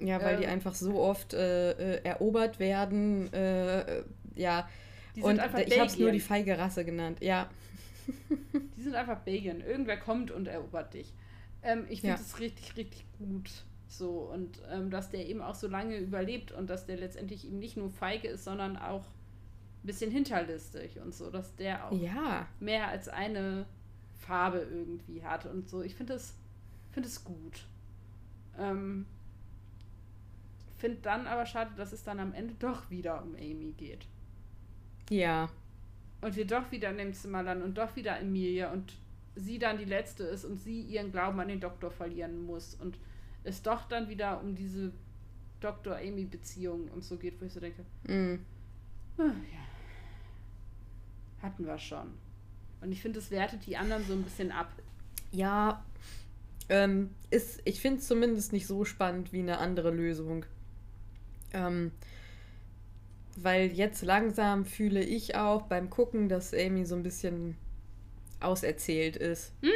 Ja, 0.00 0.22
weil 0.22 0.34
ähm, 0.34 0.40
die 0.40 0.46
einfach 0.46 0.74
so 0.74 1.00
oft 1.00 1.34
äh, 1.34 1.72
äh, 1.72 2.04
erobert 2.04 2.58
werden. 2.58 3.32
Äh, 3.32 4.02
ja. 4.34 4.68
und 5.20 5.36
ich 5.36 5.78
habe 5.78 5.86
es 5.86 5.98
nur 5.98 6.12
die 6.12 6.20
feige 6.20 6.58
Rasse 6.58 6.84
genannt. 6.84 7.18
Ja. 7.20 7.50
Die 8.76 8.82
sind 8.82 8.94
einfach 8.94 9.18
Belgien. 9.20 9.60
Irgendwer 9.60 9.96
kommt 9.96 10.30
und 10.30 10.48
erobert 10.48 10.94
dich. 10.94 11.12
Ähm, 11.62 11.86
ich 11.88 12.00
finde 12.00 12.16
es 12.16 12.32
ja. 12.32 12.38
richtig, 12.38 12.76
richtig 12.76 13.04
gut. 13.18 13.50
So, 13.88 14.30
und 14.32 14.62
ähm, 14.70 14.90
dass 14.90 15.10
der 15.10 15.26
eben 15.26 15.42
auch 15.42 15.54
so 15.54 15.66
lange 15.66 15.98
überlebt 15.98 16.52
und 16.52 16.70
dass 16.70 16.86
der 16.86 16.96
letztendlich 16.96 17.46
eben 17.46 17.58
nicht 17.58 17.76
nur 17.76 17.90
feige 17.90 18.28
ist, 18.28 18.44
sondern 18.44 18.76
auch 18.76 19.04
ein 19.82 19.86
bisschen 19.86 20.10
hinterlistig 20.10 21.00
und 21.00 21.12
so, 21.12 21.30
dass 21.30 21.56
der 21.56 21.86
auch 21.88 21.92
ja. 21.92 22.46
mehr 22.60 22.88
als 22.88 23.08
eine 23.08 23.66
Farbe 24.14 24.58
irgendwie 24.58 25.24
hat 25.24 25.46
und 25.46 25.68
so. 25.68 25.82
Ich 25.82 25.96
finde 25.96 26.14
es 26.14 26.34
find 26.92 27.24
gut. 27.24 27.64
Ähm, 28.58 29.06
finde 30.78 30.98
dann 31.02 31.26
aber 31.26 31.46
schade, 31.46 31.72
dass 31.76 31.92
es 31.92 32.04
dann 32.04 32.20
am 32.20 32.32
Ende 32.32 32.54
doch 32.58 32.90
wieder 32.90 33.22
um 33.22 33.34
Amy 33.34 33.74
geht. 33.76 34.06
Ja. 35.10 35.50
Und 36.20 36.36
wir 36.36 36.46
doch 36.46 36.70
wieder 36.70 36.90
in 36.90 36.98
dem 36.98 37.14
Zimmer 37.14 37.42
landen 37.42 37.64
und 37.64 37.76
doch 37.76 37.96
wieder 37.96 38.18
Emilia 38.20 38.72
und 38.72 38.94
sie 39.40 39.58
dann 39.58 39.78
die 39.78 39.84
Letzte 39.84 40.24
ist 40.24 40.44
und 40.44 40.56
sie 40.58 40.82
ihren 40.82 41.12
Glauben 41.12 41.40
an 41.40 41.48
den 41.48 41.60
Doktor 41.60 41.90
verlieren 41.90 42.44
muss 42.44 42.74
und 42.74 42.98
es 43.44 43.62
doch 43.62 43.88
dann 43.88 44.08
wieder 44.08 44.40
um 44.40 44.54
diese 44.54 44.92
Doktor-Amy-Beziehung 45.60 46.88
und 46.88 47.04
so 47.04 47.16
geht, 47.16 47.40
wo 47.40 47.46
ich 47.46 47.52
so 47.52 47.60
denke, 47.60 47.84
mm. 48.04 48.38
ja. 49.18 49.34
hatten 51.42 51.66
wir 51.66 51.78
schon. 51.78 52.08
Und 52.80 52.92
ich 52.92 53.02
finde, 53.02 53.18
es 53.18 53.30
wertet 53.30 53.66
die 53.66 53.76
anderen 53.76 54.04
so 54.04 54.14
ein 54.14 54.22
bisschen 54.22 54.52
ab. 54.52 54.70
Ja, 55.32 55.84
ähm, 56.68 57.10
ist, 57.30 57.60
ich 57.64 57.80
finde 57.80 58.00
es 58.00 58.06
zumindest 58.06 58.52
nicht 58.52 58.66
so 58.66 58.84
spannend 58.84 59.32
wie 59.32 59.40
eine 59.40 59.58
andere 59.58 59.90
Lösung. 59.90 60.46
Ähm, 61.52 61.92
weil 63.36 63.72
jetzt 63.72 64.02
langsam 64.02 64.64
fühle 64.64 65.02
ich 65.02 65.34
auch 65.34 65.62
beim 65.62 65.90
Gucken, 65.90 66.28
dass 66.28 66.54
Amy 66.54 66.84
so 66.84 66.94
ein 66.94 67.02
bisschen 67.02 67.56
auserzählt 68.40 69.16
ist. 69.16 69.52
Hm? 69.62 69.70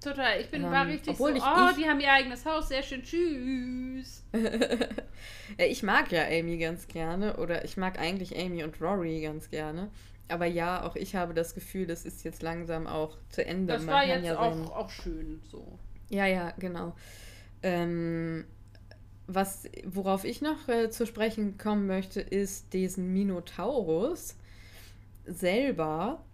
Total. 0.00 0.40
Ich 0.40 0.50
bin 0.50 0.62
ähm, 0.62 0.70
war 0.70 0.86
richtig 0.86 1.16
so, 1.16 1.28
ich, 1.28 1.42
oh, 1.42 1.68
ich, 1.70 1.76
die 1.76 1.88
haben 1.88 2.00
ihr 2.00 2.12
eigenes 2.12 2.44
Haus, 2.44 2.68
sehr 2.68 2.82
schön, 2.82 3.02
tschüss. 3.02 4.22
ich 5.58 5.82
mag 5.82 6.12
ja 6.12 6.24
Amy 6.26 6.58
ganz 6.58 6.86
gerne 6.86 7.38
oder 7.38 7.64
ich 7.64 7.76
mag 7.76 7.98
eigentlich 7.98 8.38
Amy 8.38 8.62
und 8.62 8.80
Rory 8.80 9.20
ganz 9.22 9.50
gerne. 9.50 9.90
Aber 10.28 10.46
ja, 10.46 10.84
auch 10.84 10.96
ich 10.96 11.14
habe 11.14 11.34
das 11.34 11.54
Gefühl, 11.54 11.86
das 11.86 12.04
ist 12.04 12.24
jetzt 12.24 12.42
langsam 12.42 12.86
auch 12.86 13.16
zu 13.30 13.44
Ende. 13.44 13.72
Das 13.74 13.82
Man 13.82 13.94
war 13.94 14.04
jetzt 14.04 14.24
ja 14.24 14.38
auch, 14.38 14.76
auch 14.76 14.90
schön 14.90 15.40
so. 15.50 15.78
Ja, 16.08 16.26
ja, 16.26 16.52
genau. 16.58 16.94
Ähm, 17.62 18.44
was, 19.26 19.68
worauf 19.84 20.24
ich 20.24 20.40
noch 20.40 20.68
äh, 20.68 20.90
zu 20.90 21.06
sprechen 21.06 21.58
kommen 21.58 21.86
möchte, 21.86 22.20
ist 22.20 22.72
diesen 22.72 23.12
Minotaurus 23.12 24.36
selber, 25.24 26.24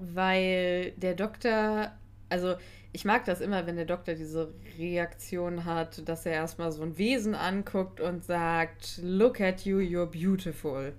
weil 0.00 0.92
der 0.92 1.14
Doktor, 1.14 1.92
also 2.28 2.54
ich 2.92 3.04
mag 3.04 3.24
das 3.24 3.40
immer, 3.40 3.66
wenn 3.66 3.76
der 3.76 3.84
Doktor 3.84 4.14
diese 4.14 4.52
Reaktion 4.78 5.64
hat, 5.64 6.08
dass 6.08 6.24
er 6.24 6.32
erstmal 6.32 6.72
so 6.72 6.82
ein 6.82 6.96
Wesen 6.98 7.34
anguckt 7.34 8.00
und 8.00 8.24
sagt, 8.24 9.00
Look 9.02 9.40
at 9.40 9.64
you, 9.64 9.78
you're 9.78 10.06
beautiful. 10.06 10.94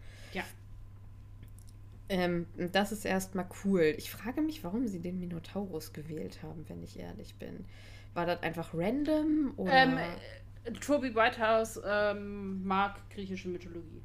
Ähm, 2.10 2.46
das 2.56 2.92
ist 2.92 3.06
erstmal 3.06 3.48
cool. 3.66 3.94
Ich 3.98 4.10
frage 4.10 4.42
mich, 4.42 4.64
warum 4.64 4.88
sie 4.88 5.00
den 5.00 5.20
Minotaurus 5.20 5.92
gewählt 5.92 6.40
haben, 6.42 6.66
wenn 6.70 6.82
ich 6.84 7.00
ehrlich 7.00 7.36
bin. 7.36 7.66
War 8.14 8.26
das 8.26 8.42
einfach 8.44 8.74
random? 8.74 9.54
Oder? 9.58 9.74
Ähm, 9.74 9.98
äh, 9.98 10.72
Toby 10.74 11.14
Whitehouse 11.14 11.80
ähm, 11.86 12.66
mag 12.66 12.98
griechische 13.10 13.50
Mythologie. 13.50 14.02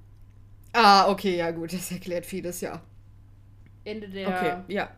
Ah, 0.72 1.10
okay, 1.10 1.36
ja 1.36 1.50
gut, 1.50 1.72
das 1.72 1.92
erklärt 1.92 2.26
vieles, 2.26 2.60
ja. 2.60 2.82
Ende 3.84 4.08
der 4.08 4.28
okay, 4.28 4.72
ja. 4.72 4.90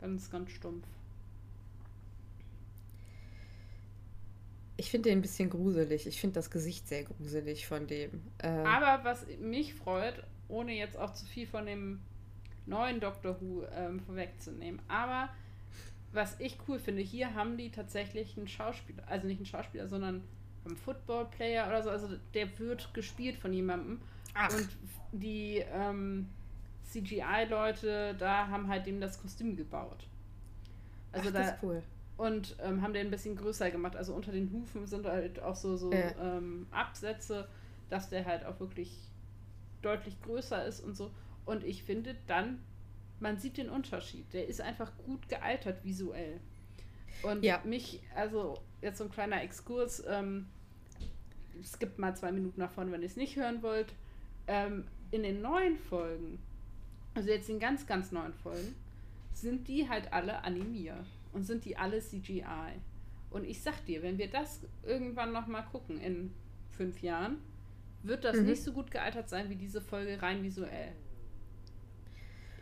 Ganz, 0.00 0.30
ganz 0.30 0.50
stumpf. 0.50 0.86
Ich 4.76 4.90
finde 4.90 5.10
den 5.10 5.18
ein 5.18 5.22
bisschen 5.22 5.50
gruselig. 5.50 6.06
Ich 6.06 6.20
finde 6.20 6.34
das 6.34 6.50
Gesicht 6.50 6.88
sehr 6.88 7.04
gruselig 7.04 7.66
von 7.66 7.86
dem. 7.86 8.22
Äh, 8.38 8.48
Aber 8.48 9.04
was 9.04 9.26
mich 9.38 9.74
freut, 9.74 10.24
ohne 10.48 10.72
jetzt 10.72 10.96
auch 10.96 11.12
zu 11.12 11.26
viel 11.26 11.46
von 11.46 11.66
dem 11.66 12.00
neuen 12.64 12.98
Doctor 13.00 13.38
Who 13.40 13.64
ähm, 13.74 14.00
vorwegzunehmen, 14.00 14.80
aber 14.88 15.28
was 16.12 16.38
ich 16.40 16.56
cool 16.66 16.78
finde, 16.78 17.02
hier 17.02 17.34
haben 17.34 17.56
die 17.56 17.70
tatsächlich 17.70 18.36
einen 18.36 18.48
Schauspieler, 18.48 19.02
also 19.06 19.26
nicht 19.26 19.38
einen 19.38 19.46
Schauspieler, 19.46 19.86
sondern 19.86 20.22
einen 20.64 20.76
Football-Player 20.76 21.66
oder 21.68 21.82
so, 21.82 21.90
also 21.90 22.08
der 22.34 22.58
wird 22.58 22.92
gespielt 22.94 23.36
von 23.36 23.52
jemandem. 23.52 24.00
Ach. 24.34 24.52
Und 24.54 24.68
die 25.12 25.64
ähm, 25.72 26.28
CGI-Leute 26.90 28.14
da 28.18 28.48
haben 28.48 28.68
halt 28.68 28.86
dem 28.86 29.00
das 29.00 29.20
Kostüm 29.20 29.56
gebaut. 29.56 30.06
Also 31.12 31.28
Ach, 31.28 31.32
da, 31.32 31.38
das 31.38 31.54
ist 31.54 31.62
cool. 31.62 31.82
Und 32.16 32.56
ähm, 32.62 32.82
haben 32.82 32.92
den 32.92 33.06
ein 33.06 33.10
bisschen 33.10 33.36
größer 33.36 33.70
gemacht. 33.70 33.96
Also 33.96 34.14
unter 34.14 34.32
den 34.32 34.52
Hufen 34.52 34.86
sind 34.86 35.06
halt 35.06 35.40
auch 35.40 35.56
so, 35.56 35.76
so 35.76 35.92
ja. 35.92 36.12
ähm, 36.20 36.66
Absätze, 36.70 37.48
dass 37.88 38.10
der 38.10 38.26
halt 38.26 38.44
auch 38.44 38.60
wirklich 38.60 39.10
deutlich 39.82 40.20
größer 40.20 40.64
ist 40.66 40.80
und 40.80 40.96
so. 40.96 41.10
Und 41.46 41.64
ich 41.64 41.82
finde 41.82 42.16
dann, 42.26 42.60
man 43.20 43.38
sieht 43.38 43.56
den 43.56 43.70
Unterschied. 43.70 44.32
Der 44.32 44.48
ist 44.48 44.60
einfach 44.60 44.92
gut 45.06 45.28
gealtert 45.28 45.82
visuell. 45.84 46.40
Und 47.22 47.44
ja. 47.44 47.60
mich, 47.64 48.00
also 48.14 48.58
jetzt 48.82 48.98
so 48.98 49.04
ein 49.04 49.10
kleiner 49.10 49.42
Exkurs, 49.42 50.02
ähm, 50.08 50.46
es 51.60 51.78
gibt 51.78 51.98
mal 51.98 52.16
zwei 52.16 52.32
Minuten 52.32 52.60
nach 52.60 52.70
vorne, 52.70 52.92
wenn 52.92 53.02
ihr 53.02 53.06
es 53.06 53.16
nicht 53.16 53.36
hören 53.36 53.62
wollt. 53.62 53.92
Ähm, 54.46 54.84
in 55.10 55.22
den 55.22 55.42
neuen 55.42 55.78
Folgen, 55.78 56.38
also 57.14 57.30
jetzt 57.30 57.48
in 57.48 57.58
ganz, 57.58 57.86
ganz 57.86 58.12
neuen 58.12 58.34
Folgen, 58.34 58.74
sind 59.32 59.68
die 59.68 59.88
halt 59.88 60.12
alle 60.12 60.42
animiert 60.44 61.06
und 61.32 61.44
sind 61.44 61.64
die 61.64 61.76
alle 61.76 62.00
CGI. 62.00 62.72
Und 63.30 63.44
ich 63.44 63.62
sag 63.62 63.84
dir, 63.86 64.02
wenn 64.02 64.18
wir 64.18 64.28
das 64.28 64.60
irgendwann 64.84 65.32
nochmal 65.32 65.64
gucken 65.70 66.00
in 66.00 66.32
fünf 66.70 67.02
Jahren, 67.02 67.38
wird 68.02 68.24
das 68.24 68.36
mhm. 68.36 68.46
nicht 68.46 68.62
so 68.62 68.72
gut 68.72 68.90
gealtert 68.90 69.28
sein 69.28 69.50
wie 69.50 69.56
diese 69.56 69.80
Folge 69.80 70.20
rein 70.20 70.42
visuell. 70.42 70.92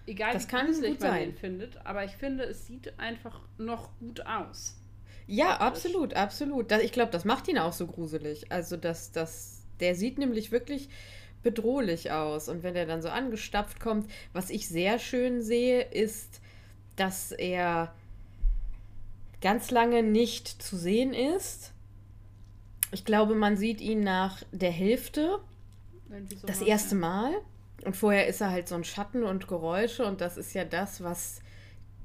Egal, 0.06 0.32
das 0.32 0.44
wie 0.44 0.50
kann 0.50 0.66
gut 0.66 0.82
man 0.82 0.98
sein. 0.98 1.20
den 1.20 1.34
findet, 1.34 1.86
aber 1.86 2.04
ich 2.04 2.12
finde, 2.12 2.44
es 2.44 2.66
sieht 2.66 2.98
einfach 2.98 3.40
noch 3.58 3.90
gut 3.98 4.24
aus. 4.26 4.76
Ja, 5.26 5.58
absolut, 5.58 6.14
absolut. 6.14 6.72
Ich 6.72 6.92
glaube, 6.92 7.12
das 7.12 7.26
macht 7.26 7.48
ihn 7.48 7.58
auch 7.58 7.74
so 7.74 7.86
gruselig. 7.86 8.50
Also, 8.50 8.78
dass 8.78 9.12
das, 9.12 9.66
der 9.78 9.94
sieht 9.94 10.16
nämlich 10.16 10.50
wirklich 10.50 10.88
bedrohlich 11.42 12.10
aus. 12.10 12.48
Und 12.48 12.62
wenn 12.62 12.76
er 12.76 12.86
dann 12.86 13.02
so 13.02 13.08
angestapft 13.08 13.80
kommt, 13.80 14.10
was 14.32 14.50
ich 14.50 14.68
sehr 14.68 14.98
schön 14.98 15.42
sehe, 15.42 15.82
ist, 15.82 16.40
dass 16.96 17.32
er 17.32 17.94
ganz 19.40 19.70
lange 19.70 20.02
nicht 20.02 20.48
zu 20.48 20.76
sehen 20.76 21.14
ist. 21.14 21.72
Ich 22.90 23.04
glaube, 23.04 23.34
man 23.34 23.56
sieht 23.56 23.80
ihn 23.80 24.00
nach 24.00 24.42
der 24.52 24.72
Hälfte. 24.72 25.38
So 26.08 26.46
das 26.46 26.62
erste 26.62 26.94
Mal. 26.94 27.32
Und 27.84 27.96
vorher 27.96 28.26
ist 28.26 28.40
er 28.40 28.50
halt 28.50 28.68
so 28.68 28.74
ein 28.74 28.84
Schatten 28.84 29.22
und 29.22 29.46
Geräusche 29.46 30.04
und 30.04 30.20
das 30.20 30.36
ist 30.36 30.52
ja 30.54 30.64
das, 30.64 31.02
was 31.02 31.40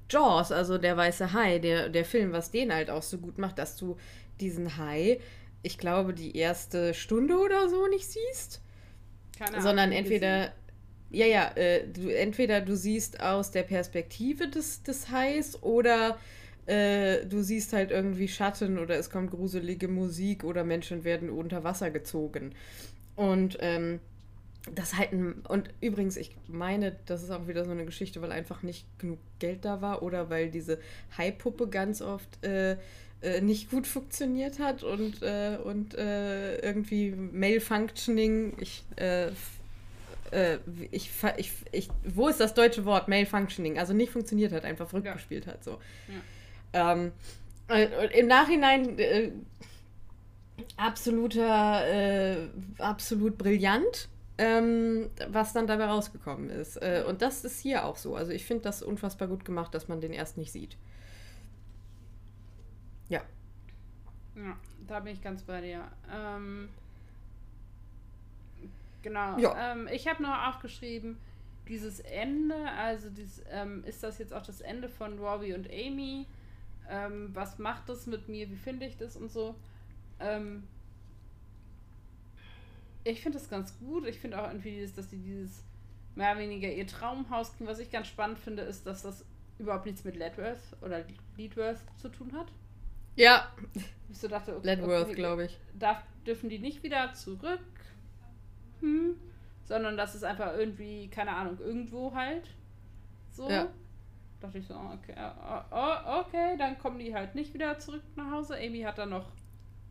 Jaws, 0.09 0.51
also 0.51 0.77
der 0.77 0.95
weiße 0.95 1.33
Hai, 1.33 1.57
der, 1.57 1.89
der 1.89 2.05
Film, 2.05 2.31
was 2.31 2.51
den 2.51 2.71
halt 2.71 2.89
auch 2.89 3.01
so 3.01 3.17
gut 3.17 3.39
macht, 3.39 3.57
dass 3.57 3.75
du 3.75 3.97
diesen 4.39 4.77
Hai, 4.77 5.19
ich 5.63 5.77
glaube, 5.77 6.13
die 6.13 6.37
erste 6.37 6.93
Stunde 6.93 7.39
oder 7.39 7.69
so 7.69 7.87
nicht 7.87 8.07
siehst. 8.07 8.61
Keine 9.37 9.61
sondern 9.61 9.91
entweder, 9.91 10.51
ja, 11.09 11.25
ja, 11.25 11.51
äh, 11.55 11.87
du, 11.87 12.09
entweder 12.09 12.61
du 12.61 12.75
siehst 12.75 13.21
aus 13.21 13.51
der 13.51 13.63
Perspektive 13.63 14.47
des, 14.47 14.83
des 14.83 15.09
Hais 15.09 15.61
oder 15.61 16.17
äh, 16.65 17.25
du 17.25 17.41
siehst 17.41 17.73
halt 17.73 17.91
irgendwie 17.91 18.27
Schatten 18.27 18.77
oder 18.77 18.95
es 18.97 19.09
kommt 19.09 19.31
gruselige 19.31 19.87
Musik 19.87 20.43
oder 20.43 20.63
Menschen 20.63 21.03
werden 21.03 21.29
unter 21.29 21.63
Wasser 21.63 21.91
gezogen. 21.91 22.53
Und 23.15 23.57
ähm, 23.59 23.99
das 24.73 24.97
halt 24.97 25.11
ein, 25.11 25.33
und 25.47 25.69
übrigens, 25.81 26.15
ich 26.15 26.35
meine, 26.47 26.95
das 27.05 27.21
ist 27.21 27.31
auch 27.31 27.47
wieder 27.47 27.65
so 27.65 27.71
eine 27.71 27.85
Geschichte, 27.85 28.21
weil 28.21 28.31
einfach 28.31 28.63
nicht 28.63 28.87
genug 28.97 29.19
Geld 29.39 29.65
da 29.65 29.81
war 29.81 30.03
oder 30.03 30.29
weil 30.29 30.49
diese 30.49 30.79
Hai-Puppe 31.17 31.67
ganz 31.67 32.01
oft 32.01 32.43
äh, 32.45 32.77
äh, 33.23 33.41
nicht 33.41 33.71
gut 33.71 33.87
funktioniert 33.87 34.59
hat 34.59 34.83
und, 34.83 35.21
äh, 35.21 35.57
und 35.63 35.95
äh, 35.95 36.57
irgendwie 36.57 37.11
Malfunctioning, 37.11 38.53
ich, 38.59 38.83
äh, 38.97 39.27
äh, 40.31 40.57
ich, 40.91 41.09
ich, 41.37 41.53
ich, 41.71 41.89
wo 42.03 42.27
ist 42.27 42.41
das 42.41 42.53
deutsche 42.53 42.83
Wort? 42.83 43.07
Malfunctioning, 43.07 43.79
also 43.79 43.93
nicht 43.93 44.11
funktioniert 44.11 44.51
hat, 44.51 44.65
einfach 44.65 44.89
verrückt 44.89 45.07
ja. 45.29 45.45
hat, 45.47 45.63
so. 45.63 45.79
Ja. 46.73 46.91
Ähm, 46.93 47.11
Im 48.13 48.27
Nachhinein 48.27 48.97
absoluter, 50.75 52.49
absolut 52.77 53.37
brillant. 53.37 54.09
Ähm, 54.35 55.11
was 55.29 55.53
dann 55.53 55.67
dabei 55.67 55.85
rausgekommen 55.85 56.49
ist. 56.49 56.77
Äh, 56.77 57.03
und 57.07 57.21
das 57.21 57.45
ist 57.45 57.59
hier 57.59 57.85
auch 57.85 57.97
so. 57.97 58.15
Also 58.15 58.31
ich 58.31 58.45
finde 58.45 58.63
das 58.63 58.81
unfassbar 58.81 59.27
gut 59.27 59.45
gemacht, 59.45 59.75
dass 59.75 59.87
man 59.87 60.01
den 60.01 60.11
erst 60.11 60.37
nicht 60.37 60.51
sieht. 60.51 60.75
Ja. 63.09 63.21
Ja, 64.35 64.57
da 64.87 64.99
bin 64.99 65.13
ich 65.13 65.21
ganz 65.21 65.43
bei 65.43 65.61
dir. 65.61 65.87
Ähm, 66.11 66.69
genau. 69.01 69.37
Ja. 69.37 69.73
Ähm, 69.73 69.87
ich 69.91 70.07
habe 70.07 70.23
noch 70.23 70.47
aufgeschrieben, 70.47 71.17
dieses 71.67 71.99
Ende, 72.01 72.55
also 72.71 73.09
dieses, 73.09 73.43
ähm, 73.49 73.83
ist 73.85 74.03
das 74.03 74.17
jetzt 74.17 74.33
auch 74.33 74.41
das 74.41 74.61
Ende 74.61 74.89
von 74.89 75.19
Robbie 75.19 75.53
und 75.53 75.69
Amy? 75.69 76.25
Ähm, 76.89 77.29
was 77.33 77.59
macht 77.59 77.87
das 77.87 78.07
mit 78.07 78.27
mir? 78.27 78.49
Wie 78.49 78.55
finde 78.55 78.85
ich 78.85 78.97
das 78.97 79.15
und 79.15 79.31
so? 79.31 79.55
Ähm, 80.19 80.63
ich 83.03 83.21
finde 83.21 83.37
das 83.37 83.49
ganz 83.49 83.77
gut. 83.79 84.05
Ich 84.07 84.19
finde 84.19 84.41
auch 84.41 84.47
irgendwie, 84.47 84.71
dieses, 84.71 84.95
dass 84.95 85.09
sie 85.09 85.17
dieses 85.17 85.63
mehr 86.15 86.31
oder 86.31 86.41
weniger 86.41 86.71
ihr 86.71 86.87
Traumhaus 86.87 87.55
kriegen. 87.55 87.67
Was 87.67 87.79
ich 87.79 87.91
ganz 87.91 88.07
spannend 88.07 88.39
finde, 88.39 88.63
ist, 88.63 88.85
dass 88.85 89.01
das 89.03 89.25
überhaupt 89.59 89.85
nichts 89.85 90.03
mit 90.03 90.15
Ledworth 90.15 90.61
oder 90.81 91.03
Leadworth 91.37 91.79
zu 91.97 92.09
tun 92.09 92.33
hat. 92.33 92.47
Ja. 93.15 93.51
Ich 94.09 94.17
so 94.17 94.27
dachte, 94.27 94.55
okay, 94.55 94.75
Ledworth, 94.75 95.07
okay, 95.07 95.13
glaube 95.15 95.45
ich. 95.45 95.57
Darf, 95.77 96.03
dürfen 96.25 96.49
die 96.49 96.59
nicht 96.59 96.83
wieder 96.83 97.13
zurück? 97.13 97.59
Hm. 98.79 99.15
Sondern 99.63 99.97
das 99.97 100.15
ist 100.15 100.23
einfach 100.23 100.55
irgendwie, 100.55 101.07
keine 101.09 101.31
Ahnung, 101.31 101.57
irgendwo 101.59 102.13
halt. 102.13 102.49
So. 103.31 103.49
Ja. 103.49 103.67
Dachte 104.39 104.57
ich 104.57 104.67
so, 104.67 104.75
okay, 104.75 105.15
oh, 105.71 106.19
okay, 106.19 106.57
dann 106.57 106.77
kommen 106.77 106.99
die 106.99 107.15
halt 107.15 107.33
nicht 107.33 107.53
wieder 107.53 107.79
zurück 107.79 108.03
nach 108.15 108.29
Hause. 108.29 108.57
Amy 108.57 108.81
hat 108.81 108.97
dann 108.97 109.09
noch 109.09 109.31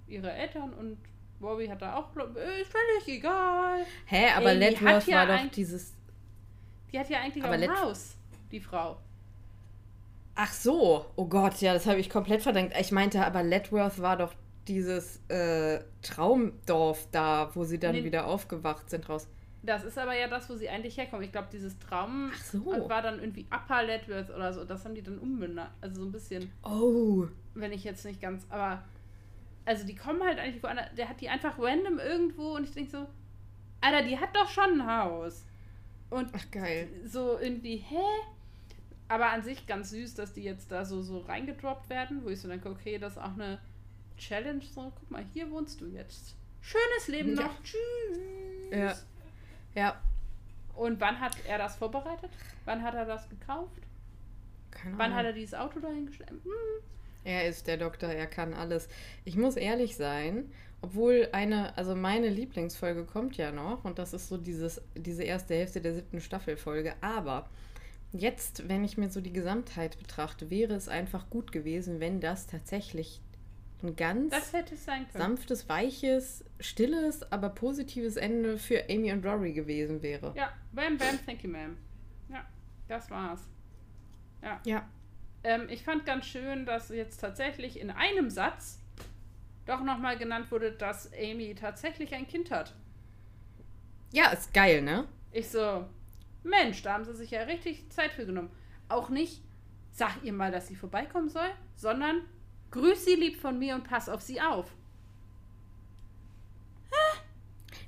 ihre 0.07 0.31
Eltern 0.31 0.75
und 0.75 0.99
Bobby 1.41 1.67
hat 1.67 1.81
da 1.81 1.97
auch, 1.97 2.15
ist 2.15 2.71
völlig 2.71 3.09
egal. 3.09 3.85
Hä, 4.07 4.31
aber 4.37 4.55
Ledworth 4.55 5.09
war 5.09 5.27
doch 5.27 5.51
dieses. 5.51 5.95
Die 6.93 6.99
hat 6.99 7.09
ja 7.09 7.21
eigentlich 7.21 7.43
aber 7.43 7.57
auch 7.57 7.63
ein 7.63 7.81
Haus, 7.81 8.17
die 8.51 8.61
Frau. 8.61 8.99
Ach 10.35 10.53
so, 10.53 11.07
oh 11.17 11.27
Gott, 11.27 11.61
ja, 11.61 11.75
das 11.75 11.87
habe 11.87 12.01
ich 12.01 12.09
komplett 12.09 12.43
verdrängt. 12.43 12.73
Ich 12.79 12.91
meinte, 12.91 13.25
aber 13.25 13.43
Ledworth 13.43 14.01
war 14.01 14.17
doch 14.17 14.33
dieses 14.67 15.21
äh, 15.29 15.81
Traumdorf 16.03 17.09
da, 17.11 17.51
wo 17.55 17.65
sie 17.65 17.79
dann 17.79 17.93
nee, 17.95 18.05
wieder 18.05 18.27
aufgewacht 18.27 18.89
sind 18.89 19.09
raus. 19.09 19.29
Das 19.63 19.85
ist 19.85 19.97
aber 19.97 20.17
ja 20.17 20.27
das, 20.27 20.51
wo 20.51 20.55
sie 20.55 20.69
eigentlich 20.69 20.97
herkommen. 20.97 21.25
Ich 21.25 21.33
glaube, 21.33 21.49
dieses 21.53 21.79
Traum 21.79 22.33
so. 22.51 22.67
war 22.89 23.03
dann 23.03 23.21
irgendwie 23.21 23.47
Upper 23.51 23.85
Ledworth 23.85 24.31
oder 24.31 24.53
so. 24.53 24.65
Das 24.65 24.85
haben 24.85 24.95
die 24.95 25.03
dann 25.03 25.19
umbenannt. 25.19 25.71
Also 25.81 26.01
so 26.01 26.09
ein 26.09 26.13
bisschen. 26.13 26.51
Oh. 26.65 27.27
Wenn 27.55 27.73
ich 27.73 27.85
jetzt 27.85 28.05
nicht 28.05 28.21
ganz. 28.21 28.45
Aber. 28.49 28.83
Also 29.65 29.87
die 29.87 29.95
kommen 29.95 30.21
halt 30.25 30.41
eigentlich 30.41 30.63
woanders. 30.63 30.87
Der 30.97 31.09
hat 31.09 31.21
die 31.21 31.29
einfach 31.29 31.59
random 31.61 32.01
irgendwo 32.01 32.57
und 32.57 32.65
ich 32.65 32.73
denke 32.73 32.91
so. 32.91 33.07
Alter, 33.81 34.03
die 34.03 34.19
hat 34.19 34.35
doch 34.35 34.49
schon 34.49 34.81
ein 34.81 34.87
Haus. 34.87 35.45
Und 36.11 36.29
Ach, 36.35 36.51
geil. 36.51 36.89
so 37.05 37.39
irgendwie, 37.39 37.77
hä? 37.77 38.03
Aber 39.09 39.31
an 39.31 39.43
sich 39.43 39.67
ganz 39.67 39.91
süß, 39.91 40.15
dass 40.15 40.33
die 40.33 40.43
jetzt 40.43 40.73
da 40.73 40.85
so, 40.85 41.03
so 41.03 41.21
reingedroppt 41.21 41.91
werden, 41.91 42.25
wo 42.25 42.31
ich 42.31 42.41
so 42.41 42.49
denke, 42.49 42.71
okay, 42.71 42.99
das 42.99 43.15
ist 43.15 43.19
auch 43.19 43.35
eine 43.35 43.59
Challenge. 44.17 44.63
So, 44.63 44.93
guck 44.95 45.11
mal, 45.11 45.25
hier 45.33 45.51
wohnst 45.51 45.81
du 45.81 45.87
jetzt. 45.87 46.35
Schönes 46.61 47.09
Leben 47.09 47.37
ja. 47.37 47.43
noch. 47.43 47.63
Tschüss. 47.63 48.19
Ja. 48.71 48.95
Ja. 49.75 50.01
Und 50.75 51.01
wann 51.01 51.21
hat 51.21 51.37
er 51.47 51.59
das 51.59 51.77
vorbereitet? 51.77 52.31
Wann 52.65 52.83
hat 52.83 52.95
er 52.95 53.05
das 53.05 53.29
gekauft? 53.29 53.83
Keine 54.71 54.97
wann 54.97 55.15
hat 55.15 55.27
er 55.27 55.33
dieses 55.33 55.55
Auto 55.55 55.81
dahingestellt? 55.81 56.31
Hm. 56.31 56.83
Er 57.25 57.47
ist 57.47 57.67
der 57.67 57.77
Doktor, 57.77 58.09
er 58.09 58.27
kann 58.27 58.55
alles. 58.55 58.89
Ich 59.25 59.37
muss 59.37 59.57
ehrlich 59.57 59.97
sein, 59.97 60.51
obwohl 60.81 61.29
eine, 61.33 61.77
also 61.77 61.95
meine 61.95 62.29
Lieblingsfolge 62.29 63.05
kommt 63.05 63.37
ja 63.37 63.53
noch 63.53 63.85
und 63.85 63.99
das 63.99 64.13
ist 64.13 64.29
so 64.29 64.37
dieses, 64.37 64.81
diese 64.97 65.23
erste 65.23 65.55
Hälfte 65.55 65.81
der 65.81 65.95
siebten 65.95 66.21
Staffelfolge, 66.21 66.95
aber 67.01 67.49
Jetzt, 68.13 68.69
wenn 68.69 68.85
ich 68.85 68.99
mir 68.99 69.11
so 69.11 69.21
die 69.21 69.33
Gesamtheit 69.33 69.99
betrachte, 69.99 70.51
wäre 70.51 70.75
es 70.75 70.89
einfach 70.89 71.31
gut 71.31 71.51
gewesen, 71.51 71.99
wenn 71.99 72.21
das 72.21 72.47
tatsächlich 72.47 73.21
ein 73.83 73.97
ganz 73.97 74.35
sanftes, 75.13 75.69
weiches, 75.69 76.45
stilles, 76.61 77.31
aber 77.33 77.49
positives 77.49 78.17
Ende 78.17 78.59
für 78.59 78.85
Amy 78.89 79.13
und 79.13 79.25
Rory 79.25 79.53
gewesen 79.53 80.03
wäre. 80.03 80.33
Ja, 80.37 80.53
bam, 80.73 80.99
bam, 80.99 81.19
thank 81.27 81.43
you, 81.43 81.51
ma'am. 81.51 81.75
Ja, 82.29 82.45
das 82.87 83.11
war's. 83.11 83.41
Ja. 84.43 84.61
Ja. 84.65 84.89
Ähm, 85.45 85.67
ich 85.69 85.83
fand 85.83 86.07
ganz 86.07 86.27
schön, 86.27 86.67
dass 86.67 86.91
jetzt 86.91 87.19
tatsächlich 87.19 87.81
in 87.81 87.91
einem 87.91 88.31
Satz 88.31 88.79
doch 89.67 89.83
nochmal 89.83 90.17
genannt 90.17 90.51
wurde, 90.51 90.73
dass 90.73 91.11
Amy 91.15 91.55
tatsächlich 91.55 92.15
ein 92.15 92.27
Kind 92.27 92.51
hat. 92.51 92.75
Ja, 94.13 94.31
ist 94.31 94.53
geil, 94.53 94.83
ne? 94.83 95.07
Ich 95.33 95.49
so, 95.49 95.87
Mensch, 96.43 96.83
da 96.83 96.95
haben 96.95 97.05
sie 97.05 97.15
sich 97.15 97.31
ja 97.31 97.43
richtig 97.43 97.91
Zeit 97.91 98.13
für 98.13 98.27
genommen. 98.27 98.51
Auch 98.89 99.09
nicht, 99.09 99.43
sag 99.93 100.23
ihr 100.23 100.33
mal, 100.33 100.51
dass 100.51 100.69
sie 100.69 100.77
vorbeikommen 100.77 101.29
soll, 101.29 101.51
sondern 101.77 102.23
grüß 102.71 103.05
sie 103.05 103.15
lieb 103.15 103.37
von 103.37 103.59
mir 103.59 103.75
und 103.75 103.85
pass 103.85 104.09
auf 104.09 104.21
sie 104.21 104.41
auf. 104.41 104.73
Hä, 106.91 107.19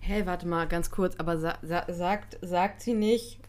hey, 0.01 0.27
warte 0.27 0.47
mal, 0.47 0.69
ganz 0.69 0.91
kurz, 0.91 1.17
aber 1.17 1.39
sa 1.39 1.59
sa 1.63 1.85
sagt, 1.89 2.39
sagt 2.43 2.83
sie 2.83 2.95
nicht, 2.95 3.41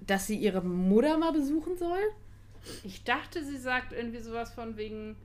dass 0.00 0.26
sie 0.26 0.36
ihre 0.36 0.62
Mutter 0.62 1.16
mal 1.16 1.32
besuchen 1.32 1.76
soll? 1.76 2.02
Ich 2.82 3.04
dachte, 3.04 3.42
sie 3.44 3.56
sagt 3.56 3.92
irgendwie 3.92 4.20
sowas 4.20 4.52
von 4.52 4.76
wegen, 4.76 5.16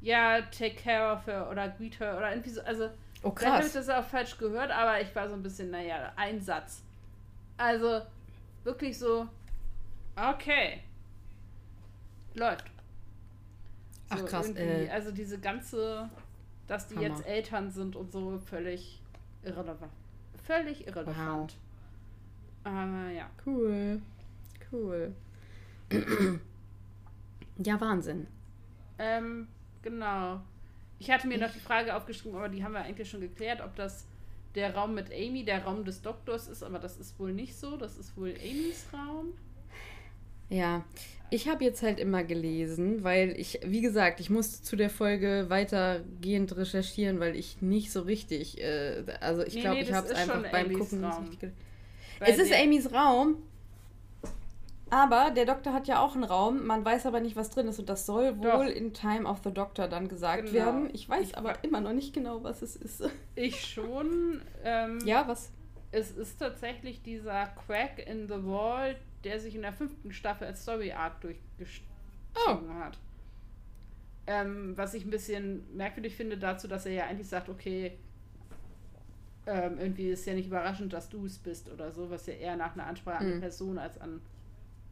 ja, 0.00 0.42
take 0.42 0.76
care 0.76 1.12
of 1.12 1.26
her 1.26 1.48
oder 1.50 1.68
greet 1.68 1.98
her 1.98 2.16
oder 2.16 2.30
irgendwie 2.30 2.50
so. 2.50 2.60
Also, 2.62 2.90
oh, 3.22 3.30
krass. 3.30 3.50
habe 3.50 3.66
ich 3.66 3.72
das 3.72 3.88
auch 3.88 4.04
falsch 4.04 4.38
gehört, 4.38 4.70
aber 4.70 5.00
ich 5.00 5.14
war 5.14 5.28
so 5.28 5.34
ein 5.34 5.42
bisschen, 5.42 5.70
naja, 5.70 6.12
ein 6.16 6.40
Satz. 6.40 6.82
Also, 7.56 8.02
wirklich 8.64 8.98
so, 8.98 9.28
okay. 10.16 10.80
Läuft. 12.34 12.66
So 14.10 14.16
Ach 14.16 14.24
krass. 14.26 14.50
Äh, 14.56 14.88
also 14.90 15.12
diese 15.12 15.38
ganze, 15.38 16.08
dass 16.66 16.88
die 16.88 16.96
Hammer. 16.96 17.08
jetzt 17.08 17.26
Eltern 17.26 17.70
sind 17.70 17.96
und 17.96 18.12
so, 18.12 18.38
völlig 18.38 19.00
irrelevant. 19.42 19.92
Völlig 20.44 20.86
irrelevant. 20.86 21.56
Wow. 22.64 22.72
Äh, 22.72 23.16
ja. 23.16 23.30
Cool. 23.46 24.02
Cool. 24.72 25.14
ja, 27.58 27.80
Wahnsinn. 27.80 28.26
Ähm, 28.98 29.48
genau. 29.82 30.40
Ich 30.98 31.10
hatte 31.10 31.26
mir 31.26 31.38
noch 31.38 31.50
die 31.50 31.60
Frage 31.60 31.94
aufgeschrieben, 31.94 32.36
aber 32.36 32.48
die 32.48 32.64
haben 32.64 32.72
wir 32.72 32.80
eigentlich 32.80 33.08
schon 33.08 33.20
geklärt, 33.20 33.60
ob 33.60 33.74
das 33.76 34.06
der 34.54 34.74
Raum 34.74 34.94
mit 34.94 35.06
Amy 35.12 35.44
der 35.44 35.64
Raum 35.64 35.84
des 35.84 36.02
Doktors 36.02 36.48
ist, 36.48 36.62
aber 36.62 36.78
das 36.78 36.96
ist 36.96 37.18
wohl 37.18 37.32
nicht 37.32 37.56
so. 37.56 37.76
Das 37.76 37.96
ist 37.96 38.16
wohl 38.16 38.34
Amys 38.42 38.86
Raum. 38.92 39.32
Ja, 40.48 40.84
ich 41.30 41.48
habe 41.48 41.64
jetzt 41.64 41.82
halt 41.82 41.98
immer 41.98 42.22
gelesen, 42.22 43.02
weil 43.02 43.34
ich, 43.38 43.60
wie 43.64 43.80
gesagt, 43.80 44.20
ich 44.20 44.30
musste 44.30 44.62
zu 44.62 44.76
der 44.76 44.90
Folge 44.90 45.46
weitergehend 45.48 46.56
recherchieren, 46.56 47.18
weil 47.18 47.34
ich 47.34 47.60
nicht 47.60 47.90
so 47.90 48.02
richtig, 48.02 48.60
äh, 48.60 49.02
also 49.20 49.42
ich 49.42 49.54
nee, 49.54 49.60
glaube, 49.62 49.76
nee, 49.76 49.82
ich 49.82 49.92
habe 49.92 50.06
es 50.06 50.12
einfach 50.12 50.42
beim 50.50 50.66
Amy's 50.66 50.78
Gucken 50.78 51.04
Raum. 51.04 51.24
nicht 51.24 51.42
richtig 51.42 51.52
Es 52.20 52.38
ist 52.38 52.52
Amys 52.52 52.92
Raum, 52.92 53.38
aber 54.94 55.32
der 55.32 55.44
Doktor 55.44 55.72
hat 55.72 55.88
ja 55.88 56.00
auch 56.00 56.14
einen 56.14 56.22
Raum, 56.22 56.66
man 56.66 56.84
weiß 56.84 57.06
aber 57.06 57.18
nicht, 57.18 57.34
was 57.34 57.50
drin 57.50 57.66
ist 57.66 57.80
und 57.80 57.88
das 57.88 58.06
soll 58.06 58.38
wohl 58.38 58.66
Doch. 58.68 58.76
in 58.76 58.94
Time 58.94 59.28
of 59.28 59.40
the 59.42 59.52
Doctor 59.52 59.88
dann 59.88 60.06
gesagt 60.06 60.44
genau. 60.44 60.54
werden. 60.54 60.90
Ich 60.92 61.08
weiß 61.08 61.30
ich 61.30 61.36
aber 61.36 61.64
immer 61.64 61.80
noch 61.80 61.92
nicht 61.92 62.14
genau, 62.14 62.44
was 62.44 62.62
es 62.62 62.76
ist. 62.76 63.02
Ich 63.34 63.66
schon. 63.66 64.40
Ähm, 64.62 65.00
ja, 65.04 65.26
was? 65.26 65.50
Es 65.90 66.12
ist 66.12 66.38
tatsächlich 66.38 67.02
dieser 67.02 67.46
Crack 67.66 68.06
in 68.06 68.28
the 68.28 68.44
Wall, 68.44 68.96
der 69.24 69.40
sich 69.40 69.56
in 69.56 69.62
der 69.62 69.72
fünften 69.72 70.12
Staffel 70.12 70.46
als 70.46 70.62
Story 70.62 70.92
Arc 70.92 71.20
durchgezogen 71.20 71.80
oh. 72.46 72.74
hat. 72.74 72.98
Ähm, 74.28 74.76
was 74.76 74.94
ich 74.94 75.04
ein 75.04 75.10
bisschen 75.10 75.76
merkwürdig 75.76 76.14
finde 76.14 76.38
dazu, 76.38 76.68
dass 76.68 76.86
er 76.86 76.92
ja 76.92 77.06
eigentlich 77.06 77.28
sagt, 77.28 77.48
okay, 77.48 77.98
ähm, 79.46 79.78
irgendwie 79.78 80.08
ist 80.10 80.24
ja 80.24 80.34
nicht 80.34 80.46
überraschend, 80.46 80.92
dass 80.92 81.08
du 81.08 81.26
es 81.26 81.38
bist 81.38 81.70
oder 81.70 81.90
so, 81.90 82.10
was 82.10 82.26
ja 82.26 82.34
eher 82.34 82.56
nach 82.56 82.74
einer 82.74 82.86
Ansprache 82.86 83.18
an 83.18 83.26
eine 83.26 83.34
mhm. 83.36 83.40
Person 83.40 83.78
als 83.78 84.00
an 84.00 84.20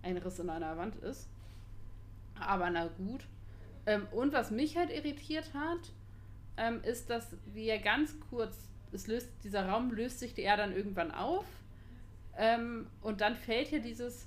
ein 0.03 0.17
Riss 0.17 0.39
in 0.39 0.51
einer 0.51 0.77
Wand 0.77 0.97
ist. 0.97 1.29
Aber 2.39 2.71
na 2.71 2.89
gut. 2.89 3.27
Ähm, 3.87 4.07
und 4.13 4.33
was 4.33 4.51
mich 4.51 4.77
halt 4.77 4.91
irritiert 4.91 5.53
hat, 5.55 5.93
ähm, 6.57 6.83
ist, 6.85 7.11
dass 7.11 7.37
wir 7.47 7.79
ganz 7.79 8.19
kurz, 8.31 8.69
es 8.93 9.07
löst, 9.07 9.29
dieser 9.43 9.69
Raum 9.69 9.93
löst 9.93 10.21
sich 10.21 10.37
ja 10.37 10.57
dann 10.57 10.75
irgendwann 10.75 11.11
auf. 11.11 11.45
Ähm, 12.37 12.87
und 13.01 13.21
dann 13.21 13.37
fällt 13.37 13.69
hier 13.69 13.81
dieses 13.81 14.27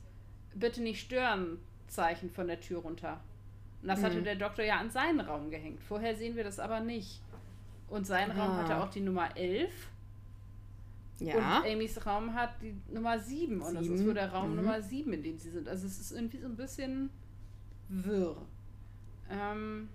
Bitte 0.54 0.82
nicht 0.82 1.02
stören 1.02 1.60
Zeichen 1.88 2.30
von 2.30 2.48
der 2.48 2.60
Tür 2.60 2.80
runter. 2.80 3.22
Und 3.82 3.88
das 3.90 4.00
mhm. 4.00 4.04
hatte 4.04 4.22
der 4.22 4.36
Doktor 4.36 4.66
ja 4.66 4.78
an 4.78 4.90
seinen 4.90 5.20
Raum 5.20 5.50
gehängt. 5.50 5.82
Vorher 5.84 6.16
sehen 6.16 6.36
wir 6.36 6.44
das 6.44 6.60
aber 6.60 6.80
nicht. 6.80 7.22
Und 7.88 8.08
sein 8.08 8.32
ah. 8.32 8.44
Raum 8.44 8.58
hatte 8.58 8.78
auch 8.78 8.90
die 8.90 9.02
Nummer 9.02 9.36
11. 9.38 9.72
Ja. 11.20 11.60
Und 11.60 11.72
Amys 11.72 12.06
Raum 12.06 12.34
hat 12.34 12.62
die 12.62 12.76
Nummer 12.92 13.18
7 13.18 13.62
und 13.62 13.76
das 13.76 13.88
ist 13.88 14.06
wohl 14.06 14.14
der 14.14 14.32
Raum 14.32 14.52
mhm. 14.52 14.58
Nummer 14.58 14.82
7, 14.82 15.14
in 15.14 15.24
dem 15.24 15.38
sie 15.38 15.50
sind. 15.50 15.68
Also 15.68 15.88
es 15.88 16.00
ist 16.00 16.12
irgendwie 16.12 16.40
so 16.40 16.48
ein 16.48 16.56
bisschen 16.56 17.10
wirr. 17.88 18.36
Ähm, 19.30 19.90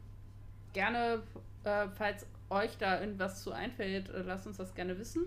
gerne, 0.73 1.23
äh, 1.65 1.89
falls 1.97 2.27
euch 2.49 2.77
da 2.79 3.01
irgendwas 3.01 3.43
zu 3.43 3.53
einfällt, 3.53 4.09
äh, 4.11 4.23
lasst 4.23 4.47
uns 4.47 4.57
das 4.57 4.75
gerne 4.75 4.99
wissen. 4.99 5.27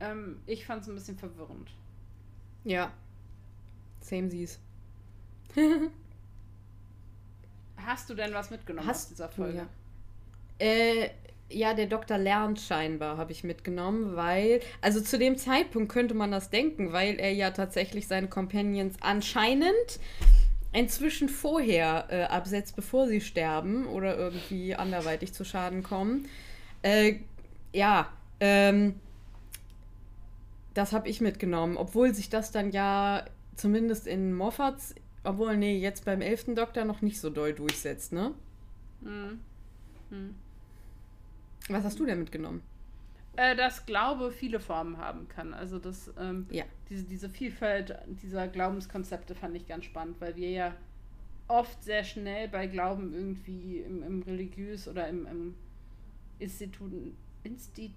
Ähm, 0.00 0.40
ich 0.46 0.66
fand 0.66 0.82
es 0.82 0.88
ein 0.88 0.94
bisschen 0.94 1.16
verwirrend. 1.16 1.70
Ja. 2.64 2.92
Same 4.00 4.30
sees. 4.30 4.58
Hast 7.76 8.10
du 8.10 8.14
denn 8.14 8.32
was 8.32 8.50
mitgenommen 8.50 8.86
Hast, 8.86 9.04
aus 9.04 9.08
dieser 9.08 9.28
Folge? 9.28 9.58
Ja. 9.58 9.66
Äh, 10.58 11.10
ja, 11.50 11.74
der 11.74 11.86
Doktor 11.86 12.18
lernt 12.18 12.60
scheinbar, 12.60 13.16
habe 13.16 13.32
ich 13.32 13.44
mitgenommen, 13.44 14.16
weil, 14.16 14.60
also 14.80 15.00
zu 15.00 15.18
dem 15.18 15.36
Zeitpunkt 15.36 15.92
könnte 15.92 16.14
man 16.14 16.30
das 16.30 16.50
denken, 16.50 16.92
weil 16.92 17.20
er 17.20 17.32
ja 17.32 17.50
tatsächlich 17.50 18.06
seine 18.08 18.28
Companions 18.28 18.96
anscheinend 19.00 20.00
inzwischen 20.72 21.28
vorher 21.28 22.06
äh, 22.08 22.22
absetzt, 22.24 22.76
bevor 22.76 23.06
sie 23.06 23.20
sterben 23.20 23.86
oder 23.86 24.16
irgendwie 24.16 24.74
anderweitig 24.74 25.34
zu 25.34 25.44
Schaden 25.44 25.82
kommen. 25.82 26.28
Äh, 26.80 27.16
ja, 27.72 28.08
ähm, 28.40 28.94
das 30.74 30.92
habe 30.92 31.08
ich 31.08 31.20
mitgenommen, 31.20 31.76
obwohl 31.76 32.14
sich 32.14 32.30
das 32.30 32.50
dann 32.50 32.72
ja 32.72 33.24
zumindest 33.56 34.06
in 34.06 34.32
Moffats, 34.32 34.94
obwohl, 35.24 35.56
nee, 35.56 35.78
jetzt 35.78 36.04
beim 36.04 36.22
elften 36.22 36.56
Doktor 36.56 36.84
noch 36.84 37.02
nicht 37.02 37.20
so 37.20 37.30
doll 37.30 37.52
durchsetzt, 37.52 38.12
ne? 38.12 38.32
Hm. 39.02 39.40
Hm. 40.10 40.34
Was 41.72 41.84
hast 41.84 41.98
du 41.98 42.06
denn 42.06 42.18
mitgenommen? 42.18 42.62
Äh, 43.36 43.56
dass 43.56 43.86
Glaube 43.86 44.30
viele 44.30 44.60
Formen 44.60 44.98
haben 44.98 45.26
kann. 45.28 45.54
Also 45.54 45.78
das, 45.78 46.12
ähm, 46.18 46.46
ja. 46.50 46.64
diese, 46.90 47.04
diese 47.04 47.30
Vielfalt 47.30 47.96
dieser 48.22 48.46
Glaubenskonzepte 48.46 49.34
fand 49.34 49.56
ich 49.56 49.66
ganz 49.66 49.86
spannend, 49.86 50.20
weil 50.20 50.36
wir 50.36 50.50
ja 50.50 50.74
oft 51.48 51.82
sehr 51.82 52.04
schnell 52.04 52.48
bei 52.48 52.66
Glauben 52.66 53.14
irgendwie 53.14 53.78
im, 53.78 54.02
im 54.02 54.22
religiös 54.22 54.86
oder 54.86 55.08
im, 55.08 55.26
im 55.26 55.54
Institut, 56.38 56.92
Insti, 57.44 57.92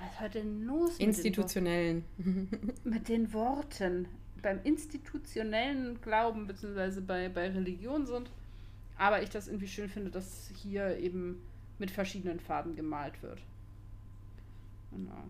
was 0.00 0.20
heute 0.20 0.40
denn 0.40 0.64
los? 0.64 0.98
Institutionellen. 0.98 2.04
Mit 2.16 2.26
den, 2.26 2.70
mit 2.84 3.08
den 3.08 3.32
Worten. 3.32 4.08
Beim 4.42 4.60
institutionellen 4.64 6.00
Glauben 6.00 6.48
beziehungsweise 6.48 7.00
bei, 7.02 7.28
bei 7.28 7.50
Religion 7.50 8.06
sind. 8.06 8.30
Aber 8.98 9.22
ich 9.22 9.30
das 9.30 9.46
irgendwie 9.46 9.68
schön 9.68 9.88
finde, 9.88 10.10
dass 10.10 10.50
hier 10.56 10.98
eben 10.98 11.40
mit 11.82 11.90
verschiedenen 11.90 12.38
Farben 12.38 12.76
gemalt 12.76 13.20
wird. 13.24 13.40
Genau. 14.92 15.24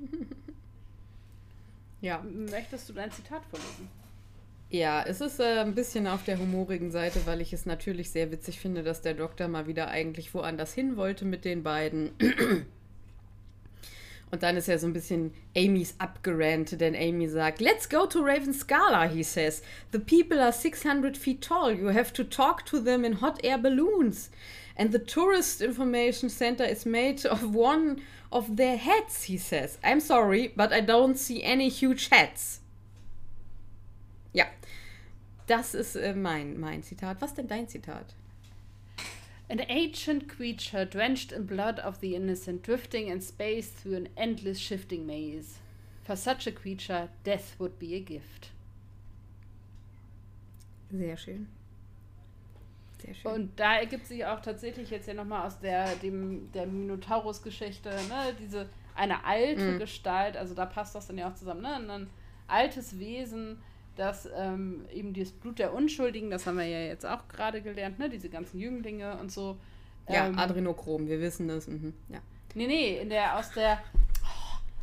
ja. 2.00 2.22
Möchtest 2.22 2.88
du 2.88 2.94
dein 2.94 3.12
Zitat 3.12 3.44
vorlesen? 3.44 3.90
Ja, 4.70 5.02
es 5.02 5.20
ist 5.20 5.38
äh, 5.38 5.60
ein 5.60 5.74
bisschen 5.74 6.06
auf 6.06 6.24
der 6.24 6.38
humorigen 6.38 6.90
Seite, 6.90 7.26
weil 7.26 7.42
ich 7.42 7.52
es 7.52 7.66
natürlich 7.66 8.10
sehr 8.10 8.30
witzig 8.30 8.58
finde, 8.58 8.82
dass 8.82 9.02
der 9.02 9.12
Doktor 9.12 9.48
mal 9.48 9.66
wieder 9.66 9.88
eigentlich 9.88 10.32
woanders 10.32 10.72
hin 10.72 10.96
wollte 10.96 11.26
mit 11.26 11.44
den 11.44 11.62
beiden. 11.62 12.12
Und 14.30 14.42
dann 14.42 14.56
ist 14.56 14.68
er 14.68 14.78
so 14.78 14.86
ein 14.86 14.92
bisschen 14.92 15.32
Amy's 15.56 15.94
abgerannt, 15.98 16.80
denn 16.80 16.94
Amy 16.94 17.28
sagt, 17.28 17.60
Let's 17.60 17.88
go 17.88 18.06
to 18.06 18.20
Raven 18.20 18.52
Scala, 18.52 19.08
he 19.08 19.22
says. 19.22 19.62
The 19.90 19.98
people 19.98 20.38
are 20.40 20.52
600 20.52 21.16
feet 21.16 21.40
tall. 21.40 21.72
You 21.72 21.88
have 21.88 22.12
to 22.12 22.24
talk 22.24 22.66
to 22.66 22.78
them 22.78 23.04
in 23.04 23.20
hot 23.20 23.42
air 23.42 23.58
balloons. 23.58 24.30
And 24.76 24.92
the 24.92 24.98
tourist 24.98 25.60
information 25.60 26.28
center 26.28 26.64
is 26.64 26.84
made 26.84 27.24
of 27.26 27.54
one 27.54 28.00
of 28.30 28.56
their 28.56 28.76
heads, 28.76 29.24
he 29.24 29.38
says. 29.38 29.78
I'm 29.82 30.00
sorry, 30.00 30.52
but 30.54 30.72
I 30.72 30.80
don't 30.80 31.16
see 31.16 31.42
any 31.42 31.68
huge 31.68 32.08
heads. 32.10 32.60
Ja, 34.32 34.44
das 35.46 35.74
ist 35.74 35.96
äh, 35.96 36.14
mein, 36.14 36.60
mein 36.60 36.82
Zitat. 36.82 37.20
Was 37.20 37.34
denn 37.34 37.48
dein 37.48 37.66
Zitat? 37.66 38.14
An 39.50 39.60
ancient 39.68 40.28
creature 40.28 40.84
drenched 40.84 41.32
in 41.32 41.46
blood 41.46 41.78
of 41.78 42.00
the 42.00 42.14
innocent, 42.14 42.62
drifting 42.62 43.08
in 43.08 43.20
space 43.20 43.70
through 43.70 43.96
an 43.96 44.08
endless 44.16 44.58
shifting 44.58 45.06
maze. 45.06 45.58
For 46.04 46.16
such 46.16 46.46
a 46.46 46.52
creature, 46.52 47.08
death 47.24 47.54
would 47.58 47.78
be 47.78 47.94
a 47.94 48.00
gift. 48.00 48.50
Sehr 50.90 51.16
schön. 51.16 51.48
Sehr 52.98 53.14
schön. 53.14 53.32
Und 53.32 53.60
da 53.60 53.76
ergibt 53.76 54.06
sich 54.06 54.24
auch 54.24 54.40
tatsächlich 54.40 54.90
jetzt 54.90 55.08
ja 55.08 55.14
nochmal 55.14 55.46
aus 55.46 55.60
der, 55.60 55.94
dem, 55.96 56.50
der 56.52 56.66
Minotaurus-Geschichte, 56.66 57.90
ne, 57.90 58.34
diese 58.38 58.68
eine 58.94 59.24
alte 59.24 59.72
mhm. 59.72 59.78
Gestalt, 59.78 60.36
also 60.36 60.54
da 60.54 60.66
passt 60.66 60.94
das 60.94 61.06
dann 61.06 61.18
ja 61.18 61.30
auch 61.30 61.34
zusammen, 61.34 61.62
ne? 61.62 61.74
Ein 61.74 62.10
altes 62.48 62.98
Wesen, 62.98 63.62
dass 63.98 64.28
ähm, 64.36 64.86
eben 64.92 65.12
das 65.12 65.32
Blut 65.32 65.58
der 65.58 65.74
Unschuldigen, 65.74 66.30
das 66.30 66.46
haben 66.46 66.58
wir 66.58 66.66
ja 66.66 66.80
jetzt 66.80 67.04
auch 67.04 67.28
gerade 67.28 67.60
gelernt, 67.60 67.98
ne? 67.98 68.08
diese 68.08 68.28
ganzen 68.28 68.58
Jünglinge 68.58 69.16
und 69.18 69.30
so. 69.30 69.58
Ja, 70.08 70.26
ähm, 70.26 70.38
Adrenochrom, 70.38 71.06
wir 71.06 71.20
wissen 71.20 71.48
das. 71.48 71.66
Mhm. 71.66 71.92
Ja. 72.08 72.20
Nee, 72.54 72.66
nee, 72.66 72.98
in 72.98 73.10
der, 73.10 73.36
aus 73.36 73.50
der 73.52 73.78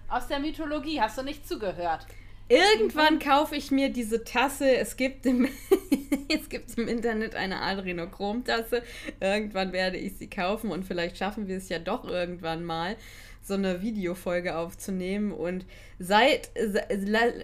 aus 0.07 0.27
der 0.27 0.39
Mythologie, 0.39 1.01
hast 1.01 1.17
du 1.17 1.23
nicht 1.23 1.47
zugehört. 1.47 2.05
Irgendwann 2.47 3.17
kaufe 3.17 3.55
ich 3.55 3.71
mir 3.71 3.89
diese 3.89 4.23
Tasse. 4.23 4.77
Es 4.77 4.97
gibt 4.97 5.25
im, 5.25 5.47
es 6.29 6.47
gibt 6.47 6.77
im 6.77 6.87
Internet 6.87 7.35
eine 7.35 7.61
Adrenochrom-Tasse. 7.61 8.83
Irgendwann 9.19 9.73
werde 9.73 9.97
ich 9.97 10.17
sie 10.17 10.29
kaufen 10.29 10.71
und 10.71 10.85
vielleicht 10.85 11.17
schaffen 11.17 11.47
wir 11.47 11.57
es 11.57 11.69
ja 11.69 11.79
doch 11.79 12.07
irgendwann 12.07 12.63
mal, 12.63 12.97
so 13.45 13.53
eine 13.53 13.81
Videofolge 13.81 14.57
aufzunehmen. 14.57 15.31
Und 15.31 15.65
seid, 15.99 16.49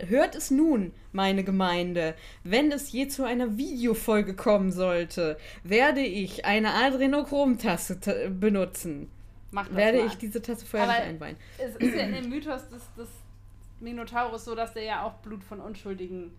hört 0.07 0.35
es 0.35 0.51
nun, 0.51 0.93
meine 1.11 1.43
Gemeinde. 1.43 2.15
Wenn 2.43 2.71
es 2.71 2.91
je 2.91 3.07
zu 3.07 3.23
einer 3.23 3.57
Videofolge 3.57 4.35
kommen 4.35 4.71
sollte, 4.71 5.37
werde 5.63 6.01
ich 6.01 6.45
eine 6.45 6.73
Adrenochrom-Tasse 6.73 8.29
benutzen. 8.31 9.09
werde 9.51 9.99
mal. 9.99 10.07
ich 10.07 10.17
diese 10.17 10.41
Tasse 10.41 10.65
vorher 10.65 10.87
nicht 10.87 11.01
einweihen. 11.01 11.37
Es 11.57 11.75
ist 11.75 11.95
ja 11.95 12.03
in 12.03 12.13
dem 12.13 12.29
Mythos 12.29 12.67
des, 12.69 12.83
des 12.97 13.09
Minotaurus 13.79 14.45
so, 14.45 14.55
dass 14.55 14.73
der 14.73 14.83
ja 14.83 15.03
auch 15.03 15.13
Blut 15.15 15.43
von 15.43 15.59
Unschuldigen 15.59 16.31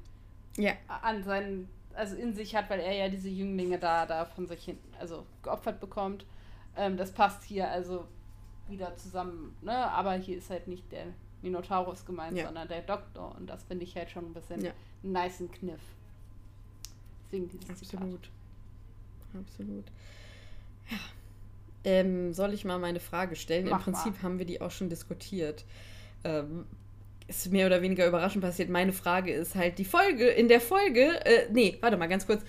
ja. 0.57 0.73
an 1.03 1.23
seinen, 1.23 1.69
also 1.95 2.17
in 2.17 2.35
sich 2.35 2.57
hat, 2.57 2.69
weil 2.69 2.81
er 2.81 2.95
ja 2.95 3.09
diese 3.09 3.29
Jünglinge 3.29 3.79
da, 3.79 4.07
da 4.07 4.25
von 4.25 4.47
sich 4.47 4.65
hin, 4.65 4.79
also 4.99 5.25
geopfert 5.43 5.79
bekommt. 5.79 6.27
Ähm, 6.77 6.97
das 6.97 7.13
passt 7.13 7.45
hier 7.45 7.71
also 7.71 8.09
wieder 8.69 8.97
zusammen, 8.97 9.55
ne? 9.63 9.73
Aber 9.73 10.15
hier 10.15 10.39
ist 10.39 10.51
halt 10.51 10.69
nicht 10.69 10.91
der 10.93 11.07
Minotaurus 11.43 12.05
gemeint, 12.05 12.37
ja. 12.37 12.47
sondern 12.47 12.69
der 12.69 12.83
Doktor. 12.83 13.35
Und 13.37 13.49
das 13.49 13.63
finde 13.65 13.85
ich 13.85 13.97
halt 13.97 14.11
schon 14.11 14.27
ein 14.27 14.33
bisschen 14.33 14.65
ja. 14.65 14.73
einen 15.03 15.13
niceen 15.13 15.51
Kniff. 15.51 15.81
Deswegen 17.25 17.49
dieses 17.49 17.71
Absolut. 17.71 18.23
Zitat. 18.23 18.31
Absolut. 19.41 19.85
Ja. 20.91 20.99
Ähm, 21.85 22.33
soll 22.33 22.53
ich 22.53 22.65
mal 22.65 22.79
meine 22.79 23.01
Frage 23.01 23.35
stellen? 23.35 23.69
Mach 23.69 23.79
Im 23.79 23.93
Prinzip 23.93 24.15
mal. 24.15 24.23
haben 24.23 24.39
wir 24.39 24.47
die 24.47 24.61
auch 24.61 24.71
schon 24.71 24.89
diskutiert. 24.89 25.65
Ähm, 26.23 26.67
ist 27.27 27.51
mehr 27.51 27.67
oder 27.67 27.83
weniger 27.83 28.07
überraschend 28.07 28.45
passiert. 28.45 28.69
Meine 28.69 28.93
Frage 28.93 29.33
ist 29.33 29.55
halt, 29.55 29.79
die 29.79 29.85
Folge, 29.85 30.29
in 30.29 30.49
der 30.49 30.61
Folge, 30.61 31.25
äh, 31.25 31.49
nee, 31.51 31.79
warte 31.81 31.97
mal 31.97 32.09
ganz 32.09 32.27
kurz. 32.27 32.43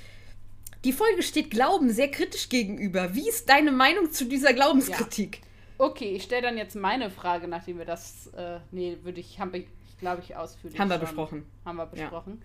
Die 0.84 0.92
Folge 0.92 1.24
steht 1.24 1.50
Glauben 1.50 1.90
sehr 1.92 2.12
kritisch 2.12 2.50
gegenüber. 2.50 3.16
Wie 3.16 3.28
ist 3.28 3.48
deine 3.48 3.72
Meinung 3.72 4.12
zu 4.12 4.26
dieser 4.26 4.54
Glaubenskritik? 4.54 5.38
Ja. 5.38 5.48
Okay, 5.78 6.16
ich 6.16 6.24
stelle 6.24 6.44
dann 6.44 6.58
jetzt 6.58 6.76
meine 6.76 7.10
Frage, 7.10 7.48
nachdem 7.48 7.78
wir 7.78 7.86
das, 7.86 8.28
äh, 8.28 8.60
nee, 8.72 8.98
würde 9.04 9.20
ich, 9.20 9.40
haben 9.40 9.54
wir, 9.54 9.66
glaube 10.00 10.22
ich, 10.22 10.36
ausführlich. 10.36 10.80
Haben 10.80 10.90
wir 10.90 10.98
schon, 10.98 11.06
besprochen. 11.06 11.46
Haben 11.66 11.78
wir 11.78 11.86
besprochen. 11.86 12.42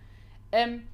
Ja. 0.52 0.58
Ähm, 0.60 0.86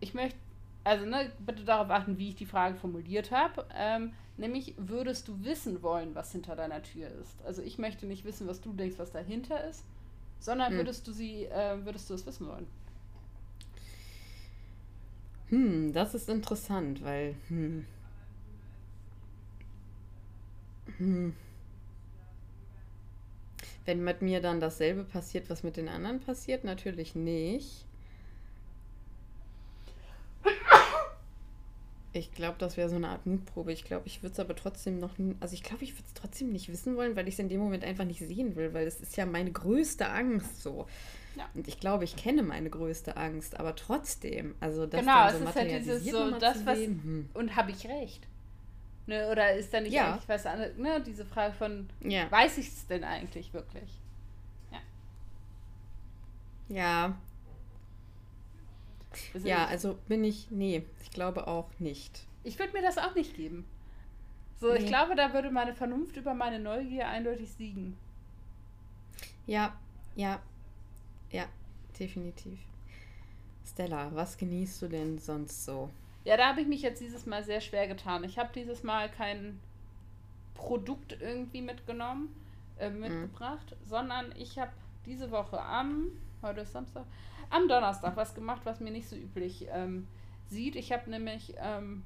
ich 0.00 0.14
möchte, 0.14 0.38
also, 0.84 1.04
ne, 1.04 1.30
bitte 1.38 1.64
darauf 1.64 1.90
achten, 1.90 2.18
wie 2.18 2.30
ich 2.30 2.34
die 2.34 2.46
Frage 2.46 2.76
formuliert 2.76 3.30
habe. 3.30 3.66
Ähm, 3.74 4.12
nämlich, 4.36 4.74
würdest 4.78 5.28
du 5.28 5.44
wissen 5.44 5.82
wollen, 5.82 6.14
was 6.14 6.32
hinter 6.32 6.56
deiner 6.56 6.82
Tür 6.82 7.08
ist? 7.20 7.44
Also, 7.44 7.62
ich 7.62 7.78
möchte 7.78 8.06
nicht 8.06 8.24
wissen, 8.24 8.48
was 8.48 8.60
du 8.60 8.72
denkst, 8.72 8.98
was 8.98 9.12
dahinter 9.12 9.62
ist, 9.68 9.84
sondern 10.40 10.70
hm. 10.70 10.78
würdest 10.78 11.06
du 11.06 11.12
sie, 11.12 11.44
äh, 11.44 11.84
würdest 11.84 12.08
du 12.10 12.14
es 12.14 12.26
wissen 12.26 12.48
wollen? 12.48 12.66
Hm, 15.50 15.92
das 15.92 16.14
ist 16.14 16.30
interessant, 16.30 17.04
weil, 17.04 17.34
hm. 17.48 17.84
Hm. 20.96 21.34
Wenn 23.84 24.04
mit 24.04 24.22
mir 24.22 24.40
dann 24.40 24.60
dasselbe 24.60 25.04
passiert, 25.04 25.50
was 25.50 25.62
mit 25.62 25.76
den 25.76 25.88
anderen 25.88 26.20
passiert, 26.20 26.64
natürlich 26.64 27.14
nicht. 27.14 27.84
Ich 32.14 32.32
glaube, 32.32 32.56
das 32.58 32.76
wäre 32.76 32.90
so 32.90 32.96
eine 32.96 33.08
Art 33.08 33.24
Mutprobe. 33.24 33.72
Ich 33.72 33.84
glaube, 33.84 34.06
ich 34.06 34.22
würde 34.22 34.34
es 34.34 34.40
aber 34.40 34.54
trotzdem 34.54 34.98
noch. 34.98 35.12
Also, 35.40 35.54
ich 35.54 35.62
glaube, 35.62 35.82
ich 35.82 35.94
würde 35.94 36.04
es 36.06 36.14
trotzdem 36.14 36.52
nicht 36.52 36.68
wissen 36.68 36.94
wollen, 36.96 37.16
weil 37.16 37.26
ich 37.26 37.34
es 37.34 37.40
in 37.40 37.48
dem 37.48 37.60
Moment 37.60 37.84
einfach 37.84 38.04
nicht 38.04 38.20
sehen 38.20 38.54
will, 38.54 38.74
weil 38.74 38.86
es 38.86 39.00
ist 39.00 39.16
ja 39.16 39.24
meine 39.24 39.50
größte 39.50 40.08
Angst 40.08 40.62
so. 40.62 40.86
Ja. 41.36 41.48
Und 41.54 41.66
ich 41.66 41.80
glaube, 41.80 42.04
ich 42.04 42.14
kenne 42.14 42.42
meine 42.42 42.68
größte 42.68 43.16
Angst, 43.16 43.58
aber 43.58 43.74
trotzdem. 43.74 44.54
Also, 44.60 44.84
das 44.86 45.00
genau, 45.00 45.30
so 45.30 45.36
es 45.36 45.42
ist 45.42 45.56
halt 45.56 45.70
dieses 45.70 46.04
so, 46.04 46.30
das, 46.32 46.66
was. 46.66 46.78
Hm. 46.78 47.30
Und 47.32 47.56
habe 47.56 47.70
ich 47.70 47.88
recht? 47.88 48.26
Ne, 49.06 49.28
oder 49.30 49.52
ist 49.54 49.74
da 49.74 49.80
nicht 49.80 49.92
ja. 49.92 50.12
eigentlich 50.12 50.28
was 50.28 50.46
anderes? 50.46 50.76
Ne, 50.76 51.00
diese 51.00 51.24
Frage 51.24 51.54
von, 51.54 51.88
ja. 52.00 52.30
weiß 52.30 52.58
ich 52.58 52.68
es 52.68 52.86
denn 52.86 53.02
eigentlich 53.02 53.52
wirklich? 53.52 53.90
Ja. 54.70 54.78
Ja, 56.68 57.16
ja, 59.44 59.66
also 59.66 59.98
bin 60.08 60.24
ich, 60.24 60.50
nee, 60.50 60.84
ich 61.02 61.10
glaube 61.10 61.46
auch 61.46 61.68
nicht. 61.78 62.26
Ich 62.44 62.58
würde 62.58 62.72
mir 62.72 62.82
das 62.82 62.98
auch 62.98 63.14
nicht 63.14 63.34
geben. 63.34 63.64
So, 64.60 64.72
nee. 64.72 64.78
ich 64.78 64.86
glaube, 64.86 65.14
da 65.14 65.32
würde 65.32 65.50
meine 65.50 65.74
Vernunft 65.74 66.16
über 66.16 66.34
meine 66.34 66.58
Neugier 66.58 67.08
eindeutig 67.08 67.50
siegen. 67.50 67.96
Ja, 69.46 69.76
ja, 70.14 70.40
ja, 71.30 71.46
definitiv. 71.98 72.58
Stella, 73.66 74.14
was 74.14 74.36
genießt 74.36 74.82
du 74.82 74.88
denn 74.88 75.18
sonst 75.18 75.64
so? 75.64 75.90
Ja, 76.24 76.36
da 76.36 76.48
habe 76.48 76.60
ich 76.60 76.68
mich 76.68 76.82
jetzt 76.82 77.00
dieses 77.00 77.26
Mal 77.26 77.42
sehr 77.42 77.60
schwer 77.60 77.88
getan. 77.88 78.22
Ich 78.24 78.38
habe 78.38 78.50
dieses 78.54 78.82
Mal 78.82 79.10
kein 79.10 79.58
Produkt 80.54 81.16
irgendwie 81.20 81.62
mitgenommen, 81.62 82.34
äh, 82.78 82.90
mitgebracht, 82.90 83.70
mhm. 83.70 83.88
sondern 83.88 84.34
ich 84.36 84.58
habe 84.58 84.70
diese 85.04 85.30
Woche 85.30 85.60
am, 85.60 86.06
heute 86.42 86.60
ist 86.60 86.72
Samstag, 86.72 87.04
am 87.50 87.68
Donnerstag 87.68 88.16
was 88.16 88.34
gemacht, 88.34 88.62
was 88.64 88.80
mir 88.80 88.92
nicht 88.92 89.08
so 89.08 89.16
üblich 89.16 89.66
ähm, 89.72 90.06
sieht. 90.48 90.76
Ich 90.76 90.92
habe 90.92 91.10
nämlich, 91.10 91.54
ähm, 91.58 92.04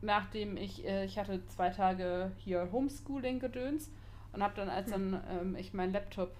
nachdem 0.00 0.56
ich, 0.56 0.86
äh, 0.86 1.04
ich 1.04 1.18
hatte 1.18 1.44
zwei 1.48 1.70
Tage 1.70 2.30
hier 2.38 2.70
Homeschooling-Gedöns 2.70 3.90
und 4.32 4.42
habe 4.42 4.54
dann, 4.54 4.68
als 4.68 4.92
hm. 4.92 5.12
dann 5.12 5.24
ähm, 5.30 5.56
ich 5.56 5.74
meinen 5.74 5.92
Laptop 5.92 6.36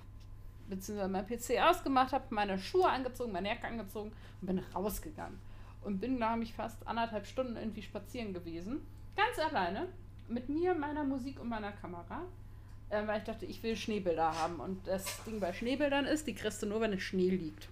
bzw. 0.69 1.09
mein 1.09 1.27
PC 1.27 1.61
ausgemacht 1.61 2.13
habe, 2.13 2.27
meine 2.31 2.59
Schuhe 2.59 2.89
angezogen, 2.89 3.33
meine 3.33 3.49
Jacke 3.49 3.67
angezogen 3.67 4.13
und 4.41 4.47
bin 4.47 4.59
rausgegangen. 4.75 5.39
Und 5.83 6.01
bin 6.01 6.19
da 6.21 6.37
mich 6.37 6.55
fast 6.55 6.87
anderthalb 6.87 7.27
Stunden 7.27 7.57
irgendwie 7.57 7.83
spazieren 7.83 8.33
gewesen. 8.33 8.81
Ganz 9.17 9.39
alleine. 9.39 9.89
Mit 10.29 10.49
mir, 10.49 10.75
meiner 10.75 11.05
Musik 11.05 11.41
und 11.41 11.49
meiner 11.49 11.73
Kamera. 11.73 12.23
Äh, 12.91 13.07
weil 13.07 13.19
ich 13.19 13.25
dachte, 13.25 13.47
ich 13.47 13.63
will 13.63 13.77
Schneebilder 13.77 14.33
haben. 14.39 14.61
Und 14.61 14.87
das 14.87 15.23
Ding 15.25 15.41
bei 15.41 15.53
Schneebildern 15.53 16.05
ist, 16.05 16.27
die 16.27 16.35
kriegst 16.35 16.63
du 16.63 16.67
nur, 16.67 16.81
wenn 16.81 16.93
es 16.93 17.03
Schnee 17.03 17.31
liegt. 17.31 17.69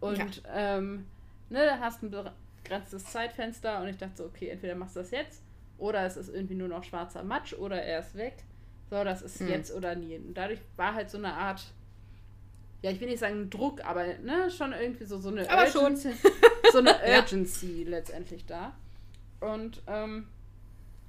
Und 0.00 0.42
ja. 0.44 0.76
ähm, 0.76 1.06
ne, 1.50 1.78
hast 1.80 2.02
ein 2.02 2.14
begrenztes 2.62 3.04
Zeitfenster 3.06 3.80
und 3.80 3.88
ich 3.88 3.96
dachte 3.96 4.16
so, 4.16 4.24
okay, 4.24 4.48
entweder 4.48 4.74
machst 4.74 4.96
du 4.96 5.00
das 5.00 5.10
jetzt 5.10 5.42
oder 5.78 6.04
es 6.04 6.16
ist 6.16 6.28
irgendwie 6.28 6.54
nur 6.54 6.68
noch 6.68 6.84
schwarzer 6.84 7.22
Matsch 7.22 7.54
oder 7.54 7.82
er 7.82 8.00
ist 8.00 8.14
weg. 8.14 8.36
So, 8.90 9.02
das 9.02 9.22
ist 9.22 9.40
hm. 9.40 9.48
jetzt 9.48 9.72
oder 9.72 9.94
nie. 9.94 10.16
Und 10.16 10.34
dadurch 10.34 10.60
war 10.76 10.94
halt 10.94 11.10
so 11.10 11.18
eine 11.18 11.32
Art, 11.32 11.64
ja, 12.82 12.90
ich 12.90 13.00
will 13.00 13.08
nicht 13.08 13.20
sagen 13.20 13.50
Druck, 13.50 13.84
aber 13.84 14.04
ne, 14.18 14.50
schon 14.50 14.72
irgendwie 14.72 15.04
so, 15.04 15.18
so 15.18 15.30
eine 15.30 15.48
aber 15.50 15.62
Urgency, 15.62 16.12
so 16.72 16.78
eine 16.78 16.96
Urgency 17.16 17.84
letztendlich 17.84 18.46
da. 18.46 18.74
Und 19.40 19.82
ähm, 19.86 20.28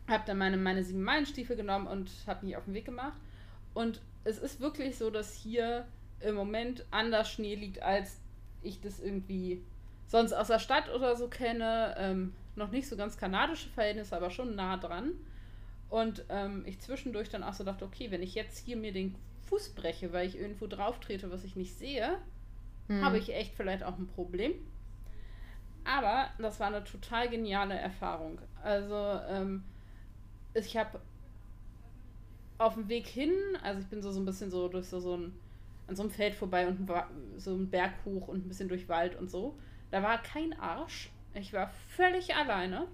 habe 0.08 0.24
dann 0.26 0.38
meine, 0.38 0.58
meine 0.58 0.84
sieben 0.84 1.04
Meilenstiefel 1.04 1.56
genommen 1.56 1.88
und 1.88 2.10
habe 2.28 2.46
mich 2.46 2.58
auf 2.58 2.66
den 2.66 2.74
Weg 2.74 2.86
gemacht. 2.86 3.18
Und 3.74 4.02
es 4.24 4.38
ist 4.38 4.60
wirklich 4.60 4.98
so, 4.98 5.10
dass 5.10 5.34
hier 5.34 5.86
im 6.20 6.36
Moment 6.36 6.86
anders 6.92 7.30
Schnee 7.30 7.56
liegt 7.56 7.82
als 7.82 8.18
ich 8.64 8.82
das 8.82 9.00
irgendwie 9.00 9.62
sonst 10.08 10.34
aus 10.34 10.48
der 10.48 10.60
Stadt 10.60 10.94
oder 10.94 11.16
so 11.16 11.28
kenne. 11.28 11.96
Ähm, 11.98 12.34
noch 12.56 12.72
nicht 12.72 12.88
so 12.88 12.96
ganz 12.96 13.18
kanadische 13.18 13.70
Verhältnisse, 13.70 14.16
aber 14.16 14.32
schon 14.32 14.56
nah 14.56 14.78
dran. 14.78 15.12
Und 15.90 16.26
ähm, 16.30 16.64
ich 16.66 16.80
zwischendurch 16.80 17.30
dann 17.30 17.44
auch 17.44 17.54
so 17.54 17.64
dachte, 17.64 17.86
okay, 17.86 18.12
wenn 18.12 18.24
ich 18.24 18.34
jetzt 18.34 18.58
hier 18.58 18.78
mir 18.78 18.92
den 18.92 19.16
Fuß 19.50 19.70
breche, 19.70 20.14
weil 20.14 20.28
ich 20.28 20.38
irgendwo 20.38 20.68
drauf 20.68 21.00
trete, 21.00 21.32
was 21.32 21.44
ich 21.44 21.56
nicht 21.56 21.78
sehe, 21.78 22.18
hm. 22.88 23.04
habe 23.04 23.18
ich 23.18 23.34
echt 23.34 23.54
vielleicht 23.56 23.84
auch 23.84 23.98
ein 23.98 24.08
Problem. 24.08 24.54
Aber 25.86 26.30
das 26.40 26.60
war 26.60 26.68
eine 26.68 26.84
total 26.84 27.30
geniale 27.30 27.76
Erfahrung. 27.76 28.40
Also 28.64 29.22
ähm, 29.30 29.64
ich 30.54 30.76
habe 30.76 31.00
auf 32.58 32.74
dem 32.74 32.90
Weg 32.90 33.08
hin, 33.08 33.34
also 33.64 33.80
ich 33.80 33.88
bin 33.88 34.02
so, 34.02 34.12
so 34.12 34.20
ein 34.20 34.26
bisschen 34.26 34.50
so 34.50 34.68
durch 34.68 34.88
so, 34.88 35.00
so 35.00 35.16
ein 35.16 35.34
an 35.88 35.96
so 35.96 36.04
einem 36.04 36.12
Feld 36.12 36.36
vorbei 36.36 36.68
und 36.68 36.90
so 37.38 37.52
einen 37.52 37.70
Berg 37.70 37.94
hoch 38.06 38.28
und 38.28 38.46
ein 38.46 38.48
bisschen 38.48 38.70
durch 38.70 38.90
Wald 38.90 39.16
und 39.16 39.30
so. 39.30 39.56
Da 39.92 40.02
war 40.02 40.22
kein 40.22 40.60
Arsch. 40.60 41.12
Ich 41.34 41.54
war 41.54 41.72
völlig 41.90 42.36
alleine. 42.36 42.88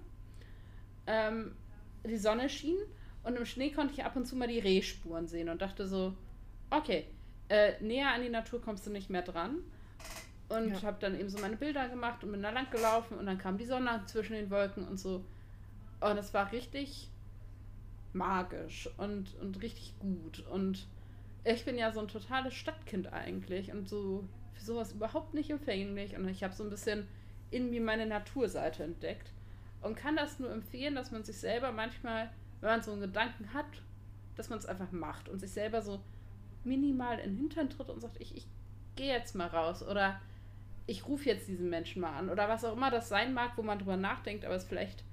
Ähm, 1.06 1.56
die 2.04 2.16
Sonne 2.16 2.48
schien 2.48 2.76
und 3.22 3.36
im 3.36 3.46
Schnee 3.46 3.70
konnte 3.70 3.94
ich 3.94 4.04
ab 4.04 4.16
und 4.16 4.26
zu 4.26 4.36
mal 4.36 4.48
die 4.48 4.58
Rehspuren 4.58 5.26
sehen 5.26 5.48
und 5.48 5.62
dachte 5.62 5.86
so, 5.86 6.14
okay, 6.70 7.06
äh, 7.48 7.72
näher 7.80 8.10
an 8.12 8.22
die 8.22 8.28
Natur 8.28 8.60
kommst 8.60 8.86
du 8.86 8.90
nicht 8.90 9.10
mehr 9.10 9.22
dran. 9.22 9.58
Und 10.56 10.68
ja. 10.68 10.82
habe 10.82 10.98
dann 11.00 11.18
eben 11.18 11.28
so 11.28 11.38
meine 11.38 11.56
Bilder 11.56 11.88
gemacht 11.88 12.22
und 12.22 12.32
bin 12.32 12.42
da 12.42 12.50
lang 12.50 12.70
gelaufen 12.70 13.18
und 13.18 13.26
dann 13.26 13.38
kam 13.38 13.56
die 13.56 13.64
Sonne 13.64 14.02
zwischen 14.06 14.34
den 14.34 14.50
Wolken 14.50 14.86
und 14.86 14.98
so. 14.98 15.24
Und 16.00 16.18
es 16.18 16.34
war 16.34 16.52
richtig 16.52 17.10
magisch 18.12 18.88
und, 18.98 19.34
und 19.40 19.62
richtig 19.62 19.94
gut. 19.98 20.44
Und 20.50 20.86
ich 21.44 21.64
bin 21.64 21.78
ja 21.78 21.92
so 21.92 22.00
ein 22.00 22.08
totales 22.08 22.54
Stadtkind 22.54 23.12
eigentlich 23.12 23.72
und 23.72 23.88
so 23.88 24.24
für 24.52 24.64
sowas 24.64 24.92
überhaupt 24.92 25.34
nicht 25.34 25.50
empfänglich 25.50 26.16
und 26.16 26.28
ich 26.28 26.44
habe 26.44 26.54
so 26.54 26.62
ein 26.62 26.70
bisschen 26.70 27.06
in 27.50 27.70
mir 27.70 27.80
meine 27.80 28.06
Naturseite 28.06 28.84
entdeckt 28.84 29.32
und 29.80 29.96
kann 29.96 30.16
das 30.16 30.38
nur 30.38 30.50
empfehlen, 30.50 30.94
dass 30.94 31.10
man 31.10 31.24
sich 31.24 31.38
selber 31.38 31.72
manchmal, 31.72 32.30
wenn 32.60 32.70
man 32.70 32.82
so 32.82 32.92
einen 32.92 33.00
Gedanken 33.00 33.52
hat, 33.54 33.82
dass 34.36 34.50
man 34.50 34.58
es 34.58 34.66
einfach 34.66 34.92
macht 34.92 35.28
und 35.28 35.40
sich 35.40 35.50
selber 35.50 35.82
so 35.82 36.00
minimal 36.64 37.18
in 37.18 37.32
den 37.32 37.38
Hintern 37.38 37.70
tritt 37.70 37.90
und 37.90 38.00
sagt, 38.00 38.20
ich, 38.20 38.36
ich 38.36 38.46
gehe 38.94 39.12
jetzt 39.12 39.34
mal 39.34 39.48
raus 39.48 39.82
oder 39.82 40.20
ich 40.86 41.06
rufe 41.06 41.28
jetzt 41.28 41.48
diesen 41.48 41.70
Menschen 41.70 42.02
mal 42.02 42.16
an 42.16 42.28
oder 42.28 42.48
was 42.48 42.64
auch 42.64 42.76
immer 42.76 42.90
das 42.90 43.08
sein 43.08 43.34
mag, 43.34 43.52
wo 43.56 43.62
man 43.62 43.78
drüber 43.78 43.96
nachdenkt, 43.96 44.44
aber 44.44 44.54
es 44.54 44.64
vielleicht 44.64 45.04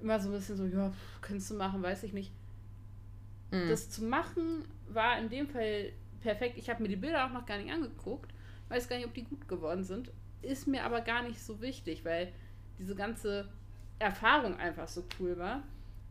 immer 0.00 0.20
so 0.20 0.28
ein 0.28 0.32
bisschen 0.32 0.56
so, 0.56 0.66
ja, 0.66 0.92
kannst 1.20 1.50
du 1.50 1.54
machen, 1.54 1.82
weiß 1.82 2.04
ich 2.04 2.12
nicht. 2.12 2.32
Mhm. 3.50 3.68
Das 3.68 3.90
zu 3.90 4.04
machen 4.04 4.64
war 4.88 5.18
in 5.18 5.28
dem 5.28 5.48
Fall 5.48 5.92
perfekt. 6.20 6.56
Ich 6.56 6.70
habe 6.70 6.82
mir 6.82 6.88
die 6.88 6.96
Bilder 6.96 7.26
auch 7.26 7.32
noch 7.32 7.46
gar 7.46 7.58
nicht 7.58 7.72
angeguckt, 7.72 8.32
weiß 8.68 8.88
gar 8.88 8.96
nicht, 8.96 9.06
ob 9.06 9.14
die 9.14 9.24
gut 9.24 9.48
geworden 9.48 9.84
sind. 9.84 10.10
Ist 10.42 10.68
mir 10.68 10.84
aber 10.84 11.00
gar 11.00 11.22
nicht 11.22 11.40
so 11.40 11.60
wichtig, 11.60 12.04
weil 12.04 12.32
diese 12.78 12.94
ganze 12.94 13.48
Erfahrung 13.98 14.56
einfach 14.56 14.86
so 14.86 15.04
cool 15.18 15.36
war. 15.38 15.62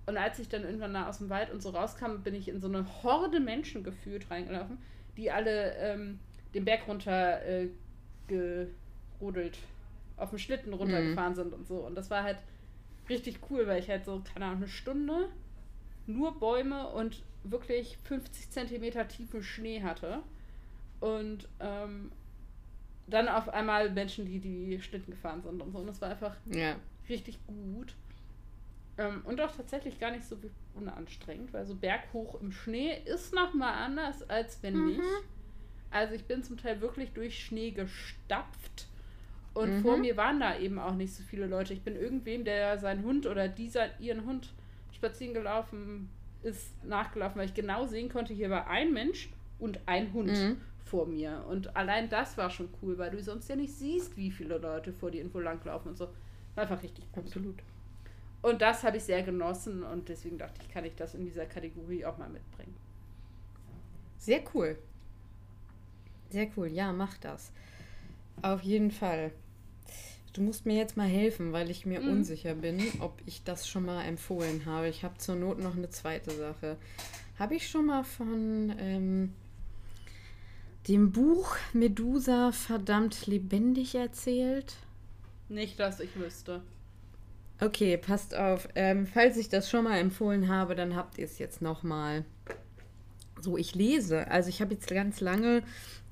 Und 0.05 0.17
als 0.17 0.39
ich 0.39 0.49
dann 0.49 0.63
irgendwann 0.63 0.93
nach 0.93 1.07
aus 1.07 1.19
dem 1.19 1.29
Wald 1.29 1.51
und 1.51 1.61
so 1.61 1.69
rauskam, 1.69 2.23
bin 2.23 2.33
ich 2.33 2.47
in 2.47 2.59
so 2.59 2.67
eine 2.67 2.85
Horde 3.03 3.39
Menschen 3.39 3.83
gefühlt 3.83 4.29
reingelaufen, 4.29 4.77
die 5.15 5.31
alle 5.31 5.75
ähm, 5.75 6.19
den 6.53 6.65
Berg 6.65 6.87
runter 6.87 7.41
äh, 7.45 7.69
gerodelt, 9.19 9.57
auf 10.15 10.29
dem 10.29 10.39
Schlitten 10.39 10.73
runtergefahren 10.73 11.33
mhm. 11.33 11.35
sind 11.35 11.53
und 11.53 11.67
so. 11.67 11.77
Und 11.77 11.95
das 11.95 12.09
war 12.09 12.23
halt 12.23 12.37
richtig 13.09 13.39
cool, 13.49 13.67
weil 13.67 13.79
ich 13.79 13.89
halt 13.89 14.05
so, 14.05 14.21
keine 14.33 14.45
Ahnung, 14.45 14.57
eine 14.57 14.67
Stunde 14.67 15.29
nur 16.07 16.39
Bäume 16.39 16.87
und 16.89 17.21
wirklich 17.43 17.97
50 18.05 18.49
Zentimeter 18.49 19.07
tiefen 19.07 19.43
Schnee 19.43 19.83
hatte. 19.83 20.19
Und 20.99 21.47
ähm, 21.59 22.11
dann 23.07 23.27
auf 23.27 23.49
einmal 23.49 23.89
Menschen, 23.89 24.25
die 24.25 24.39
die 24.39 24.81
Schlitten 24.81 25.11
gefahren 25.11 25.41
sind 25.41 25.61
und 25.61 25.71
so. 25.71 25.79
Und 25.79 25.87
das 25.87 26.01
war 26.01 26.09
einfach 26.09 26.35
ja. 26.45 26.75
richtig 27.07 27.39
gut. 27.45 27.95
Ähm, 28.97 29.21
und 29.25 29.39
auch 29.41 29.55
tatsächlich 29.55 29.99
gar 29.99 30.11
nicht 30.11 30.25
so 30.25 30.37
unanstrengend, 30.73 31.53
weil 31.53 31.65
so 31.65 31.75
berghoch 31.75 32.41
im 32.41 32.51
Schnee 32.51 32.99
ist 33.05 33.33
nochmal 33.33 33.73
anders, 33.73 34.27
als 34.29 34.61
wenn 34.63 34.75
mhm. 34.75 34.87
nicht. 34.87 35.01
Also 35.89 36.15
ich 36.15 36.25
bin 36.25 36.43
zum 36.43 36.57
Teil 36.57 36.81
wirklich 36.81 37.11
durch 37.11 37.43
Schnee 37.43 37.71
gestapft. 37.71 38.87
Und 39.57 39.77
mhm. 39.77 39.81
vor 39.81 39.97
mir 39.97 40.15
waren 40.17 40.39
da 40.39 40.55
eben 40.59 40.77
auch 40.77 40.93
nicht 40.93 41.15
so 41.15 41.23
viele 41.23 41.47
Leute. 41.47 41.73
Ich 41.73 41.81
bin 41.81 41.95
irgendwem, 41.95 42.45
der 42.45 42.77
seinen 42.77 43.03
Hund 43.03 43.25
oder 43.25 43.47
dieser 43.47 43.99
ihren 43.99 44.23
Hund 44.23 44.53
spazieren 44.91 45.33
gelaufen 45.33 46.09
ist, 46.43 46.71
nachgelaufen, 46.83 47.39
weil 47.39 47.47
ich 47.47 47.55
genau 47.55 47.87
sehen 47.87 48.07
konnte, 48.07 48.35
hier 48.35 48.51
war 48.51 48.67
ein 48.67 48.93
Mensch 48.93 49.31
und 49.57 49.79
ein 49.87 50.13
Hund 50.13 50.29
mhm. 50.29 50.57
vor 50.85 51.07
mir. 51.07 51.43
Und 51.49 51.75
allein 51.75 52.07
das 52.07 52.37
war 52.37 52.51
schon 52.51 52.69
cool, 52.83 52.99
weil 52.99 53.09
du 53.09 53.19
sonst 53.19 53.49
ja 53.49 53.55
nicht 53.55 53.73
siehst, 53.73 54.15
wie 54.15 54.29
viele 54.29 54.59
Leute 54.59 54.93
vor 54.93 55.09
dir 55.09 55.21
irgendwo 55.21 55.39
langlaufen 55.39 55.89
und 55.89 55.97
so. 55.97 56.07
War 56.53 56.61
einfach 56.61 56.83
richtig 56.83 57.11
gut. 57.11 57.25
Absolut. 57.25 57.63
Und 58.43 58.61
das 58.61 58.83
habe 58.83 58.97
ich 58.97 59.03
sehr 59.03 59.23
genossen 59.23 59.81
und 59.81 60.07
deswegen 60.07 60.37
dachte 60.37 60.61
ich, 60.61 60.71
kann 60.71 60.85
ich 60.85 60.93
das 60.93 61.15
in 61.15 61.25
dieser 61.25 61.47
Kategorie 61.47 62.05
auch 62.05 62.19
mal 62.19 62.29
mitbringen. 62.29 62.75
Sehr 64.19 64.41
cool. 64.53 64.77
Sehr 66.29 66.47
cool. 66.55 66.67
Ja, 66.67 66.93
mach 66.93 67.17
das. 67.17 67.51
Auf 68.43 68.61
jeden 68.61 68.91
Fall. 68.91 69.31
Du 70.37 70.43
musst 70.43 70.67
mir 70.67 70.75
jetzt 70.75 70.95
mal 70.95 71.07
helfen, 71.07 71.51
weil 71.51 71.71
ich 71.71 71.87
mir 71.87 71.99
mhm. 71.99 72.09
unsicher 72.09 72.53
bin, 72.53 72.79
ob 72.99 73.19
ich 73.25 73.43
das 73.43 73.67
schon 73.67 73.85
mal 73.85 74.03
empfohlen 74.03 74.67
habe. 74.67 74.87
Ich 74.87 75.03
habe 75.03 75.17
zur 75.17 75.33
Not 75.33 75.57
noch 75.57 75.75
eine 75.75 75.89
zweite 75.89 76.29
Sache. 76.29 76.77
Habe 77.39 77.55
ich 77.55 77.67
schon 77.67 77.87
mal 77.87 78.03
von 78.03 78.71
ähm, 78.77 79.33
dem 80.87 81.11
Buch 81.11 81.55
Medusa 81.73 82.51
verdammt 82.51 83.25
lebendig 83.25 83.95
erzählt? 83.95 84.75
Nicht, 85.49 85.79
dass 85.79 85.99
ich 86.01 86.15
wüsste. 86.15 86.61
Okay, 87.59 87.97
passt 87.97 88.35
auf. 88.35 88.69
Ähm, 88.75 89.07
falls 89.07 89.37
ich 89.37 89.49
das 89.49 89.71
schon 89.71 89.85
mal 89.85 89.97
empfohlen 89.97 90.49
habe, 90.49 90.75
dann 90.75 90.95
habt 90.95 91.17
ihr 91.17 91.25
es 91.25 91.39
jetzt 91.39 91.63
noch 91.63 91.81
mal. 91.81 92.25
So, 93.41 93.57
ich 93.57 93.73
lese. 93.73 94.29
Also 94.29 94.49
ich 94.49 94.61
habe 94.61 94.75
jetzt 94.75 94.87
ganz 94.87 95.19
lange 95.19 95.63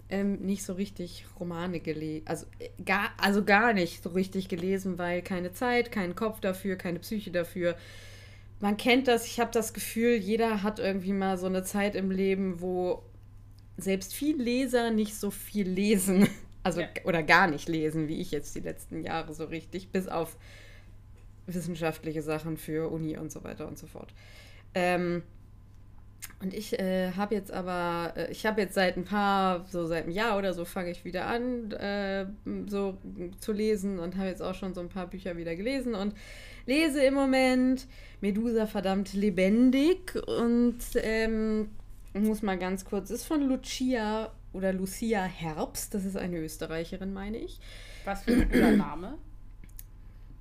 ähm, 0.10 0.40
nicht 0.42 0.64
so 0.64 0.74
richtig 0.74 1.26
Romane 1.40 1.80
gelesen. 1.80 2.28
Also 2.28 2.46
äh, 2.60 2.70
gar, 2.84 3.12
also 3.18 3.44
gar 3.44 3.74
nicht 3.74 4.04
so 4.04 4.10
richtig 4.10 4.50
gelesen, 4.50 4.98
weil 4.98 5.22
keine 5.22 5.52
Zeit, 5.54 5.92
kein 5.92 6.16
Kopf 6.16 6.40
dafür, 6.40 6.76
keine 6.76 7.00
Psyche 7.00 7.32
dafür. 7.32 7.76
Man 8.60 8.78
kennt 8.78 9.08
das, 9.08 9.26
ich 9.26 9.40
habe 9.40 9.52
das 9.52 9.74
Gefühl, 9.74 10.16
jeder 10.16 10.64
hat 10.64 10.80
irgendwie 10.80 11.14
mal 11.14 11.38
so 11.38 11.48
eine 11.48 11.64
Zeit 11.64 11.96
im 11.96 12.12
Leben, 12.12 12.62
wo 12.62 13.04
selbst 13.78 14.14
viel 14.14 14.42
Leser 14.42 14.92
nicht 14.92 15.16
so 15.16 15.32
viel 15.32 15.68
lesen. 15.68 16.28
Also, 16.64 16.82
ja. 16.82 16.88
oder 17.04 17.22
gar 17.22 17.46
nicht 17.46 17.70
lesen, 17.70 18.08
wie 18.08 18.20
ich 18.20 18.32
jetzt 18.32 18.56
die 18.56 18.60
letzten 18.60 19.04
Jahre 19.04 19.36
so 19.36 19.46
richtig, 19.46 19.90
bis 19.90 20.08
auf 20.08 20.36
wissenschaftliche 21.46 22.24
Sachen 22.24 22.58
für 22.58 22.90
Uni 22.92 23.20
und 23.20 23.32
so 23.32 23.44
weiter 23.44 23.68
und 23.68 23.78
so 23.78 23.86
fort. 23.86 24.12
Ähm, 24.74 25.22
und 26.42 26.54
ich 26.54 26.78
äh, 26.80 27.12
habe 27.14 27.34
jetzt 27.34 27.52
aber, 27.52 28.14
äh, 28.16 28.32
ich 28.32 28.46
habe 28.46 28.62
jetzt 28.62 28.76
seit 28.76 28.98
ein 28.98 29.06
paar, 29.06 29.66
so 29.70 29.86
seit 29.86 30.04
einem 30.04 30.14
Jahr 30.14 30.38
oder 30.38 30.54
so 30.54 30.66
fange 30.66 30.92
ich 30.92 31.06
wieder 31.06 31.28
an, 31.28 31.72
äh, 31.72 32.26
so 32.68 32.98
zu 33.40 33.52
lesen 33.52 34.00
und 34.00 34.16
habe 34.18 34.28
jetzt 34.28 34.42
auch 34.42 34.54
schon 34.54 34.74
so 34.74 34.82
ein 34.82 34.90
paar 34.90 35.08
Bücher 35.08 35.38
wieder 35.38 35.56
gelesen 35.56 35.96
und 35.96 36.14
lese 36.66 37.04
im 37.04 37.14
Moment 37.14 37.88
Medusa 38.22 38.68
verdammt 38.68 39.14
lebendig 39.14 40.16
und 40.28 40.80
ähm, 40.96 41.70
muss 42.14 42.42
mal 42.42 42.58
ganz 42.58 42.86
kurz, 42.86 43.10
ist 43.10 43.26
von 43.26 43.42
Lucia 43.42 44.32
oder 44.54 44.72
Lucia 44.74 45.24
Herbst, 45.24 45.94
das 45.94 46.06
ist 46.06 46.18
eine 46.18 46.40
Österreicherin, 46.40 47.14
meine 47.14 47.38
ich. 47.38 47.60
Was 48.06 48.24
für 48.24 48.34
ein 48.34 48.50
cooler 48.52 48.72
Name. 48.72 49.18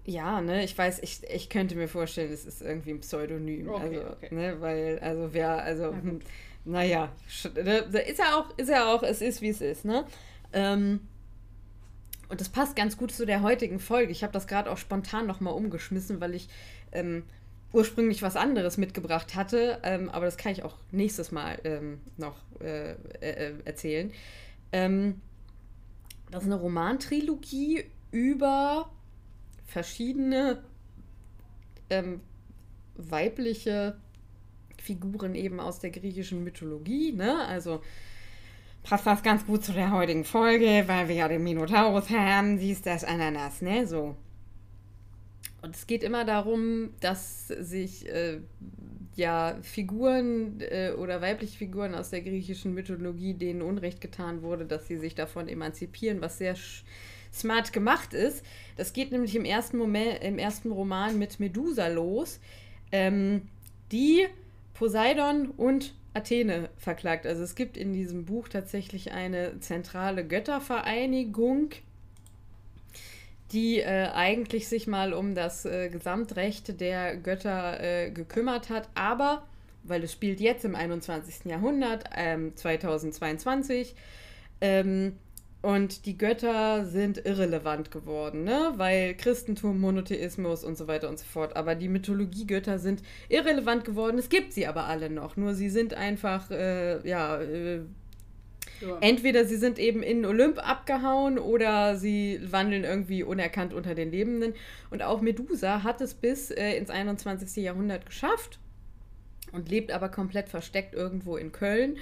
Ja, 0.07 0.41
ne, 0.41 0.65
ich 0.65 0.77
weiß, 0.77 0.99
ich, 1.03 1.23
ich 1.31 1.49
könnte 1.49 1.77
mir 1.77 1.89
vorstellen, 1.89 2.33
es 2.33 2.45
ist 2.45 2.61
irgendwie 2.61 2.91
ein 2.91 3.01
Pseudonym. 3.01 3.71
Okay, 3.71 3.99
also, 3.99 4.11
okay. 4.11 4.35
ne, 4.35 4.61
weil, 4.61 4.99
also 4.99 5.33
wer, 5.33 5.63
also, 5.63 5.93
Na 5.93 6.03
hm, 6.03 6.21
naja, 6.67 7.13
ne, 7.55 7.79
ist 8.03 8.19
ja 8.19 8.39
auch, 8.39 8.59
ist 8.59 8.69
ja 8.69 8.93
auch, 8.93 9.03
es 9.03 9.23
ist 9.23 9.41
wie 9.41 9.49
es 9.49 9.61
ist, 9.61 9.85
ne? 9.85 10.05
Ähm, 10.53 11.01
und 12.29 12.41
das 12.41 12.49
passt 12.49 12.77
ganz 12.77 12.97
gut 12.97 13.13
zu 13.13 13.27
der 13.27 13.43
heutigen 13.43 13.79
Folge. 13.79 14.13
Ich 14.13 14.23
habe 14.23 14.33
das 14.33 14.47
gerade 14.47 14.71
auch 14.71 14.79
spontan 14.79 15.27
nochmal 15.27 15.55
umgeschmissen, 15.55 16.21
weil 16.21 16.35
ich 16.35 16.49
ähm, 16.93 17.25
ursprünglich 17.73 18.23
was 18.23 18.37
anderes 18.37 18.77
mitgebracht 18.77 19.35
hatte, 19.35 19.79
ähm, 19.83 20.09
aber 20.11 20.27
das 20.27 20.37
kann 20.37 20.53
ich 20.53 20.63
auch 20.63 20.77
nächstes 20.91 21.33
Mal 21.33 21.59
ähm, 21.65 22.01
noch 22.17 22.37
äh, 22.61 22.93
äh, 23.21 23.55
erzählen. 23.65 24.13
Ähm, 24.73 25.21
das 26.31 26.45
ist 26.45 26.49
eine 26.51 26.61
Romantrilogie 26.61 27.85
über 28.11 28.91
verschiedene 29.67 30.63
ähm, 31.91 32.21
weibliche 32.97 33.97
Figuren 34.81 35.35
eben 35.35 35.61
aus 35.61 35.81
der 35.81 35.91
griechischen 35.91 36.45
Mythologie, 36.45 37.13
ne? 37.13 37.45
Also 37.47 37.81
passt 38.83 39.07
das 39.07 39.23
ganz 39.23 39.47
gut 39.47 39.65
zu 39.65 39.73
der 39.73 39.93
heutigen 39.93 40.25
Folge, 40.25 40.85
weil 40.87 41.09
wir 41.09 41.15
ja 41.15 41.29
den 41.29 41.43
Minotaurus 41.43 42.11
haben, 42.11 42.59
siehst 42.59 42.87
das 42.87 43.05
Ananas, 43.05 43.63
ne? 43.63 43.87
So. 43.87 44.17
Und 45.63 45.75
es 45.75 45.87
geht 45.87 46.03
immer 46.03 46.27
darum, 46.27 46.91
dass 47.01 47.49
sich 47.49 48.07
äh, 48.11 48.41
ja 49.17 49.57
Figuren 49.63 50.61
äh, 50.61 50.93
oder 50.93 51.23
weibliche 51.23 51.57
Figuren 51.57 51.95
aus 51.95 52.11
der 52.11 52.21
griechischen 52.21 52.75
Mythologie, 52.75 53.33
denen 53.33 53.63
Unrecht 53.63 54.03
getan 54.03 54.43
wurde, 54.43 54.67
dass 54.67 54.87
sie 54.87 54.99
sich 54.99 55.15
davon 55.15 55.49
emanzipieren, 55.49 56.21
was 56.21 56.37
sehr 56.37 56.57
smart 57.35 57.73
gemacht 57.73 58.15
ist. 58.15 58.45
Das 58.77 58.93
geht 58.93 59.13
nämlich 59.13 59.35
im 59.35 59.45
ersten, 59.45 59.77
Moment, 59.77 60.23
im 60.23 60.39
ersten 60.39 60.71
Roman 60.71 61.19
mit 61.19 61.41
Medusa 61.41 61.89
los, 61.89 62.41
ähm, 62.93 63.43
die 63.93 64.27
Poseidon 64.75 65.49
und 65.51 65.95
Athene 66.15 66.69
verklagt. 66.79 67.27
Also 67.27 67.43
es 67.43 67.55
gibt 67.55 67.77
in 67.77 67.93
diesem 67.93 68.25
Buch 68.25 68.49
tatsächlich 68.49 69.13
eine 69.13 69.59
zentrale 69.61 70.27
Göttervereinigung, 70.27 71.71
die 73.53 73.81
äh, 73.81 74.09
eigentlich 74.13 74.69
sich 74.69 74.87
mal 74.87 75.13
um 75.13 75.35
das 75.35 75.65
äh, 75.65 75.89
Gesamtrecht 75.89 76.81
der 76.81 77.17
Götter 77.17 77.81
äh, 77.81 78.11
gekümmert 78.11 78.71
hat, 78.71 78.89
aber 78.95 79.45
weil 79.85 80.03
es 80.03 80.13
spielt 80.13 80.41
jetzt 80.41 80.65
im 80.65 80.75
21. 80.75 81.45
Jahrhundert, 81.45 82.05
ähm, 82.17 82.57
2022, 82.57 83.95
ähm, 84.61 85.19
und 85.65 86.05
die 86.05 86.19
Götter 86.19 86.85
sind 86.85 87.25
irrelevant 87.25 87.91
geworden, 87.91 88.45
ne? 88.45 88.75
Weil 88.77 89.15
Christentum, 89.15 89.81
Monotheismus 89.81 90.63
und 90.63 90.77
so 90.77 90.89
weiter 90.89 91.09
und 91.09 91.19
so 91.19 91.25
fort. 91.25 91.57
Aber 91.57 91.75
die 91.75 91.89
Mythologiegötter 91.89 92.79
sind 92.79 93.03
irrelevant 93.31 93.87
geworden. 93.87 94.19
Es 94.19 94.29
gibt 94.29 94.53
sie 94.53 94.67
aber 94.67 94.85
alle 94.85 95.09
noch. 95.09 95.39
Nur 95.39 95.55
sie 95.55 95.71
sind 95.71 95.95
einfach, 95.95 96.51
äh, 96.51 97.09
ja, 97.09 97.41
äh, 97.41 97.81
ja. 98.83 98.99
Entweder 99.01 99.47
sie 99.47 99.57
sind 99.57 99.79
eben 99.79 100.03
in 100.03 100.27
Olymp 100.27 100.59
abgehauen 100.59 101.39
oder 101.39 101.97
sie 101.97 102.41
wandeln 102.45 102.85
irgendwie 102.85 103.23
unerkannt 103.23 103.73
unter 103.73 103.95
den 103.95 104.11
Lebenden. 104.11 104.53
Und 104.91 105.03
auch 105.03 105.23
Medusa 105.23 105.83
hat 105.83 106.03
es 106.03 106.13
bis 106.13 106.51
äh, 106.51 106.77
ins 106.77 106.91
21. 106.91 107.65
Jahrhundert 107.65 108.05
geschafft 108.05 108.59
und 109.53 109.71
lebt 109.71 109.93
aber 109.93 110.11
komplett 110.11 110.51
versteckt 110.51 110.95
irgendwo 110.95 111.39
in 111.39 111.53
Köln 111.53 111.97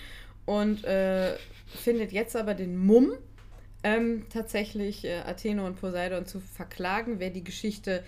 und 0.47 0.83
äh, 0.83 1.37
findet 1.67 2.11
jetzt 2.11 2.35
aber 2.35 2.55
den 2.55 2.77
Mumm 2.77 3.13
ähm, 3.83 4.25
tatsächlich 4.31 5.05
äh, 5.05 5.21
Athene 5.21 5.65
und 5.65 5.81
Poseidon 5.81 6.27
zu 6.27 6.41
verklagen. 6.41 7.19
Wer 7.19 7.31
die 7.31 7.45
Geschichte 7.45 8.03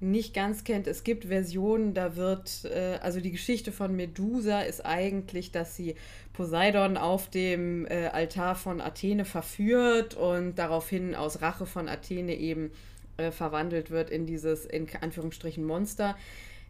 nicht 0.00 0.32
ganz 0.32 0.62
kennt, 0.62 0.86
es 0.86 1.02
gibt 1.02 1.24
Versionen, 1.24 1.92
da 1.92 2.14
wird, 2.14 2.64
äh, 2.64 2.98
also 3.02 3.20
die 3.20 3.32
Geschichte 3.32 3.72
von 3.72 3.96
Medusa 3.96 4.60
ist 4.60 4.86
eigentlich, 4.86 5.50
dass 5.50 5.74
sie 5.74 5.96
Poseidon 6.32 6.96
auf 6.96 7.28
dem 7.30 7.84
äh, 7.86 8.06
Altar 8.06 8.54
von 8.54 8.80
Athene 8.80 9.24
verführt 9.24 10.14
und 10.14 10.54
daraufhin 10.54 11.16
aus 11.16 11.42
Rache 11.42 11.66
von 11.66 11.88
Athene 11.88 12.36
eben 12.36 12.70
äh, 13.16 13.32
verwandelt 13.32 13.90
wird 13.90 14.10
in 14.10 14.26
dieses, 14.26 14.64
in 14.64 14.86
Anführungsstrichen, 15.00 15.64
Monster. 15.64 16.16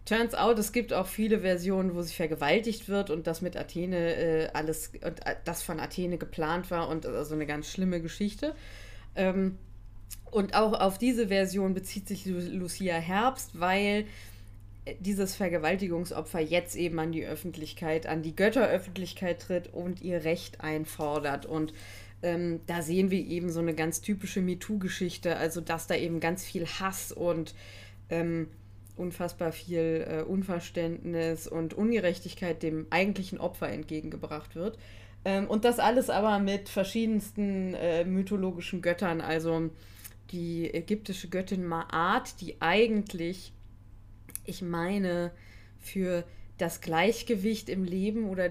Turns 0.08 0.34
out, 0.34 0.58
es 0.58 0.72
gibt 0.72 0.94
auch 0.94 1.06
viele 1.06 1.40
Versionen, 1.40 1.94
wo 1.94 2.00
sie 2.00 2.14
vergewaltigt 2.14 2.88
wird 2.88 3.10
und 3.10 3.26
das 3.26 3.42
mit 3.42 3.58
Athene 3.58 4.14
äh, 4.14 4.48
alles, 4.54 4.92
und 5.04 5.26
äh, 5.26 5.36
das 5.44 5.62
von 5.62 5.80
Athene 5.80 6.16
geplant 6.16 6.70
war 6.70 6.88
und 6.88 7.04
also 7.04 7.34
eine 7.34 7.44
ganz 7.44 7.70
schlimme 7.70 8.00
Geschichte. 8.00 8.54
Ähm, 9.16 9.58
und 10.30 10.54
auch 10.54 10.72
auf 10.80 10.96
diese 10.96 11.28
Version 11.28 11.74
bezieht 11.74 12.08
sich 12.08 12.24
Lucia 12.24 12.94
Herbst, 12.96 13.60
weil 13.60 14.06
dieses 14.98 15.34
Vergewaltigungsopfer 15.36 16.40
jetzt 16.40 16.74
eben 16.74 16.98
an 16.98 17.12
die 17.12 17.26
Öffentlichkeit, 17.26 18.06
an 18.06 18.22
die 18.22 18.34
Götteröffentlichkeit 18.34 19.42
tritt 19.42 19.74
und 19.74 20.00
ihr 20.00 20.24
Recht 20.24 20.62
einfordert. 20.62 21.44
Und 21.44 21.74
ähm, 22.22 22.60
da 22.66 22.80
sehen 22.80 23.10
wir 23.10 23.18
eben 23.18 23.50
so 23.50 23.60
eine 23.60 23.74
ganz 23.74 24.00
typische 24.00 24.40
MeToo-Geschichte, 24.40 25.36
also 25.36 25.60
dass 25.60 25.86
da 25.86 25.96
eben 25.96 26.18
ganz 26.18 26.46
viel 26.46 26.66
Hass 26.66 27.12
und 27.12 27.54
ähm, 28.08 28.48
unfassbar 28.98 29.52
viel 29.52 30.06
äh, 30.08 30.22
Unverständnis 30.22 31.46
und 31.46 31.74
Ungerechtigkeit 31.74 32.62
dem 32.62 32.86
eigentlichen 32.90 33.38
Opfer 33.38 33.68
entgegengebracht 33.68 34.54
wird. 34.54 34.78
Ähm, 35.24 35.46
und 35.46 35.64
das 35.64 35.78
alles 35.78 36.10
aber 36.10 36.38
mit 36.38 36.68
verschiedensten 36.68 37.74
äh, 37.74 38.04
mythologischen 38.04 38.82
Göttern, 38.82 39.20
also 39.20 39.70
die 40.30 40.72
ägyptische 40.72 41.28
Göttin 41.28 41.66
Ma'at, 41.66 42.38
die 42.40 42.60
eigentlich, 42.60 43.52
ich 44.44 44.62
meine, 44.62 45.30
für 45.80 46.24
das 46.58 46.80
Gleichgewicht 46.80 47.68
im 47.68 47.84
Leben 47.84 48.28
oder 48.28 48.50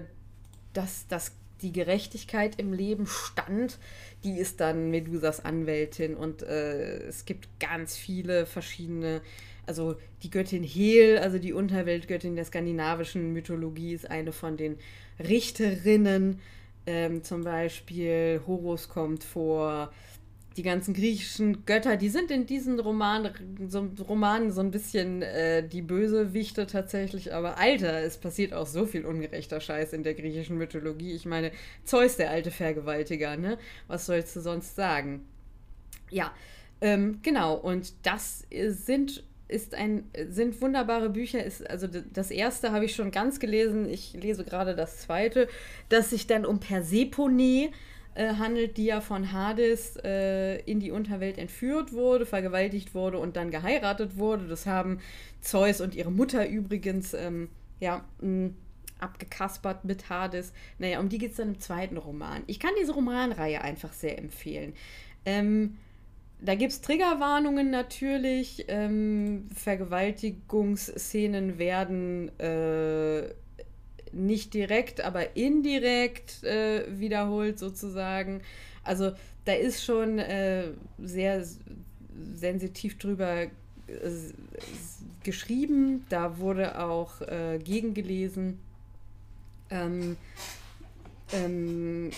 das, 0.72 1.06
das 1.08 1.32
die 1.62 1.72
Gerechtigkeit 1.72 2.58
im 2.58 2.72
Leben 2.72 3.06
stand, 3.06 3.78
die 4.24 4.38
ist 4.38 4.60
dann 4.60 4.90
Medusas 4.90 5.44
Anwältin 5.44 6.16
und 6.16 6.42
äh, 6.42 6.98
es 7.08 7.24
gibt 7.24 7.48
ganz 7.60 7.96
viele 7.96 8.46
verschiedene, 8.46 9.20
also 9.68 9.96
die 10.22 10.30
Göttin 10.30 10.64
Hel, 10.64 11.18
also 11.18 11.38
die 11.38 11.52
Unterweltgöttin 11.52 12.34
der 12.34 12.44
skandinavischen 12.44 13.32
Mythologie, 13.32 13.92
ist 13.92 14.10
eine 14.10 14.32
von 14.32 14.56
den 14.56 14.76
Richterinnen. 15.20 16.40
Ähm, 16.86 17.22
zum 17.22 17.44
Beispiel 17.44 18.40
Horus 18.46 18.88
kommt 18.88 19.22
vor, 19.22 19.92
die 20.58 20.62
ganzen 20.64 20.92
griechischen 20.92 21.64
Götter, 21.64 21.96
die 21.96 22.08
sind 22.08 22.32
in 22.32 22.44
diesen 22.44 22.80
Roman, 22.80 23.30
so, 23.68 23.88
Romanen 24.08 24.50
so 24.50 24.60
ein 24.60 24.72
bisschen 24.72 25.22
äh, 25.22 25.66
die 25.66 25.82
Bösewichte 25.82 26.66
tatsächlich. 26.66 27.32
Aber 27.32 27.58
Alter, 27.58 28.02
es 28.02 28.18
passiert 28.18 28.52
auch 28.52 28.66
so 28.66 28.84
viel 28.84 29.06
ungerechter 29.06 29.60
Scheiß 29.60 29.92
in 29.92 30.02
der 30.02 30.14
griechischen 30.14 30.58
Mythologie. 30.58 31.12
Ich 31.12 31.26
meine, 31.26 31.52
Zeus, 31.84 32.16
der 32.16 32.30
alte 32.30 32.50
Vergewaltiger, 32.50 33.36
ne? 33.36 33.56
Was 33.86 34.06
sollst 34.06 34.34
du 34.34 34.40
sonst 34.40 34.74
sagen? 34.74 35.24
Ja, 36.10 36.32
ähm, 36.80 37.20
genau. 37.22 37.54
Und 37.54 37.92
das 38.02 38.44
sind 38.50 39.22
ist 39.48 39.74
ein, 39.74 40.10
sind 40.28 40.60
wunderbare 40.60 41.10
Bücher. 41.10 41.42
Ist, 41.42 41.68
also 41.68 41.86
das 41.86 42.30
erste 42.30 42.72
habe 42.72 42.84
ich 42.84 42.94
schon 42.94 43.10
ganz 43.10 43.40
gelesen. 43.40 43.88
Ich 43.88 44.12
lese 44.12 44.44
gerade 44.44 44.76
das 44.76 44.98
zweite, 44.98 45.48
das 45.88 46.10
sich 46.10 46.26
dann 46.26 46.44
um 46.44 46.60
Persephone 46.60 47.70
äh, 48.14 48.34
handelt, 48.34 48.76
die 48.76 48.86
ja 48.86 49.00
von 49.00 49.32
Hades 49.32 49.96
äh, 50.04 50.58
in 50.60 50.80
die 50.80 50.90
Unterwelt 50.90 51.38
entführt 51.38 51.92
wurde, 51.92 52.26
vergewaltigt 52.26 52.94
wurde 52.94 53.18
und 53.18 53.36
dann 53.36 53.50
geheiratet 53.50 54.18
wurde. 54.18 54.46
Das 54.48 54.66
haben 54.66 55.00
Zeus 55.40 55.80
und 55.80 55.94
ihre 55.94 56.12
Mutter 56.12 56.46
übrigens 56.46 57.14
ähm, 57.14 57.48
ja, 57.80 58.04
abgekaspert 58.98 59.84
mit 59.84 60.10
Hades. 60.10 60.52
Naja, 60.78 61.00
um 61.00 61.08
die 61.08 61.18
geht 61.18 61.30
es 61.30 61.36
dann 61.36 61.54
im 61.54 61.60
zweiten 61.60 61.96
Roman. 61.96 62.42
Ich 62.46 62.60
kann 62.60 62.72
diese 62.80 62.92
Romanreihe 62.92 63.62
einfach 63.62 63.92
sehr 63.92 64.18
empfehlen. 64.18 64.74
Ähm, 65.24 65.78
da 66.40 66.54
gibt 66.54 66.72
es 66.72 66.80
Triggerwarnungen 66.80 67.70
natürlich. 67.70 68.64
Ähm, 68.68 69.48
Vergewaltigungsszenen 69.54 71.58
werden 71.58 72.30
äh, 72.38 73.34
nicht 74.12 74.54
direkt, 74.54 75.00
aber 75.00 75.36
indirekt 75.36 76.44
äh, 76.44 76.84
wiederholt 76.98 77.58
sozusagen. 77.58 78.42
Also 78.84 79.12
da 79.44 79.52
ist 79.52 79.84
schon 79.84 80.18
äh, 80.18 80.68
sehr 80.98 81.44
sensitiv 82.34 82.98
drüber 82.98 83.42
äh, 83.42 83.48
geschrieben. 85.24 86.06
Da 86.08 86.38
wurde 86.38 86.80
auch 86.80 87.20
äh, 87.22 87.58
gegengelesen. 87.62 88.60
Ähm, 89.70 90.16
ähm, 91.32 92.10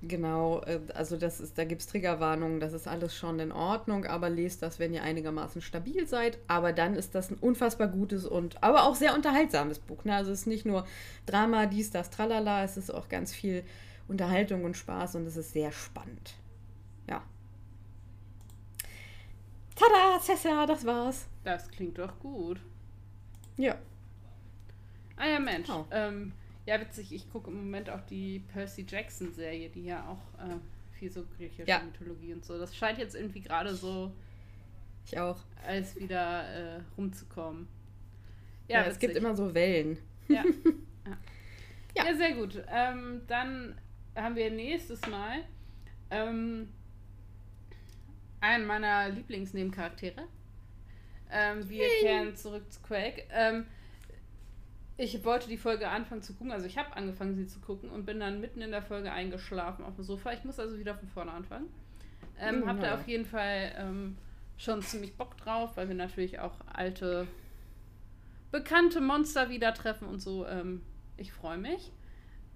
Genau, 0.00 0.60
äh, 0.60 0.80
also 0.94 1.16
das 1.16 1.40
ist, 1.40 1.58
da 1.58 1.64
gibt 1.64 1.80
es 1.80 1.88
Triggerwarnungen, 1.88 2.60
das 2.60 2.72
ist 2.72 2.86
alles 2.86 3.16
schon 3.16 3.40
in 3.40 3.50
Ordnung, 3.50 4.04
aber 4.06 4.30
lest 4.30 4.62
das, 4.62 4.78
wenn 4.78 4.94
ihr 4.94 5.02
einigermaßen 5.02 5.60
stabil 5.60 6.06
seid. 6.06 6.38
Aber 6.46 6.72
dann 6.72 6.94
ist 6.94 7.14
das 7.14 7.30
ein 7.30 7.36
unfassbar 7.36 7.88
gutes 7.88 8.24
und 8.24 8.62
aber 8.62 8.84
auch 8.84 8.94
sehr 8.94 9.14
unterhaltsames 9.14 9.80
Buch. 9.80 10.04
Ne? 10.04 10.14
Also 10.14 10.30
es 10.30 10.40
ist 10.40 10.46
nicht 10.46 10.66
nur 10.66 10.86
Drama, 11.26 11.66
dies, 11.66 11.90
das, 11.90 12.10
tralala, 12.10 12.62
es 12.62 12.76
ist 12.76 12.94
auch 12.94 13.08
ganz 13.08 13.34
viel 13.34 13.64
Unterhaltung 14.06 14.64
und 14.64 14.76
Spaß 14.76 15.16
und 15.16 15.26
es 15.26 15.36
ist 15.36 15.52
sehr 15.52 15.72
spannend. 15.72 16.34
Ja. 17.08 17.22
Tada, 19.74 20.20
Cessa, 20.20 20.64
das 20.66 20.86
war's. 20.86 21.26
Das 21.42 21.68
klingt 21.70 21.98
doch 21.98 22.18
gut. 22.20 22.60
Ja. 23.56 23.76
Ah 25.16 25.26
ja, 25.26 25.40
Mensch. 25.40 25.68
Oh. 25.68 25.84
Ähm, 25.90 26.32
ja, 26.68 26.78
witzig, 26.78 27.14
ich 27.14 27.30
gucke 27.30 27.50
im 27.50 27.56
Moment 27.56 27.88
auch 27.88 28.02
die 28.02 28.40
Percy 28.52 28.84
Jackson-Serie, 28.86 29.70
die 29.70 29.86
ja 29.86 30.06
auch 30.06 30.38
äh, 30.38 30.58
viel 30.98 31.10
so 31.10 31.24
griechische 31.38 31.66
ja. 31.66 31.80
Mythologie 31.82 32.34
und 32.34 32.44
so. 32.44 32.58
Das 32.58 32.76
scheint 32.76 32.98
jetzt 32.98 33.14
irgendwie 33.14 33.40
gerade 33.40 33.74
so. 33.74 34.12
Ich 35.06 35.18
auch. 35.18 35.38
Alles 35.66 35.96
wieder 35.96 36.46
äh, 36.46 36.80
rumzukommen. 36.98 37.66
Ja, 38.68 38.82
ja 38.82 38.86
es 38.86 38.98
gibt 38.98 39.16
immer 39.16 39.34
so 39.34 39.54
Wellen. 39.54 39.96
Ja. 40.28 40.44
ja. 41.94 42.04
ja. 42.04 42.14
sehr 42.14 42.34
gut. 42.34 42.62
Ähm, 42.68 43.22
dann 43.28 43.80
haben 44.14 44.36
wir 44.36 44.50
nächstes 44.50 45.00
Mal 45.06 45.38
ähm, 46.10 46.68
einen 48.40 48.66
meiner 48.66 49.08
Lieblingsnebencharaktere. 49.08 50.24
Ähm, 51.32 51.66
wir 51.66 51.88
kehren 52.02 52.36
zurück 52.36 52.70
zu 52.70 52.82
Quake. 52.82 53.24
Ähm, 53.30 53.64
ich 54.98 55.24
wollte 55.24 55.48
die 55.48 55.56
Folge 55.56 55.88
anfangen 55.88 56.22
zu 56.22 56.34
gucken, 56.34 56.50
also 56.50 56.66
ich 56.66 56.76
habe 56.76 56.94
angefangen, 56.96 57.36
sie 57.36 57.46
zu 57.46 57.60
gucken 57.60 57.88
und 57.88 58.04
bin 58.04 58.18
dann 58.18 58.40
mitten 58.40 58.60
in 58.60 58.72
der 58.72 58.82
Folge 58.82 59.12
eingeschlafen 59.12 59.84
auf 59.84 59.94
dem 59.94 60.02
Sofa. 60.02 60.32
Ich 60.32 60.42
muss 60.42 60.58
also 60.58 60.76
wieder 60.76 60.96
von 60.96 61.08
vorne 61.08 61.30
anfangen. 61.30 61.68
Ähm, 62.40 62.60
mhm, 62.60 62.66
hab 62.66 62.80
da 62.80 62.94
auf 62.94 63.06
jeden 63.06 63.24
Fall 63.24 63.72
ähm, 63.78 64.18
schon 64.56 64.82
ziemlich 64.82 65.16
Bock 65.16 65.36
drauf, 65.36 65.76
weil 65.76 65.86
wir 65.86 65.94
natürlich 65.94 66.40
auch 66.40 66.54
alte, 66.72 67.28
bekannte 68.50 69.00
Monster 69.00 69.50
wieder 69.50 69.72
treffen 69.72 70.08
und 70.08 70.18
so. 70.18 70.44
Ähm, 70.46 70.82
ich 71.16 71.32
freue 71.32 71.58
mich. 71.58 71.92